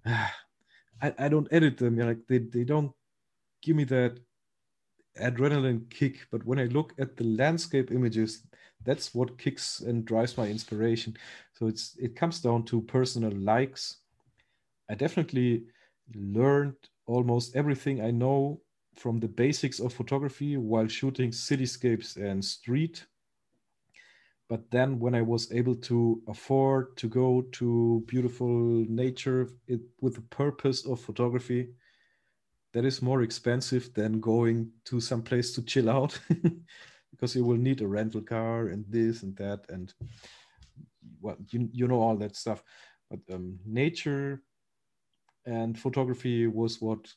uh, 0.07 0.29
I, 1.03 1.15
I 1.19 1.29
don't 1.29 1.49
edit 1.51 1.77
them 1.77 1.97
You're 1.97 2.07
like 2.07 2.27
they, 2.29 2.39
they 2.39 2.65
don't 2.65 2.93
give 3.67 3.77
me 3.77 3.85
that 3.85 4.19
adrenaline 5.21 5.83
kick 5.91 6.27
but 6.31 6.45
when 6.47 6.59
i 6.59 6.65
look 6.65 6.95
at 6.99 7.17
the 7.17 7.25
landscape 7.25 7.91
images 7.91 8.43
that's 8.85 9.15
what 9.15 9.39
kicks 9.39 9.81
and 9.81 10.05
drives 10.05 10.37
my 10.37 10.47
inspiration 10.47 11.17
so 11.55 11.67
it's 11.67 11.97
it 11.99 12.15
comes 12.15 12.41
down 12.41 12.63
to 12.63 12.83
personal 12.83 13.33
likes 13.33 13.83
i 14.91 14.95
definitely 14.95 15.65
learned 16.15 16.77
almost 17.07 17.57
everything 17.57 18.01
I 18.01 18.11
know 18.11 18.61
from 18.97 19.21
the 19.21 19.29
basics 19.29 19.81
of 19.81 19.93
photography 19.93 20.57
while 20.57 20.89
shooting 20.89 21.31
cityscapes 21.31 22.17
and 22.17 22.45
street. 22.45 23.07
But 24.49 24.71
then, 24.71 25.01
when 25.01 25.15
I 25.15 25.23
was 25.23 25.53
able 25.53 25.75
to 25.91 26.23
afford 26.29 26.97
to 26.99 27.09
go 27.09 27.43
to 27.53 28.05
beautiful 28.07 28.85
nature 28.89 29.49
it, 29.67 29.81
with 30.01 30.15
the 30.15 30.23
purpose 30.23 30.87
of 30.87 31.01
photography, 31.01 31.71
that 32.77 32.85
is 32.85 33.01
more 33.01 33.23
expensive 33.23 33.95
than 33.95 34.21
going 34.21 34.71
to 34.85 35.01
some 35.01 35.23
place 35.23 35.51
to 35.55 35.63
chill 35.63 35.89
out 35.89 36.21
because 37.11 37.35
you 37.35 37.43
will 37.43 37.57
need 37.57 37.81
a 37.81 37.87
rental 37.87 38.21
car 38.21 38.69
and 38.69 38.85
this 38.91 39.23
and 39.23 39.35
that 39.35 39.61
and 39.71 39.95
well 41.23 41.39
you, 41.49 41.71
you 41.73 41.89
know 41.89 41.99
all 41.99 42.19
that 42.19 42.37
stuff. 42.37 42.63
But 43.11 43.21
um, 43.33 43.59
nature 43.65 44.43
and 45.47 45.79
photography 45.79 46.49
was 46.49 46.83
what 46.83 47.11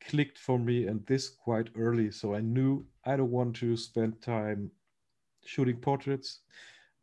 clicked 0.00 0.38
for 0.38 0.58
me 0.58 0.88
and 0.88 1.06
this 1.06 1.28
quite 1.28 1.70
early. 1.76 2.10
So 2.10 2.34
i 2.34 2.40
knew 2.40 2.84
i 3.04 3.16
don't 3.16 3.30
want 3.30 3.54
to 3.56 3.76
spend 3.76 4.20
time 4.20 4.72
shooting 5.44 5.76
portraits. 5.76 6.40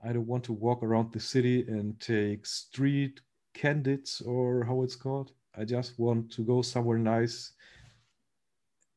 I 0.05 0.11
don't 0.11 0.27
want 0.27 0.43
to 0.43 0.51
walk 0.51 0.83
around 0.83 1.13
the 1.13 1.21
city 1.21 1.65
and 1.69 1.97
take 2.01 2.45
street 2.45 3.21
candids 3.53 4.21
or 4.25 4.65
how 4.65 4.83
it's 4.83 4.97
called. 4.97 5.31
I 5.57 5.63
just 5.63 5.97
want 5.97 6.33
to 6.33 6.43
go 6.43 6.61
somewhere 6.61 6.97
nice 6.97 7.53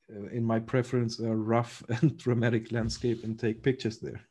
in 0.09 0.45
my 0.45 0.59
preference 0.59 1.19
a 1.19 1.35
rough 1.35 1.83
and 2.01 2.17
dramatic 2.17 2.73
landscape 2.73 3.25
and 3.25 3.39
take 3.39 3.63
pictures 3.63 3.99
there 3.99 4.21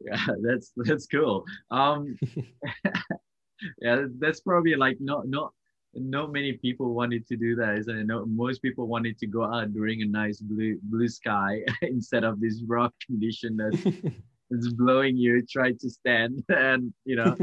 yeah 0.00 0.26
that's 0.42 0.72
that's 0.76 1.06
cool 1.06 1.44
um 1.70 2.16
yeah, 3.80 4.06
that's 4.18 4.40
probably 4.40 4.74
like 4.74 4.98
not 5.00 5.28
not 5.28 5.52
not 5.94 6.32
many 6.32 6.52
people 6.52 6.92
wanted 6.94 7.26
to 7.26 7.36
do 7.36 7.56
that. 7.56 7.78
Isn't 7.78 7.98
it? 7.98 8.06
No, 8.06 8.26
most 8.26 8.60
people 8.62 8.86
wanted 8.86 9.18
to 9.18 9.26
go 9.26 9.44
out 9.44 9.72
during 9.72 10.02
a 10.02 10.06
nice 10.06 10.40
blue 10.40 10.78
blue 10.82 11.08
sky 11.08 11.62
instead 11.82 12.24
of 12.24 12.40
this 12.40 12.62
rough 12.66 12.92
condition 13.04 13.56
that 13.56 14.12
is 14.50 14.72
blowing 14.74 15.16
you. 15.16 15.44
Try 15.46 15.72
to 15.72 15.90
stand 15.90 16.44
and 16.48 16.92
you 17.04 17.16
know 17.16 17.36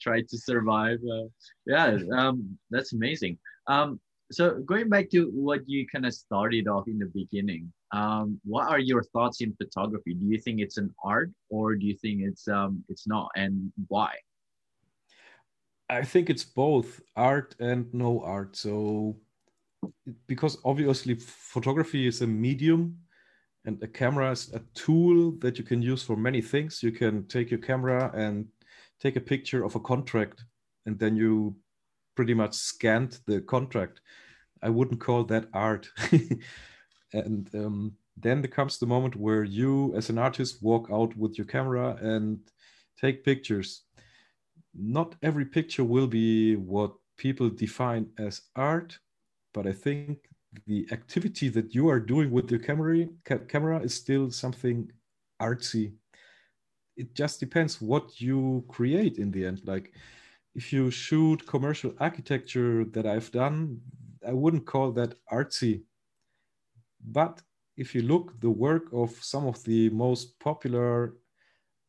try 0.00 0.20
to 0.20 0.38
survive. 0.38 0.98
Uh, 1.10 1.28
yeah, 1.66 1.98
um, 2.12 2.58
that's 2.70 2.92
amazing. 2.92 3.38
Um, 3.66 4.00
so 4.32 4.60
going 4.60 4.88
back 4.88 5.10
to 5.10 5.30
what 5.32 5.68
you 5.68 5.86
kind 5.86 6.06
of 6.06 6.14
started 6.14 6.66
off 6.68 6.88
in 6.88 6.98
the 6.98 7.10
beginning, 7.14 7.72
um, 7.92 8.40
what 8.44 8.68
are 8.68 8.78
your 8.78 9.02
thoughts 9.02 9.40
in 9.40 9.54
photography? 9.54 10.14
Do 10.14 10.26
you 10.26 10.38
think 10.38 10.60
it's 10.60 10.78
an 10.78 10.94
art 11.04 11.30
or 11.50 11.76
do 11.76 11.86
you 11.86 11.96
think 11.96 12.22
it's 12.22 12.48
um, 12.48 12.82
it's 12.88 13.06
not, 13.06 13.30
and 13.36 13.72
why? 13.88 14.14
I 15.90 16.02
think 16.02 16.30
it's 16.30 16.44
both 16.44 17.00
art 17.14 17.54
and 17.60 17.92
no 17.92 18.22
art. 18.22 18.56
So, 18.56 19.16
because 20.26 20.56
obviously 20.64 21.14
photography 21.14 22.06
is 22.06 22.22
a 22.22 22.26
medium 22.26 22.98
and 23.66 23.82
a 23.82 23.86
camera 23.86 24.30
is 24.30 24.52
a 24.54 24.60
tool 24.74 25.32
that 25.40 25.58
you 25.58 25.64
can 25.64 25.82
use 25.82 26.02
for 26.02 26.16
many 26.16 26.40
things. 26.40 26.82
You 26.82 26.92
can 26.92 27.26
take 27.26 27.50
your 27.50 27.60
camera 27.60 28.10
and 28.14 28.46
take 29.00 29.16
a 29.16 29.20
picture 29.20 29.64
of 29.64 29.74
a 29.74 29.80
contract, 29.80 30.44
and 30.86 30.98
then 30.98 31.16
you 31.16 31.56
pretty 32.14 32.34
much 32.34 32.54
scanned 32.54 33.18
the 33.26 33.40
contract. 33.40 34.00
I 34.62 34.70
wouldn't 34.70 35.00
call 35.00 35.24
that 35.24 35.48
art. 35.52 35.88
and 37.12 37.50
um, 37.54 37.92
then 38.16 38.40
there 38.40 38.50
comes 38.50 38.78
the 38.78 38.86
moment 38.86 39.16
where 39.16 39.44
you, 39.44 39.94
as 39.96 40.10
an 40.10 40.18
artist, 40.18 40.62
walk 40.62 40.88
out 40.92 41.16
with 41.16 41.36
your 41.36 41.46
camera 41.46 41.96
and 42.00 42.38
take 43.00 43.24
pictures. 43.24 43.82
Not 44.74 45.16
every 45.22 45.44
picture 45.44 45.84
will 45.84 46.06
be 46.06 46.56
what 46.56 46.94
people 47.16 47.48
define 47.50 48.08
as 48.18 48.42
art, 48.56 48.98
but 49.52 49.66
I 49.66 49.72
think 49.72 50.18
the 50.66 50.86
activity 50.92 51.48
that 51.48 51.74
you 51.74 51.88
are 51.88 52.00
doing 52.00 52.30
with 52.30 52.50
your 52.50 52.60
camera 52.60 53.06
ca- 53.24 53.38
camera 53.48 53.80
is 53.80 53.94
still 53.94 54.30
something 54.30 54.90
artsy. 55.40 55.92
It 56.96 57.14
just 57.14 57.40
depends 57.40 57.80
what 57.80 58.20
you 58.20 58.64
create 58.68 59.18
in 59.18 59.30
the 59.30 59.44
end. 59.46 59.62
Like 59.64 59.92
if 60.54 60.72
you 60.72 60.90
shoot 60.90 61.46
commercial 61.46 61.92
architecture 61.98 62.84
that 62.84 63.06
I've 63.06 63.30
done, 63.32 63.80
I 64.26 64.32
wouldn't 64.32 64.66
call 64.66 64.92
that 64.92 65.14
artsy. 65.30 65.82
But 67.04 67.42
if 67.76 67.94
you 67.94 68.02
look 68.02 68.40
the 68.40 68.50
work 68.50 68.84
of 68.92 69.10
some 69.22 69.46
of 69.46 69.62
the 69.64 69.90
most 69.90 70.38
popular 70.38 71.14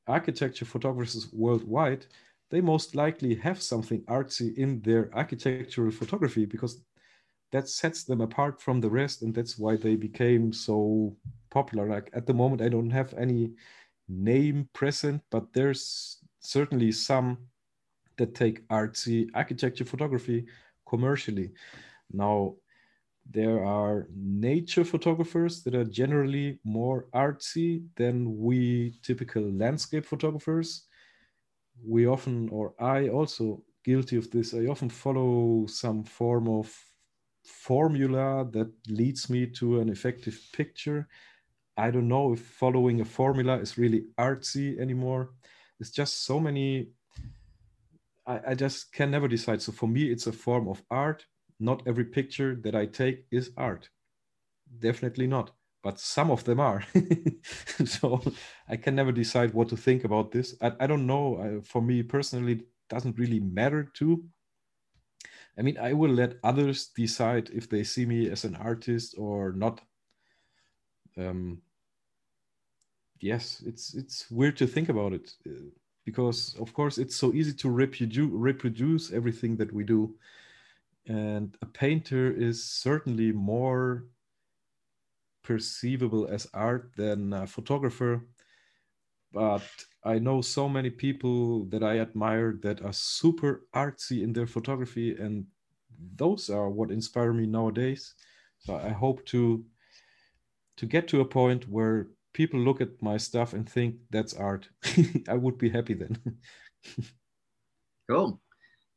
architecture 0.08 0.66
photographers 0.66 1.32
worldwide, 1.32 2.06
they 2.52 2.62
most 2.62 2.96
likely 2.96 3.36
have 3.36 3.62
something 3.62 4.02
artsy 4.04 4.56
in 4.58 4.82
their 4.82 5.14
architectural 5.16 5.92
photography 5.92 6.46
because 6.46 6.82
that 7.52 7.70
sets 7.70 8.04
them 8.04 8.22
apart 8.22 8.62
from 8.62 8.82
the 8.82 8.90
rest 8.90 9.22
and 9.22 9.34
that's 9.34 9.58
why 9.58 9.76
they 9.76 9.96
became 9.96 10.52
so 10.52 11.16
popular 11.50 11.88
like 11.88 12.10
at 12.14 12.26
the 12.26 12.34
moment 12.34 12.62
i 12.62 12.68
don't 12.68 12.90
have 12.90 13.14
any 13.14 13.52
name 14.10 14.68
present 14.74 15.22
but 15.32 15.54
there's 15.54 16.18
certainly 16.40 16.92
some 16.92 17.38
that 18.18 18.36
take 18.36 18.68
artsy 18.70 19.30
architecture 19.34 19.86
photography 19.86 20.46
commercially 20.88 21.52
now 22.12 22.54
there 23.32 23.66
are 23.66 24.08
nature 24.16 24.86
photographers 24.86 25.64
that 25.64 25.74
are 25.74 25.84
generally 25.84 26.60
more 26.64 27.08
artsy 27.14 27.84
than 27.96 28.38
we 28.38 29.00
typical 29.02 29.44
landscape 29.52 30.06
photographers 30.06 30.84
we 31.84 32.06
often 32.06 32.48
or 32.50 32.74
i 32.80 33.10
also 33.10 33.64
guilty 33.84 34.16
of 34.16 34.30
this 34.32 34.54
i 34.54 34.66
often 34.68 34.90
follow 34.90 35.66
some 35.68 36.04
form 36.04 36.48
of 36.48 36.74
formula 37.46 38.48
that 38.52 38.72
leads 38.88 39.30
me 39.30 39.46
to 39.46 39.80
an 39.80 39.90
effective 39.90 40.40
picture. 40.54 41.08
I 41.78 41.92
don't 41.92 42.08
know 42.08 42.34
if 42.34 42.40
following 42.40 43.02
a 43.02 43.06
formula 43.06 43.58
is 43.58 43.78
really 43.78 44.06
artsy 44.18 44.80
anymore. 44.80 45.32
It's 45.80 45.92
just 45.92 46.26
so 46.26 46.40
many. 46.40 46.90
I, 48.28 48.40
I 48.48 48.56
just 48.56 48.92
can 48.94 49.12
never 49.12 49.28
decide. 49.28 49.62
So 49.62 49.72
for 49.72 49.88
me, 49.88 50.12
it's 50.12 50.28
a 50.28 50.32
form 50.32 50.68
of 50.68 50.84
art. 50.90 51.26
Not 51.60 51.84
every 51.88 52.06
picture 52.06 52.56
that 52.64 52.76
I 52.76 52.86
take 52.86 53.26
is 53.32 53.52
art. 53.58 53.90
Definitely 54.80 55.28
not. 55.28 55.52
But 55.84 56.00
some 56.00 56.32
of 56.32 56.44
them 56.44 56.60
are. 56.60 56.84
so 57.86 58.22
I 58.68 58.76
can 58.76 58.96
never 58.96 59.12
decide 59.12 59.54
what 59.54 59.70
to 59.70 59.78
think 59.78 60.04
about 60.04 60.32
this. 60.32 60.56
I, 60.62 60.74
I 60.80 60.88
don't 60.88 61.06
know. 61.06 61.38
I, 61.40 61.62
for 61.62 61.82
me 61.82 62.04
personally, 62.04 62.54
it 62.54 62.68
doesn't 62.90 63.18
really 63.18 63.40
matter 63.40 63.92
too 63.94 64.26
I 65.58 65.62
mean, 65.62 65.78
I 65.78 65.94
will 65.94 66.12
let 66.12 66.38
others 66.44 66.88
decide 66.88 67.50
if 67.54 67.70
they 67.70 67.84
see 67.84 68.06
me 68.06 68.30
as 68.30 68.44
an 68.44 68.56
artist 68.56 69.16
or 69.18 69.54
not. 69.54 69.82
Um, 71.18 71.62
yes, 73.22 73.64
it's 73.66 73.94
it's 73.94 74.30
weird 74.30 74.58
to 74.58 74.68
think 74.68 74.90
about 74.90 75.14
it 75.14 75.32
uh, 75.48 75.70
because, 76.06 76.56
of 76.60 76.74
course, 76.74 76.98
it's 76.98 77.16
so 77.16 77.34
easy 77.34 77.54
to 77.54 77.70
reproduce 77.70 79.12
everything 79.12 79.58
that 79.58 79.74
we 79.74 79.84
do, 79.84 80.16
and 81.08 81.58
a 81.62 81.66
painter 81.66 82.32
is 82.32 82.64
certainly 82.64 83.32
more 83.32 84.06
perceivable 85.44 86.28
as 86.28 86.48
art 86.54 86.92
than 86.96 87.34
a 87.34 87.46
photographer. 87.46 88.22
But 89.32 89.64
I 90.04 90.20
know 90.20 90.42
so 90.42 90.70
many 90.70 90.90
people 90.90 91.66
that 91.66 91.84
I 91.84 92.00
admire 92.00 92.58
that 92.62 92.82
are 92.84 92.94
super 92.94 93.68
artsy 93.74 94.24
in 94.24 94.34
their 94.34 94.48
photography, 94.48 95.16
and 95.18 95.46
those 96.16 96.50
are 96.50 96.70
what 96.70 96.92
inspire 96.92 97.34
me 97.34 97.46
nowadays. 97.46 98.14
So 98.60 98.76
I 98.76 98.90
hope 98.90 99.26
to 99.26 99.66
to 100.78 100.86
get 100.86 101.08
to 101.08 101.22
a 101.22 101.26
point 101.26 101.70
where 101.70 102.08
people 102.36 102.60
look 102.60 102.82
at 102.82 103.02
my 103.02 103.16
stuff 103.16 103.54
and 103.54 103.68
think 103.68 103.96
that's 104.12 104.34
art. 104.34 104.68
I 105.30 105.36
would 105.36 105.58
be 105.58 105.70
happy 105.70 105.94
then. 105.94 106.20
cool. 108.10 108.42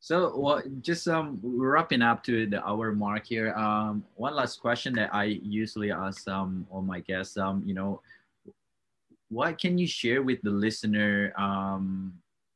So, 0.01 0.37
well, 0.37 0.61
just 0.81 1.07
um, 1.07 1.39
wrapping 1.41 2.01
up 2.01 2.21
to 2.25 2.47
the 2.47 2.61
hour 2.67 2.91
mark 2.91 3.25
here. 3.25 3.53
Um, 3.53 4.03
one 4.15 4.35
last 4.35 4.59
question 4.59 4.93
that 4.95 5.15
I 5.15 5.39
usually 5.41 5.89
ask 5.91 6.27
um, 6.27 6.67
all 6.69 6.81
my 6.81 6.99
guests. 6.99 7.37
Um, 7.37 7.63
you 7.65 7.73
know, 7.73 8.01
what 9.29 9.57
can 9.57 9.77
you 9.77 9.87
share 9.87 10.21
with 10.21 10.41
the 10.41 10.51
listener 10.51 11.33
um, 11.37 12.13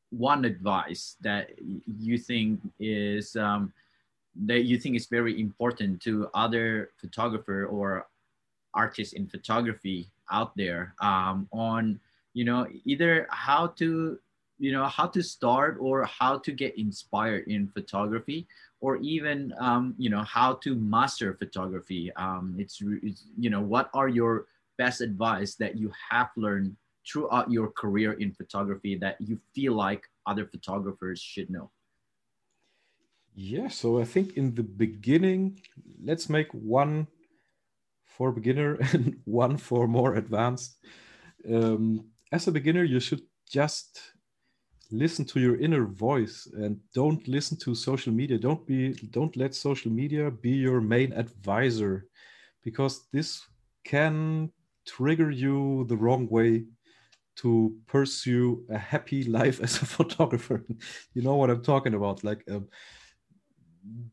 one 0.09 0.43
advice 0.43 1.15
that 1.21 1.51
you 1.59 2.17
think 2.17 2.59
is 2.79 3.35
um, 3.37 3.71
that 4.45 4.63
you 4.63 4.77
think 4.77 4.97
is 4.97 5.07
very 5.07 5.39
important 5.39 6.01
to 6.01 6.29
other 6.33 6.91
photographer 6.99 7.65
or 7.65 8.07
artists 8.73 9.13
in 9.13 9.27
photography 9.27 10.09
out 10.31 10.55
there 10.55 10.95
um, 11.01 11.47
on 11.51 11.99
you 12.33 12.45
know 12.45 12.67
either 12.85 13.27
how 13.29 13.67
to 13.67 14.17
you 14.59 14.71
know 14.71 14.85
how 14.85 15.07
to 15.07 15.21
start 15.21 15.77
or 15.79 16.03
how 16.05 16.37
to 16.37 16.51
get 16.51 16.77
inspired 16.77 17.47
in 17.47 17.67
photography 17.67 18.47
or 18.79 18.97
even 18.97 19.53
um, 19.59 19.95
you 19.97 20.09
know 20.09 20.23
how 20.23 20.53
to 20.53 20.75
master 20.75 21.33
photography 21.33 22.11
um, 22.15 22.55
it's, 22.57 22.81
it's 23.01 23.25
you 23.37 23.49
know 23.49 23.61
what 23.61 23.89
are 23.93 24.07
your 24.07 24.45
best 24.77 25.01
advice 25.01 25.55
that 25.55 25.77
you 25.77 25.91
have 26.09 26.29
learned 26.35 26.75
throughout 27.05 27.51
your 27.51 27.69
career 27.71 28.13
in 28.13 28.31
photography 28.31 28.95
that 28.95 29.19
you 29.19 29.39
feel 29.53 29.73
like 29.73 30.09
other 30.25 30.45
photographers 30.45 31.19
should 31.19 31.49
know? 31.49 31.69
Yeah, 33.35 33.67
so 33.67 33.99
I 33.99 34.05
think 34.05 34.37
in 34.37 34.55
the 34.55 34.63
beginning, 34.63 35.59
let's 36.03 36.29
make 36.29 36.53
one 36.53 37.07
for 38.17 38.31
beginner 38.31 38.77
and 38.93 39.17
one 39.25 39.57
for 39.57 39.87
more 39.87 40.15
advanced. 40.15 40.77
Um, 41.51 42.05
as 42.31 42.47
a 42.47 42.51
beginner, 42.51 42.83
you 42.83 42.99
should 42.99 43.21
just 43.49 43.99
listen 44.91 45.25
to 45.25 45.39
your 45.39 45.59
inner 45.59 45.85
voice 45.85 46.47
and 46.53 46.79
don't 46.93 47.27
listen 47.27 47.57
to 47.57 47.75
social 47.75 48.13
media. 48.13 48.37
Don't 48.37 48.65
be 48.65 48.93
don't 49.11 49.35
let 49.35 49.55
social 49.55 49.91
media 49.91 50.29
be 50.31 50.51
your 50.51 50.81
main 50.81 51.13
advisor 51.13 52.05
because 52.63 53.07
this 53.11 53.41
can 53.83 54.51
trigger 54.85 55.31
you 55.31 55.85
the 55.89 55.97
wrong 55.97 56.27
way 56.29 56.65
to 57.35 57.75
pursue 57.87 58.63
a 58.69 58.77
happy 58.77 59.23
life 59.39 59.59
as 59.61 59.81
a 59.81 59.85
photographer. 59.85 60.63
you 61.13 61.21
know 61.21 61.35
what 61.35 61.49
I'm 61.49 61.63
talking 61.63 61.93
about? 61.93 62.23
Like, 62.23 62.43
um, 62.49 62.67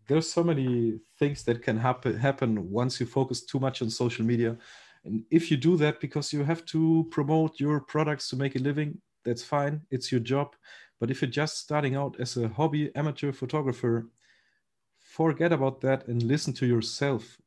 there's 0.06 0.30
so 0.30 0.42
many 0.42 1.00
things 1.18 1.44
that 1.44 1.62
can 1.62 1.76
happen 1.76 2.16
happen 2.18 2.70
once 2.70 3.00
you 3.00 3.06
focus 3.06 3.42
too 3.42 3.60
much 3.60 3.82
on 3.82 3.90
social 3.90 4.24
media. 4.24 4.56
And 5.04 5.24
if 5.30 5.50
you 5.50 5.56
do 5.56 5.76
that 5.78 6.00
because 6.00 6.32
you 6.32 6.44
have 6.44 6.64
to 6.66 7.06
promote 7.10 7.60
your 7.60 7.80
products 7.80 8.28
to 8.30 8.36
make 8.36 8.56
a 8.56 8.58
living, 8.58 9.00
that's 9.24 9.42
fine. 9.42 9.82
It's 9.90 10.10
your 10.10 10.20
job. 10.20 10.54
But 10.98 11.10
if 11.10 11.22
you're 11.22 11.30
just 11.30 11.58
starting 11.58 11.94
out 11.96 12.16
as 12.18 12.36
a 12.36 12.48
hobby 12.48 12.94
amateur 12.94 13.32
photographer, 13.32 14.08
forget 14.98 15.52
about 15.52 15.80
that 15.80 16.06
and 16.08 16.22
listen 16.22 16.52
to 16.54 16.66
yourself 16.66 17.38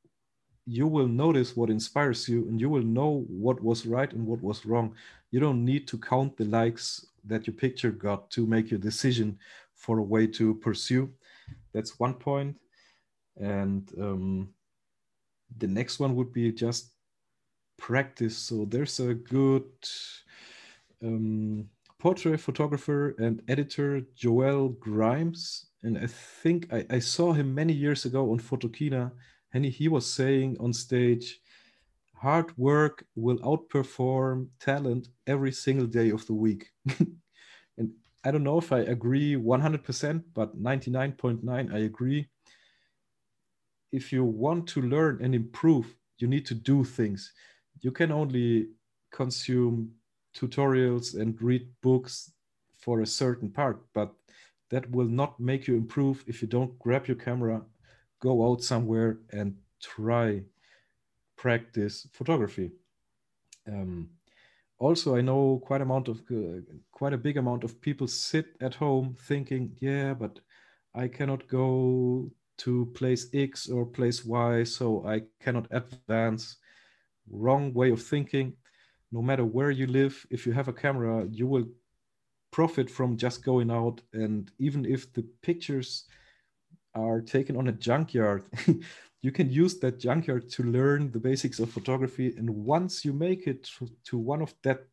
you 0.65 0.87
will 0.87 1.07
notice 1.07 1.55
what 1.57 1.69
inspires 1.69 2.27
you 2.29 2.47
and 2.47 2.59
you 2.59 2.69
will 2.69 2.83
know 2.83 3.25
what 3.27 3.61
was 3.61 3.85
right 3.85 4.11
and 4.13 4.25
what 4.25 4.41
was 4.41 4.65
wrong. 4.65 4.95
You 5.31 5.39
don't 5.39 5.65
need 5.65 5.87
to 5.89 5.97
count 5.97 6.37
the 6.37 6.45
likes 6.45 7.05
that 7.25 7.47
your 7.47 7.55
picture 7.55 7.91
got 7.91 8.29
to 8.31 8.45
make 8.45 8.71
your 8.71 8.79
decision 8.79 9.37
for 9.75 9.99
a 9.99 10.03
way 10.03 10.27
to 10.27 10.55
pursue. 10.55 11.11
That's 11.73 11.99
one 11.99 12.15
point. 12.15 12.57
And 13.37 13.89
um, 13.99 14.49
the 15.57 15.67
next 15.67 15.99
one 15.99 16.15
would 16.15 16.31
be 16.31 16.51
just 16.51 16.91
practice. 17.77 18.37
So 18.37 18.65
there's 18.65 18.99
a 18.99 19.13
good 19.13 19.65
um, 21.03 21.65
portrait 21.99 22.39
photographer 22.39 23.15
and 23.17 23.41
editor, 23.47 24.01
Joel 24.15 24.69
Grimes. 24.69 25.67
And 25.83 25.97
I 25.97 26.07
think 26.07 26.71
I, 26.73 26.85
I 26.89 26.99
saw 26.99 27.33
him 27.33 27.53
many 27.53 27.73
years 27.73 28.05
ago 28.05 28.31
on 28.31 28.39
Photokina 28.39 29.11
and 29.53 29.65
he 29.65 29.87
was 29.87 30.11
saying 30.11 30.57
on 30.59 30.73
stage, 30.73 31.39
hard 32.15 32.57
work 32.57 33.05
will 33.15 33.37
outperform 33.39 34.47
talent 34.59 35.07
every 35.27 35.51
single 35.51 35.87
day 35.87 36.09
of 36.09 36.25
the 36.25 36.33
week. 36.33 36.69
I 38.23 38.31
don't 38.31 38.43
know 38.43 38.57
if 38.57 38.71
I 38.71 38.79
agree 38.79 39.35
100%, 39.35 40.23
but 40.33 40.61
99.9 40.61 41.73
I 41.73 41.77
agree. 41.79 42.29
If 43.91 44.11
you 44.11 44.23
want 44.23 44.67
to 44.69 44.81
learn 44.81 45.19
and 45.21 45.35
improve, 45.35 45.95
you 46.17 46.27
need 46.27 46.45
to 46.47 46.55
do 46.55 46.83
things. 46.83 47.33
You 47.81 47.91
can 47.91 48.11
only 48.11 48.69
consume 49.11 49.91
tutorials 50.35 51.19
and 51.19 51.39
read 51.41 51.67
books 51.81 52.31
for 52.77 53.01
a 53.01 53.05
certain 53.07 53.49
part, 53.49 53.85
but 53.93 54.13
that 54.69 54.89
will 54.89 55.07
not 55.07 55.39
make 55.39 55.67
you 55.67 55.75
improve 55.75 56.23
if 56.27 56.41
you 56.41 56.47
don't 56.47 56.77
grab 56.79 57.07
your 57.07 57.17
camera, 57.17 57.61
go 58.19 58.49
out 58.49 58.63
somewhere 58.63 59.19
and 59.31 59.55
try 59.81 60.41
practice 61.37 62.07
photography. 62.13 62.71
Um, 63.67 64.09
also, 64.83 65.15
I 65.15 65.21
know 65.21 65.61
quite 65.65 65.79
amount 65.79 66.09
of 66.09 66.21
uh, 66.29 66.59
quite 66.91 67.13
a 67.13 67.17
big 67.17 67.37
amount 67.37 67.63
of 67.63 67.79
people 67.79 68.07
sit 68.07 68.47
at 68.59 68.75
home 68.75 69.15
thinking, 69.17 69.71
yeah, 69.79 70.13
but 70.13 70.39
I 70.93 71.07
cannot 71.07 71.47
go 71.47 72.29
to 72.57 72.91
place 72.93 73.27
X 73.33 73.69
or 73.69 73.85
place 73.85 74.25
Y, 74.25 74.65
so 74.65 75.07
I 75.07 75.21
cannot 75.39 75.67
advance. 75.71 76.57
Wrong 77.29 77.73
way 77.73 77.91
of 77.91 78.03
thinking. 78.03 78.57
No 79.11 79.21
matter 79.21 79.45
where 79.45 79.71
you 79.71 79.87
live, 79.87 80.25
if 80.29 80.45
you 80.45 80.51
have 80.51 80.67
a 80.67 80.73
camera, 80.73 81.25
you 81.31 81.47
will 81.47 81.67
profit 82.51 82.89
from 82.89 83.15
just 83.15 83.41
going 83.43 83.71
out. 83.71 84.01
And 84.11 84.51
even 84.59 84.85
if 84.85 85.13
the 85.13 85.23
pictures 85.41 86.05
are 86.93 87.21
taken 87.21 87.55
on 87.55 87.69
a 87.69 87.71
junkyard, 87.71 88.43
you 89.23 89.31
can 89.31 89.49
use 89.49 89.79
that 89.79 89.99
junkyard 89.99 90.49
to 90.49 90.63
learn 90.63 91.09
the 91.09 91.19
basics 91.19 91.59
of 91.59 91.71
photography. 91.71 92.35
And 92.37 92.49
once 92.49 93.05
you 93.05 93.13
make 93.13 93.47
it 93.47 93.69
to 94.05 94.17
one 94.17 94.41
of 94.41 94.53
that 94.63 94.85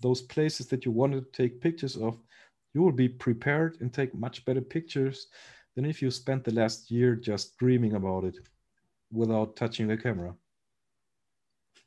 those 0.00 0.22
places 0.22 0.68
that 0.68 0.84
you 0.84 0.92
want 0.92 1.12
to 1.12 1.20
take 1.32 1.60
pictures 1.60 1.96
of, 1.96 2.18
you 2.72 2.80
will 2.82 2.92
be 2.92 3.08
prepared 3.08 3.76
and 3.80 3.92
take 3.92 4.14
much 4.14 4.44
better 4.44 4.60
pictures 4.60 5.26
than 5.74 5.84
if 5.84 6.00
you 6.00 6.10
spent 6.10 6.44
the 6.44 6.54
last 6.54 6.90
year 6.90 7.14
just 7.14 7.58
dreaming 7.58 7.94
about 7.94 8.24
it 8.24 8.38
without 9.12 9.56
touching 9.56 9.88
the 9.88 9.96
camera. 9.96 10.34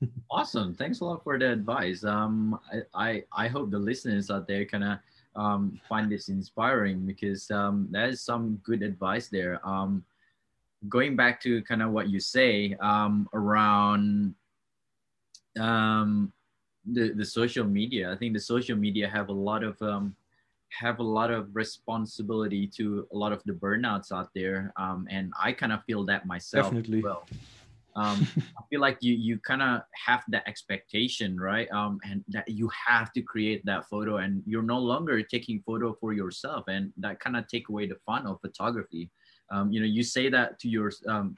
awesome. 0.31 0.75
Thanks 0.75 0.99
a 0.99 1.05
lot 1.05 1.23
for 1.23 1.39
the 1.39 1.51
advice. 1.51 2.03
Um, 2.03 2.59
I, 2.71 2.81
I, 2.93 3.23
I 3.45 3.47
hope 3.47 3.71
the 3.71 3.79
listeners 3.79 4.29
out 4.29 4.47
there 4.47 4.65
kind 4.65 4.83
of 4.83 4.99
um, 5.35 5.79
find 5.87 6.11
this 6.11 6.29
inspiring 6.29 7.05
because 7.05 7.49
um, 7.49 7.87
there's 7.89 8.21
some 8.21 8.59
good 8.63 8.83
advice 8.83 9.29
there. 9.29 9.65
Um, 9.67 10.03
going 10.89 11.15
back 11.15 11.41
to 11.41 11.61
kind 11.63 11.81
of 11.81 11.91
what 11.91 12.09
you 12.09 12.19
say 12.19 12.75
um, 12.81 13.27
around 13.33 14.33
um, 15.59 16.31
the, 16.85 17.09
the 17.13 17.25
social 17.25 17.65
media, 17.65 18.11
I 18.11 18.15
think 18.15 18.33
the 18.33 18.39
social 18.39 18.75
media 18.75 19.07
have 19.07 19.29
a 19.29 19.33
lot 19.33 19.63
of 19.63 19.81
um, 19.81 20.15
have 20.71 20.99
a 20.99 21.03
lot 21.03 21.31
of 21.31 21.53
responsibility 21.53 22.65
to 22.65 23.07
a 23.11 23.17
lot 23.17 23.31
of 23.31 23.43
the 23.45 23.53
burnouts 23.53 24.11
out 24.11 24.29
there 24.33 24.71
um, 24.77 25.07
and 25.09 25.31
i 25.39 25.51
kind 25.51 25.71
of 25.71 25.83
feel 25.83 26.05
that 26.05 26.25
myself 26.25 26.65
definitely. 26.67 27.01
well. 27.01 27.27
Um, 27.95 28.25
i 28.37 28.63
feel 28.69 28.79
like 28.79 28.97
you 29.01 29.13
you 29.13 29.37
kind 29.39 29.61
of 29.61 29.81
have 30.05 30.23
that 30.29 30.47
expectation 30.47 31.39
right 31.39 31.69
um, 31.71 31.99
and 32.05 32.23
that 32.29 32.47
you 32.47 32.69
have 32.87 33.11
to 33.13 33.21
create 33.21 33.65
that 33.65 33.89
photo 33.89 34.17
and 34.17 34.41
you're 34.45 34.63
no 34.63 34.79
longer 34.79 35.21
taking 35.21 35.61
photo 35.65 35.93
for 35.99 36.13
yourself 36.13 36.65
and 36.67 36.93
that 36.97 37.19
kind 37.19 37.35
of 37.35 37.47
take 37.47 37.69
away 37.69 37.85
the 37.85 37.97
fun 38.05 38.25
of 38.25 38.39
photography 38.39 39.09
um, 39.51 39.71
you 39.71 39.79
know 39.79 39.85
you 39.85 40.03
say 40.03 40.29
that 40.29 40.59
to 40.59 40.67
your 40.69 40.91
um, 41.07 41.35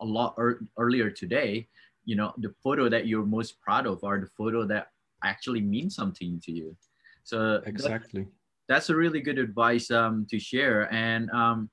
a 0.00 0.04
lot 0.04 0.34
er- 0.38 0.62
earlier 0.78 1.10
today 1.10 1.66
you 2.04 2.16
know 2.16 2.32
the 2.38 2.52
photo 2.62 2.88
that 2.88 3.06
you're 3.06 3.24
most 3.24 3.60
proud 3.60 3.86
of 3.86 4.02
are 4.04 4.20
the 4.20 4.30
photo 4.36 4.66
that 4.66 4.88
actually 5.22 5.60
mean 5.60 5.88
something 5.88 6.40
to 6.44 6.52
you 6.52 6.76
so 7.22 7.62
exactly 7.64 8.26
that's 8.68 8.90
a 8.90 8.96
really 8.96 9.20
good 9.20 9.38
advice 9.38 9.90
um, 9.90 10.26
to 10.30 10.38
share. 10.38 10.92
And 10.92 11.30
um, 11.30 11.70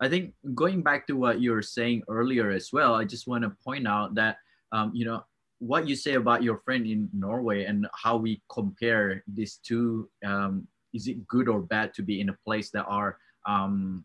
I 0.00 0.08
think 0.08 0.34
going 0.54 0.82
back 0.82 1.06
to 1.06 1.14
what 1.14 1.40
you 1.40 1.52
were 1.52 1.62
saying 1.62 2.02
earlier 2.08 2.50
as 2.50 2.70
well, 2.72 2.94
I 2.94 3.04
just 3.04 3.26
want 3.26 3.44
to 3.44 3.52
point 3.64 3.86
out 3.86 4.14
that, 4.16 4.38
um, 4.72 4.90
you 4.94 5.04
know, 5.04 5.24
what 5.58 5.88
you 5.88 5.96
say 5.96 6.14
about 6.14 6.42
your 6.42 6.58
friend 6.58 6.86
in 6.86 7.08
Norway 7.14 7.64
and 7.64 7.86
how 7.94 8.16
we 8.16 8.42
compare 8.52 9.22
these 9.26 9.58
two, 9.64 10.08
um, 10.24 10.66
is 10.92 11.08
it 11.08 11.26
good 11.26 11.48
or 11.48 11.60
bad 11.60 11.94
to 11.94 12.02
be 12.02 12.20
in 12.20 12.28
a 12.28 12.36
place 12.44 12.70
that 12.70 12.84
are 12.84 13.18
um, 13.46 14.04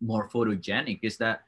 more 0.00 0.28
photogenic 0.28 1.00
is 1.02 1.16
that 1.18 1.42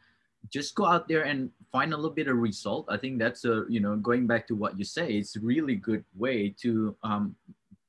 just 0.49 0.75
go 0.75 0.87
out 0.87 1.07
there 1.07 1.23
and 1.23 1.51
find 1.71 1.93
a 1.93 1.97
little 1.97 2.11
bit 2.11 2.29
of 2.29 2.37
result. 2.37 2.87
I 2.89 2.97
think 2.97 3.19
that's 3.19 3.45
a, 3.45 3.65
you 3.69 3.81
know, 3.81 3.97
going 3.97 4.27
back 4.27 4.47
to 4.49 4.55
what 4.57 4.79
you 4.79 4.85
say, 4.85 5.13
it's 5.13 5.37
a 5.37 5.41
really 5.41 5.75
good 5.75 6.05
way 6.17 6.55
to 6.63 6.97
um, 7.03 7.37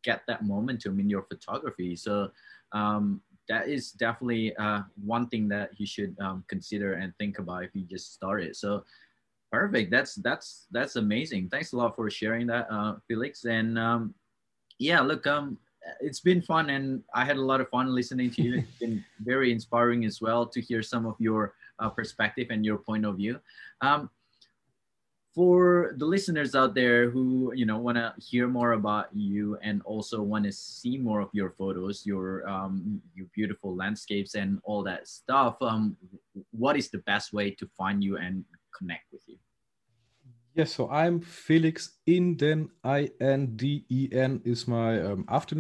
get 0.04 0.24
that 0.28 0.44
momentum 0.44 1.00
in 1.00 1.10
your 1.10 1.24
photography. 1.24 1.96
So 1.96 2.32
um, 2.74 3.22
that 3.48 3.68
is 3.68 3.92
definitely 3.92 4.56
uh, 4.58 4.82
one 5.04 5.28
thing 5.28 5.48
that 5.50 5.72
you 5.78 5.86
should 5.86 6.16
um, 6.20 6.44
consider 6.48 6.94
and 6.94 7.14
think 7.18 7.40
about 7.40 7.64
if 7.64 7.72
you 7.74 7.84
just 7.84 8.14
started. 8.14 8.56
So 8.56 8.84
perfect. 9.52 9.92
That's 9.92 10.16
that's 10.16 10.68
that's 10.72 10.96
amazing. 10.96 11.50
Thanks 11.50 11.74
a 11.74 11.78
lot 11.78 11.96
for 11.96 12.10
sharing 12.10 12.48
that, 12.48 12.68
uh, 12.72 12.96
Felix. 13.08 13.46
And 13.46 13.78
um, 13.78 14.14
yeah, 14.80 15.02
look, 15.02 15.28
um, 15.28 15.58
it's 16.00 16.20
been 16.20 16.42
fun, 16.42 16.70
and 16.70 17.04
I 17.14 17.26
had 17.26 17.38
a 17.38 17.42
lot 17.42 17.62
of 17.62 17.70
fun 17.70 17.94
listening 17.94 18.32
to 18.32 18.42
you. 18.42 18.58
It's 18.60 18.80
been 18.80 19.04
very 19.20 19.52
inspiring 19.52 20.06
as 20.06 20.22
well 20.22 20.46
to 20.48 20.62
hear 20.62 20.82
some 20.82 21.06
of 21.06 21.16
your 21.20 21.54
uh, 21.80 21.90
perspective 21.90 22.48
and 22.50 22.66
your 22.66 22.78
point 22.78 23.06
of 23.06 23.18
view. 23.18 23.40
Um, 23.82 24.10
for 25.34 25.94
the 25.98 26.06
listeners 26.06 26.56
out 26.56 26.76
there 26.76 27.10
who 27.10 27.54
you 27.56 27.66
know 27.66 27.78
want 27.78 27.98
to 27.98 28.14
hear 28.18 28.48
more 28.48 28.74
about 28.74 29.08
you 29.14 29.58
and 29.62 29.82
also 29.84 30.22
want 30.22 30.44
to 30.44 30.52
see 30.52 30.98
more 30.98 31.22
of 31.22 31.30
your 31.32 31.52
photos 31.52 32.06
your 32.06 32.48
um, 32.50 33.02
your 33.16 33.28
beautiful 33.34 33.76
landscapes 33.76 34.36
and 34.36 34.60
all 34.64 34.84
that 34.84 35.08
stuff 35.08 35.56
um, 35.62 35.96
what 36.52 36.76
is 36.76 36.90
the 36.90 36.98
best 37.00 37.32
way 37.32 37.50
to 37.50 37.66
find 37.78 38.04
you 38.04 38.18
and 38.18 38.44
connect 38.78 39.06
with 39.12 39.22
you 39.28 39.38
yes 40.54 40.74
so 40.74 40.90
i'm 40.90 41.22
felix 41.22 42.00
inden 42.06 42.70
i-n-d-e-n 42.84 44.42
is 44.44 44.68
my 44.68 45.02
um, 45.02 45.26
after 45.28 45.56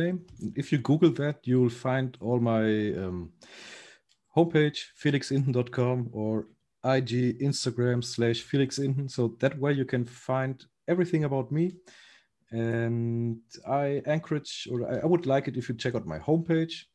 if 0.55 0.71
you 0.71 0.77
google 0.77 1.11
that 1.11 1.39
you'll 1.43 1.69
find 1.69 2.17
all 2.21 2.39
my 2.39 2.93
um, 2.93 3.31
homepage 4.35 4.79
felixinden.com 5.01 6.09
or 6.13 6.47
IG, 6.83 7.39
Instagram 7.39 8.03
slash 8.03 8.41
Felix 8.41 8.79
Inden. 8.79 9.09
So 9.09 9.35
that 9.39 9.59
way 9.59 9.73
you 9.73 9.85
can 9.85 10.05
find 10.05 10.63
everything 10.87 11.23
about 11.23 11.51
me. 11.51 11.73
And 12.51 13.39
I 13.67 14.01
encourage, 14.05 14.67
or 14.69 15.03
I 15.03 15.05
would 15.05 15.25
like 15.25 15.47
it 15.47 15.57
if 15.57 15.69
you 15.69 15.75
check 15.75 15.95
out 15.95 16.05
my 16.05 16.19
homepage. 16.19 16.85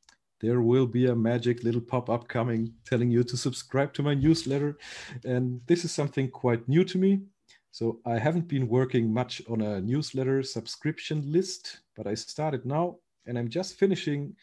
There 0.41 0.61
will 0.61 0.87
be 0.87 1.07
a 1.07 1.17
magic 1.17 1.63
little 1.63 1.81
pop 1.81 2.11
up 2.11 2.29
coming 2.29 2.75
telling 2.85 3.11
you 3.11 3.25
to 3.25 3.37
subscribe 3.39 3.95
to 3.95 4.03
my 4.03 4.13
newsletter. 4.13 4.77
And 5.25 5.63
this 5.67 5.85
is 5.85 5.93
something 5.93 6.31
quite 6.31 6.69
new 6.69 6.85
to 6.85 6.99
me. 6.99 7.23
So 7.77 8.01
I 8.07 8.19
haven't 8.19 8.49
been 8.49 8.69
working 8.69 9.13
much 9.13 9.43
on 9.51 9.61
a 9.61 9.83
newsletter 9.83 10.43
subscription 10.43 11.31
list, 11.31 11.81
but 11.95 12.07
I 12.07 12.15
started 12.15 12.65
now 12.65 12.97
and 13.27 13.39
I'm 13.39 13.51
just 13.51 13.75
finishing 13.75 14.35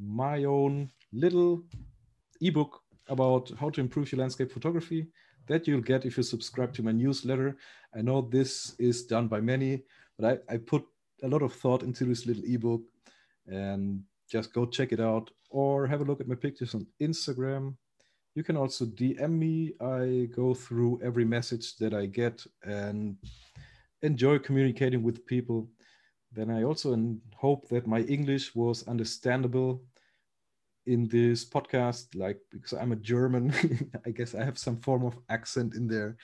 my 0.00 0.42
own 0.42 0.90
little 1.12 1.62
ebook 2.40 2.80
about 3.06 3.52
how 3.60 3.70
to 3.70 3.80
improve 3.80 4.10
your 4.10 4.18
landscape 4.18 4.50
photography 4.50 5.06
that 5.46 5.68
you'll 5.68 5.82
get 5.82 6.04
if 6.04 6.16
you 6.16 6.24
subscribe 6.24 6.74
to 6.74 6.82
my 6.82 6.90
newsletter. 6.90 7.56
I 7.94 8.02
know 8.02 8.22
this 8.22 8.74
is 8.80 9.06
done 9.06 9.28
by 9.28 9.40
many, 9.40 9.84
but 10.18 10.42
I, 10.50 10.54
I 10.54 10.56
put 10.56 10.84
a 11.22 11.28
lot 11.28 11.42
of 11.42 11.52
thought 11.52 11.84
into 11.84 12.04
this 12.04 12.26
little 12.26 12.42
ebook 12.44 12.82
and 13.46 14.02
just 14.28 14.52
go 14.52 14.66
check 14.66 14.90
it 14.90 14.98
out 14.98 15.30
or 15.50 15.86
have 15.86 16.00
a 16.00 16.04
look 16.04 16.20
at 16.20 16.26
my 16.26 16.34
pictures 16.34 16.74
on 16.74 16.88
Instagram. 17.00 17.76
You 18.40 18.44
can 18.44 18.56
also 18.56 18.86
DM 18.86 19.32
me. 19.32 19.74
I 19.82 20.26
go 20.34 20.54
through 20.54 21.02
every 21.04 21.26
message 21.26 21.76
that 21.76 21.92
I 21.92 22.06
get 22.06 22.42
and 22.64 23.18
enjoy 24.00 24.38
communicating 24.38 25.02
with 25.02 25.26
people. 25.26 25.68
Then 26.32 26.50
I 26.50 26.62
also 26.62 26.96
hope 27.36 27.68
that 27.68 27.86
my 27.86 28.00
English 28.00 28.54
was 28.54 28.88
understandable 28.88 29.82
in 30.86 31.06
this 31.08 31.44
podcast, 31.44 32.06
like 32.14 32.40
because 32.50 32.72
I'm 32.72 32.92
a 32.92 32.96
German, 33.12 33.52
I 34.06 34.10
guess 34.10 34.34
I 34.34 34.42
have 34.42 34.56
some 34.56 34.80
form 34.80 35.04
of 35.04 35.18
accent 35.28 35.74
in 35.74 35.86
there. 35.86 36.16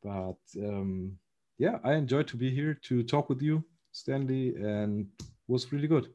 But 0.00 0.38
um, 0.62 1.18
yeah, 1.58 1.78
I 1.82 1.94
enjoyed 1.94 2.28
to 2.28 2.36
be 2.36 2.50
here 2.50 2.74
to 2.84 3.02
talk 3.02 3.28
with 3.28 3.42
you, 3.42 3.64
Stanley, 3.90 4.54
and 4.54 5.08
was 5.48 5.72
really 5.72 5.88
good. 5.88 6.06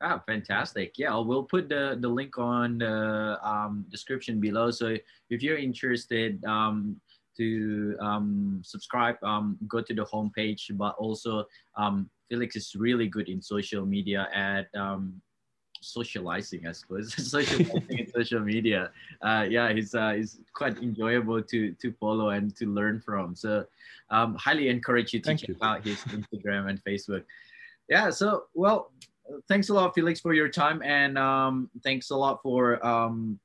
Ah, 0.00 0.22
fantastic. 0.26 0.96
Yeah, 0.96 1.18
we'll 1.18 1.42
put 1.42 1.68
the, 1.68 1.98
the 2.00 2.08
link 2.08 2.38
on 2.38 2.78
the 2.78 3.38
um, 3.42 3.84
description 3.90 4.40
below. 4.40 4.70
So 4.70 4.96
if 5.28 5.42
you're 5.42 5.58
interested 5.58 6.44
um, 6.44 7.00
to 7.36 7.96
um, 8.00 8.60
subscribe, 8.64 9.16
um, 9.24 9.58
go 9.66 9.80
to 9.80 9.94
the 9.94 10.04
homepage. 10.04 10.76
But 10.76 10.94
also, 10.98 11.46
um, 11.76 12.08
Felix 12.28 12.54
is 12.54 12.76
really 12.76 13.08
good 13.08 13.28
in 13.28 13.42
social 13.42 13.84
media 13.86 14.28
at 14.32 14.66
um, 14.78 15.20
socializing, 15.80 16.66
I 16.66 16.72
suppose, 16.72 17.14
socializing 17.30 17.86
in 17.88 18.10
social 18.10 18.40
media. 18.40 18.90
Uh, 19.22 19.46
yeah, 19.48 19.72
he's 19.72 19.94
uh, 19.94 20.12
he's 20.12 20.38
quite 20.52 20.78
enjoyable 20.82 21.42
to 21.42 21.72
to 21.72 21.92
follow 21.92 22.30
and 22.30 22.54
to 22.56 22.66
learn 22.66 23.00
from. 23.00 23.34
So, 23.34 23.64
um, 24.10 24.34
highly 24.36 24.68
encourage 24.68 25.12
you 25.12 25.20
to 25.20 25.26
Thank 25.26 25.40
check 25.40 25.48
you. 25.48 25.56
out 25.62 25.84
his 25.84 25.98
Instagram 26.04 26.68
and 26.68 26.82
Facebook. 26.84 27.24
Yeah. 27.88 28.10
So, 28.10 28.44
well, 28.54 28.92
thanks 29.48 29.68
a 29.68 29.74
lot, 29.74 29.94
Felix, 29.94 30.20
for 30.20 30.34
your 30.34 30.48
time, 30.48 30.82
and 30.82 31.18
um, 31.18 31.70
thanks 31.82 32.10
a 32.10 32.16
lot 32.16 32.40
for 32.42 32.84
um, 32.86 33.38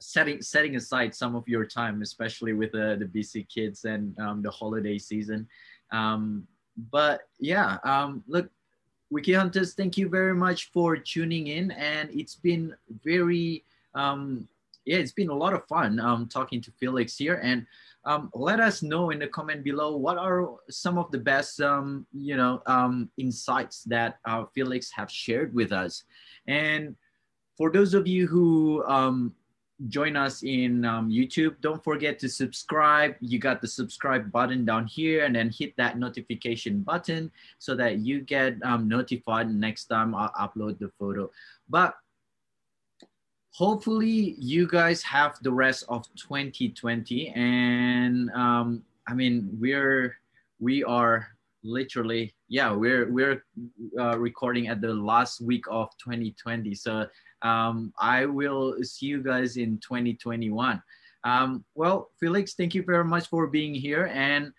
setting 0.00 0.40
setting 0.42 0.76
aside 0.76 1.14
some 1.14 1.34
of 1.34 1.46
your 1.48 1.64
time, 1.64 2.02
especially 2.02 2.52
with 2.52 2.72
the 2.72 2.96
the 2.98 3.06
busy 3.06 3.44
kids 3.44 3.84
and 3.84 4.18
um, 4.18 4.42
the 4.42 4.50
holiday 4.50 4.98
season. 4.98 5.48
Um, 5.90 6.46
but 6.90 7.22
yeah, 7.40 7.78
um, 7.84 8.22
look, 8.26 8.50
Wicked 9.10 9.34
Hunters, 9.34 9.74
thank 9.74 9.96
you 9.96 10.08
very 10.08 10.34
much 10.34 10.70
for 10.70 10.96
tuning 10.96 11.46
in. 11.46 11.70
And 11.72 12.10
it's 12.12 12.34
been 12.34 12.74
very, 13.04 13.64
um, 13.94 14.46
yeah, 14.88 14.96
it's 14.96 15.12
been 15.12 15.28
a 15.28 15.34
lot 15.34 15.52
of 15.52 15.66
fun 15.66 16.00
um, 16.00 16.26
talking 16.28 16.62
to 16.62 16.72
Felix 16.80 17.16
here. 17.16 17.40
And 17.42 17.66
um, 18.06 18.30
let 18.32 18.58
us 18.58 18.82
know 18.82 19.10
in 19.10 19.18
the 19.18 19.26
comment 19.26 19.62
below 19.62 19.96
what 19.96 20.16
are 20.16 20.48
some 20.70 20.96
of 20.96 21.10
the 21.10 21.18
best, 21.18 21.60
um, 21.60 22.06
you 22.12 22.38
know, 22.38 22.62
um, 22.64 23.10
insights 23.18 23.84
that 23.84 24.18
uh, 24.24 24.44
Felix 24.54 24.90
have 24.90 25.10
shared 25.10 25.52
with 25.52 25.72
us. 25.72 26.04
And 26.46 26.96
for 27.58 27.70
those 27.70 27.92
of 27.92 28.06
you 28.06 28.26
who 28.26 28.82
um, 28.86 29.34
join 29.86 30.16
us 30.16 30.42
in 30.42 30.84
um, 30.84 31.08
YouTube. 31.08 31.54
Don't 31.60 31.82
forget 31.84 32.18
to 32.18 32.28
subscribe. 32.28 33.14
You 33.20 33.38
got 33.38 33.60
the 33.60 33.68
subscribe 33.68 34.32
button 34.32 34.64
down 34.64 34.88
here 34.88 35.24
and 35.24 35.36
then 35.36 35.52
hit 35.56 35.76
that 35.76 35.96
notification 35.96 36.82
button 36.82 37.30
so 37.60 37.76
that 37.76 37.98
you 37.98 38.22
get 38.22 38.54
um, 38.64 38.88
notified 38.88 39.48
next 39.48 39.84
time 39.84 40.16
I 40.16 40.30
upload 40.34 40.80
the 40.80 40.90
photo. 40.98 41.30
But 41.68 41.94
hopefully 43.50 44.34
you 44.38 44.66
guys 44.68 45.02
have 45.02 45.36
the 45.42 45.50
rest 45.50 45.84
of 45.88 46.04
2020 46.16 47.28
and 47.34 48.30
um, 48.30 48.82
I 49.08 49.14
mean, 49.14 49.48
we're, 49.58 50.16
we 50.60 50.84
are 50.84 51.28
literally, 51.64 52.34
yeah, 52.48 52.72
we're, 52.72 53.10
we're 53.10 53.42
uh, 53.98 54.18
recording 54.18 54.68
at 54.68 54.82
the 54.82 54.92
last 54.92 55.40
week 55.40 55.64
of 55.70 55.88
2020. 56.04 56.74
So 56.74 57.06
um, 57.42 57.92
I 57.98 58.26
will 58.26 58.76
see 58.82 59.06
you 59.06 59.22
guys 59.22 59.56
in 59.56 59.78
2021. 59.78 60.82
Um, 61.24 61.64
well, 61.74 62.10
Felix, 62.20 62.54
thank 62.54 62.74
you 62.74 62.82
very 62.82 63.04
much 63.04 63.28
for 63.28 63.46
being 63.46 63.74
here. 63.74 64.10
And 64.12 64.52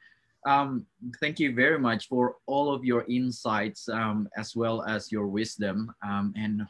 um, 0.50 0.86
thank 1.20 1.40
you 1.40 1.54
very 1.54 1.80
much 1.80 2.08
for 2.08 2.36
all 2.48 2.74
of 2.74 2.84
your 2.84 3.06
insights 3.08 3.88
um, 3.90 4.28
as 4.38 4.56
well 4.56 4.84
as 4.84 5.12
your 5.12 5.28
wisdom. 5.28 5.92
Um, 6.04 6.34
and 6.36 6.62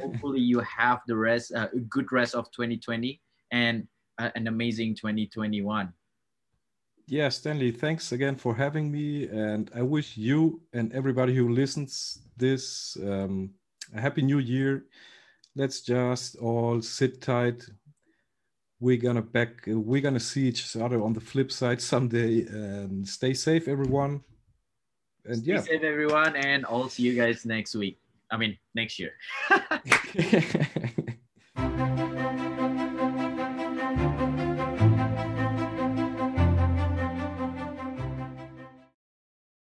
hopefully 0.00 0.40
you 0.40 0.60
have 0.60 1.00
the 1.06 1.16
rest, 1.16 1.52
uh, 1.54 1.68
a 1.74 1.80
good 1.80 2.10
rest 2.12 2.34
of 2.34 2.50
2020 2.52 3.20
and 3.52 3.86
uh, 4.18 4.30
an 4.34 4.46
amazing 4.46 4.94
2021. 4.94 5.92
Yeah, 7.08 7.28
Stanley, 7.28 7.70
thanks 7.70 8.10
again 8.12 8.34
for 8.34 8.54
having 8.54 8.90
me. 8.90 9.28
And 9.28 9.70
I 9.74 9.82
wish 9.82 10.16
you 10.16 10.60
and 10.72 10.92
everybody 10.92 11.34
who 11.34 11.50
listens 11.50 12.18
this 12.36 12.96
um, 13.02 13.50
a 13.94 14.00
happy 14.00 14.22
new 14.22 14.38
year 14.38 14.86
let's 15.56 15.80
just 15.80 16.36
all 16.36 16.80
sit 16.82 17.20
tight. 17.20 17.66
We're 18.78 18.98
gonna 18.98 19.22
back. 19.22 19.64
We're 19.66 20.02
gonna 20.02 20.20
see 20.20 20.48
each 20.48 20.76
other 20.76 21.02
on 21.02 21.12
the 21.12 21.20
flip 21.20 21.50
side 21.50 21.80
someday. 21.80 22.42
And 22.42 23.06
stay 23.08 23.34
safe, 23.34 23.68
everyone. 23.68 24.22
And 25.24 25.36
stay 25.38 25.52
yeah, 25.52 25.60
safe, 25.60 25.82
everyone, 25.82 26.36
and 26.36 26.64
I'll 26.66 26.88
see 26.88 27.02
you 27.04 27.14
guys 27.14 27.46
next 27.46 27.74
week. 27.74 27.98
I 28.30 28.36
mean, 28.36 28.58
next 28.74 28.98
year. 28.98 29.12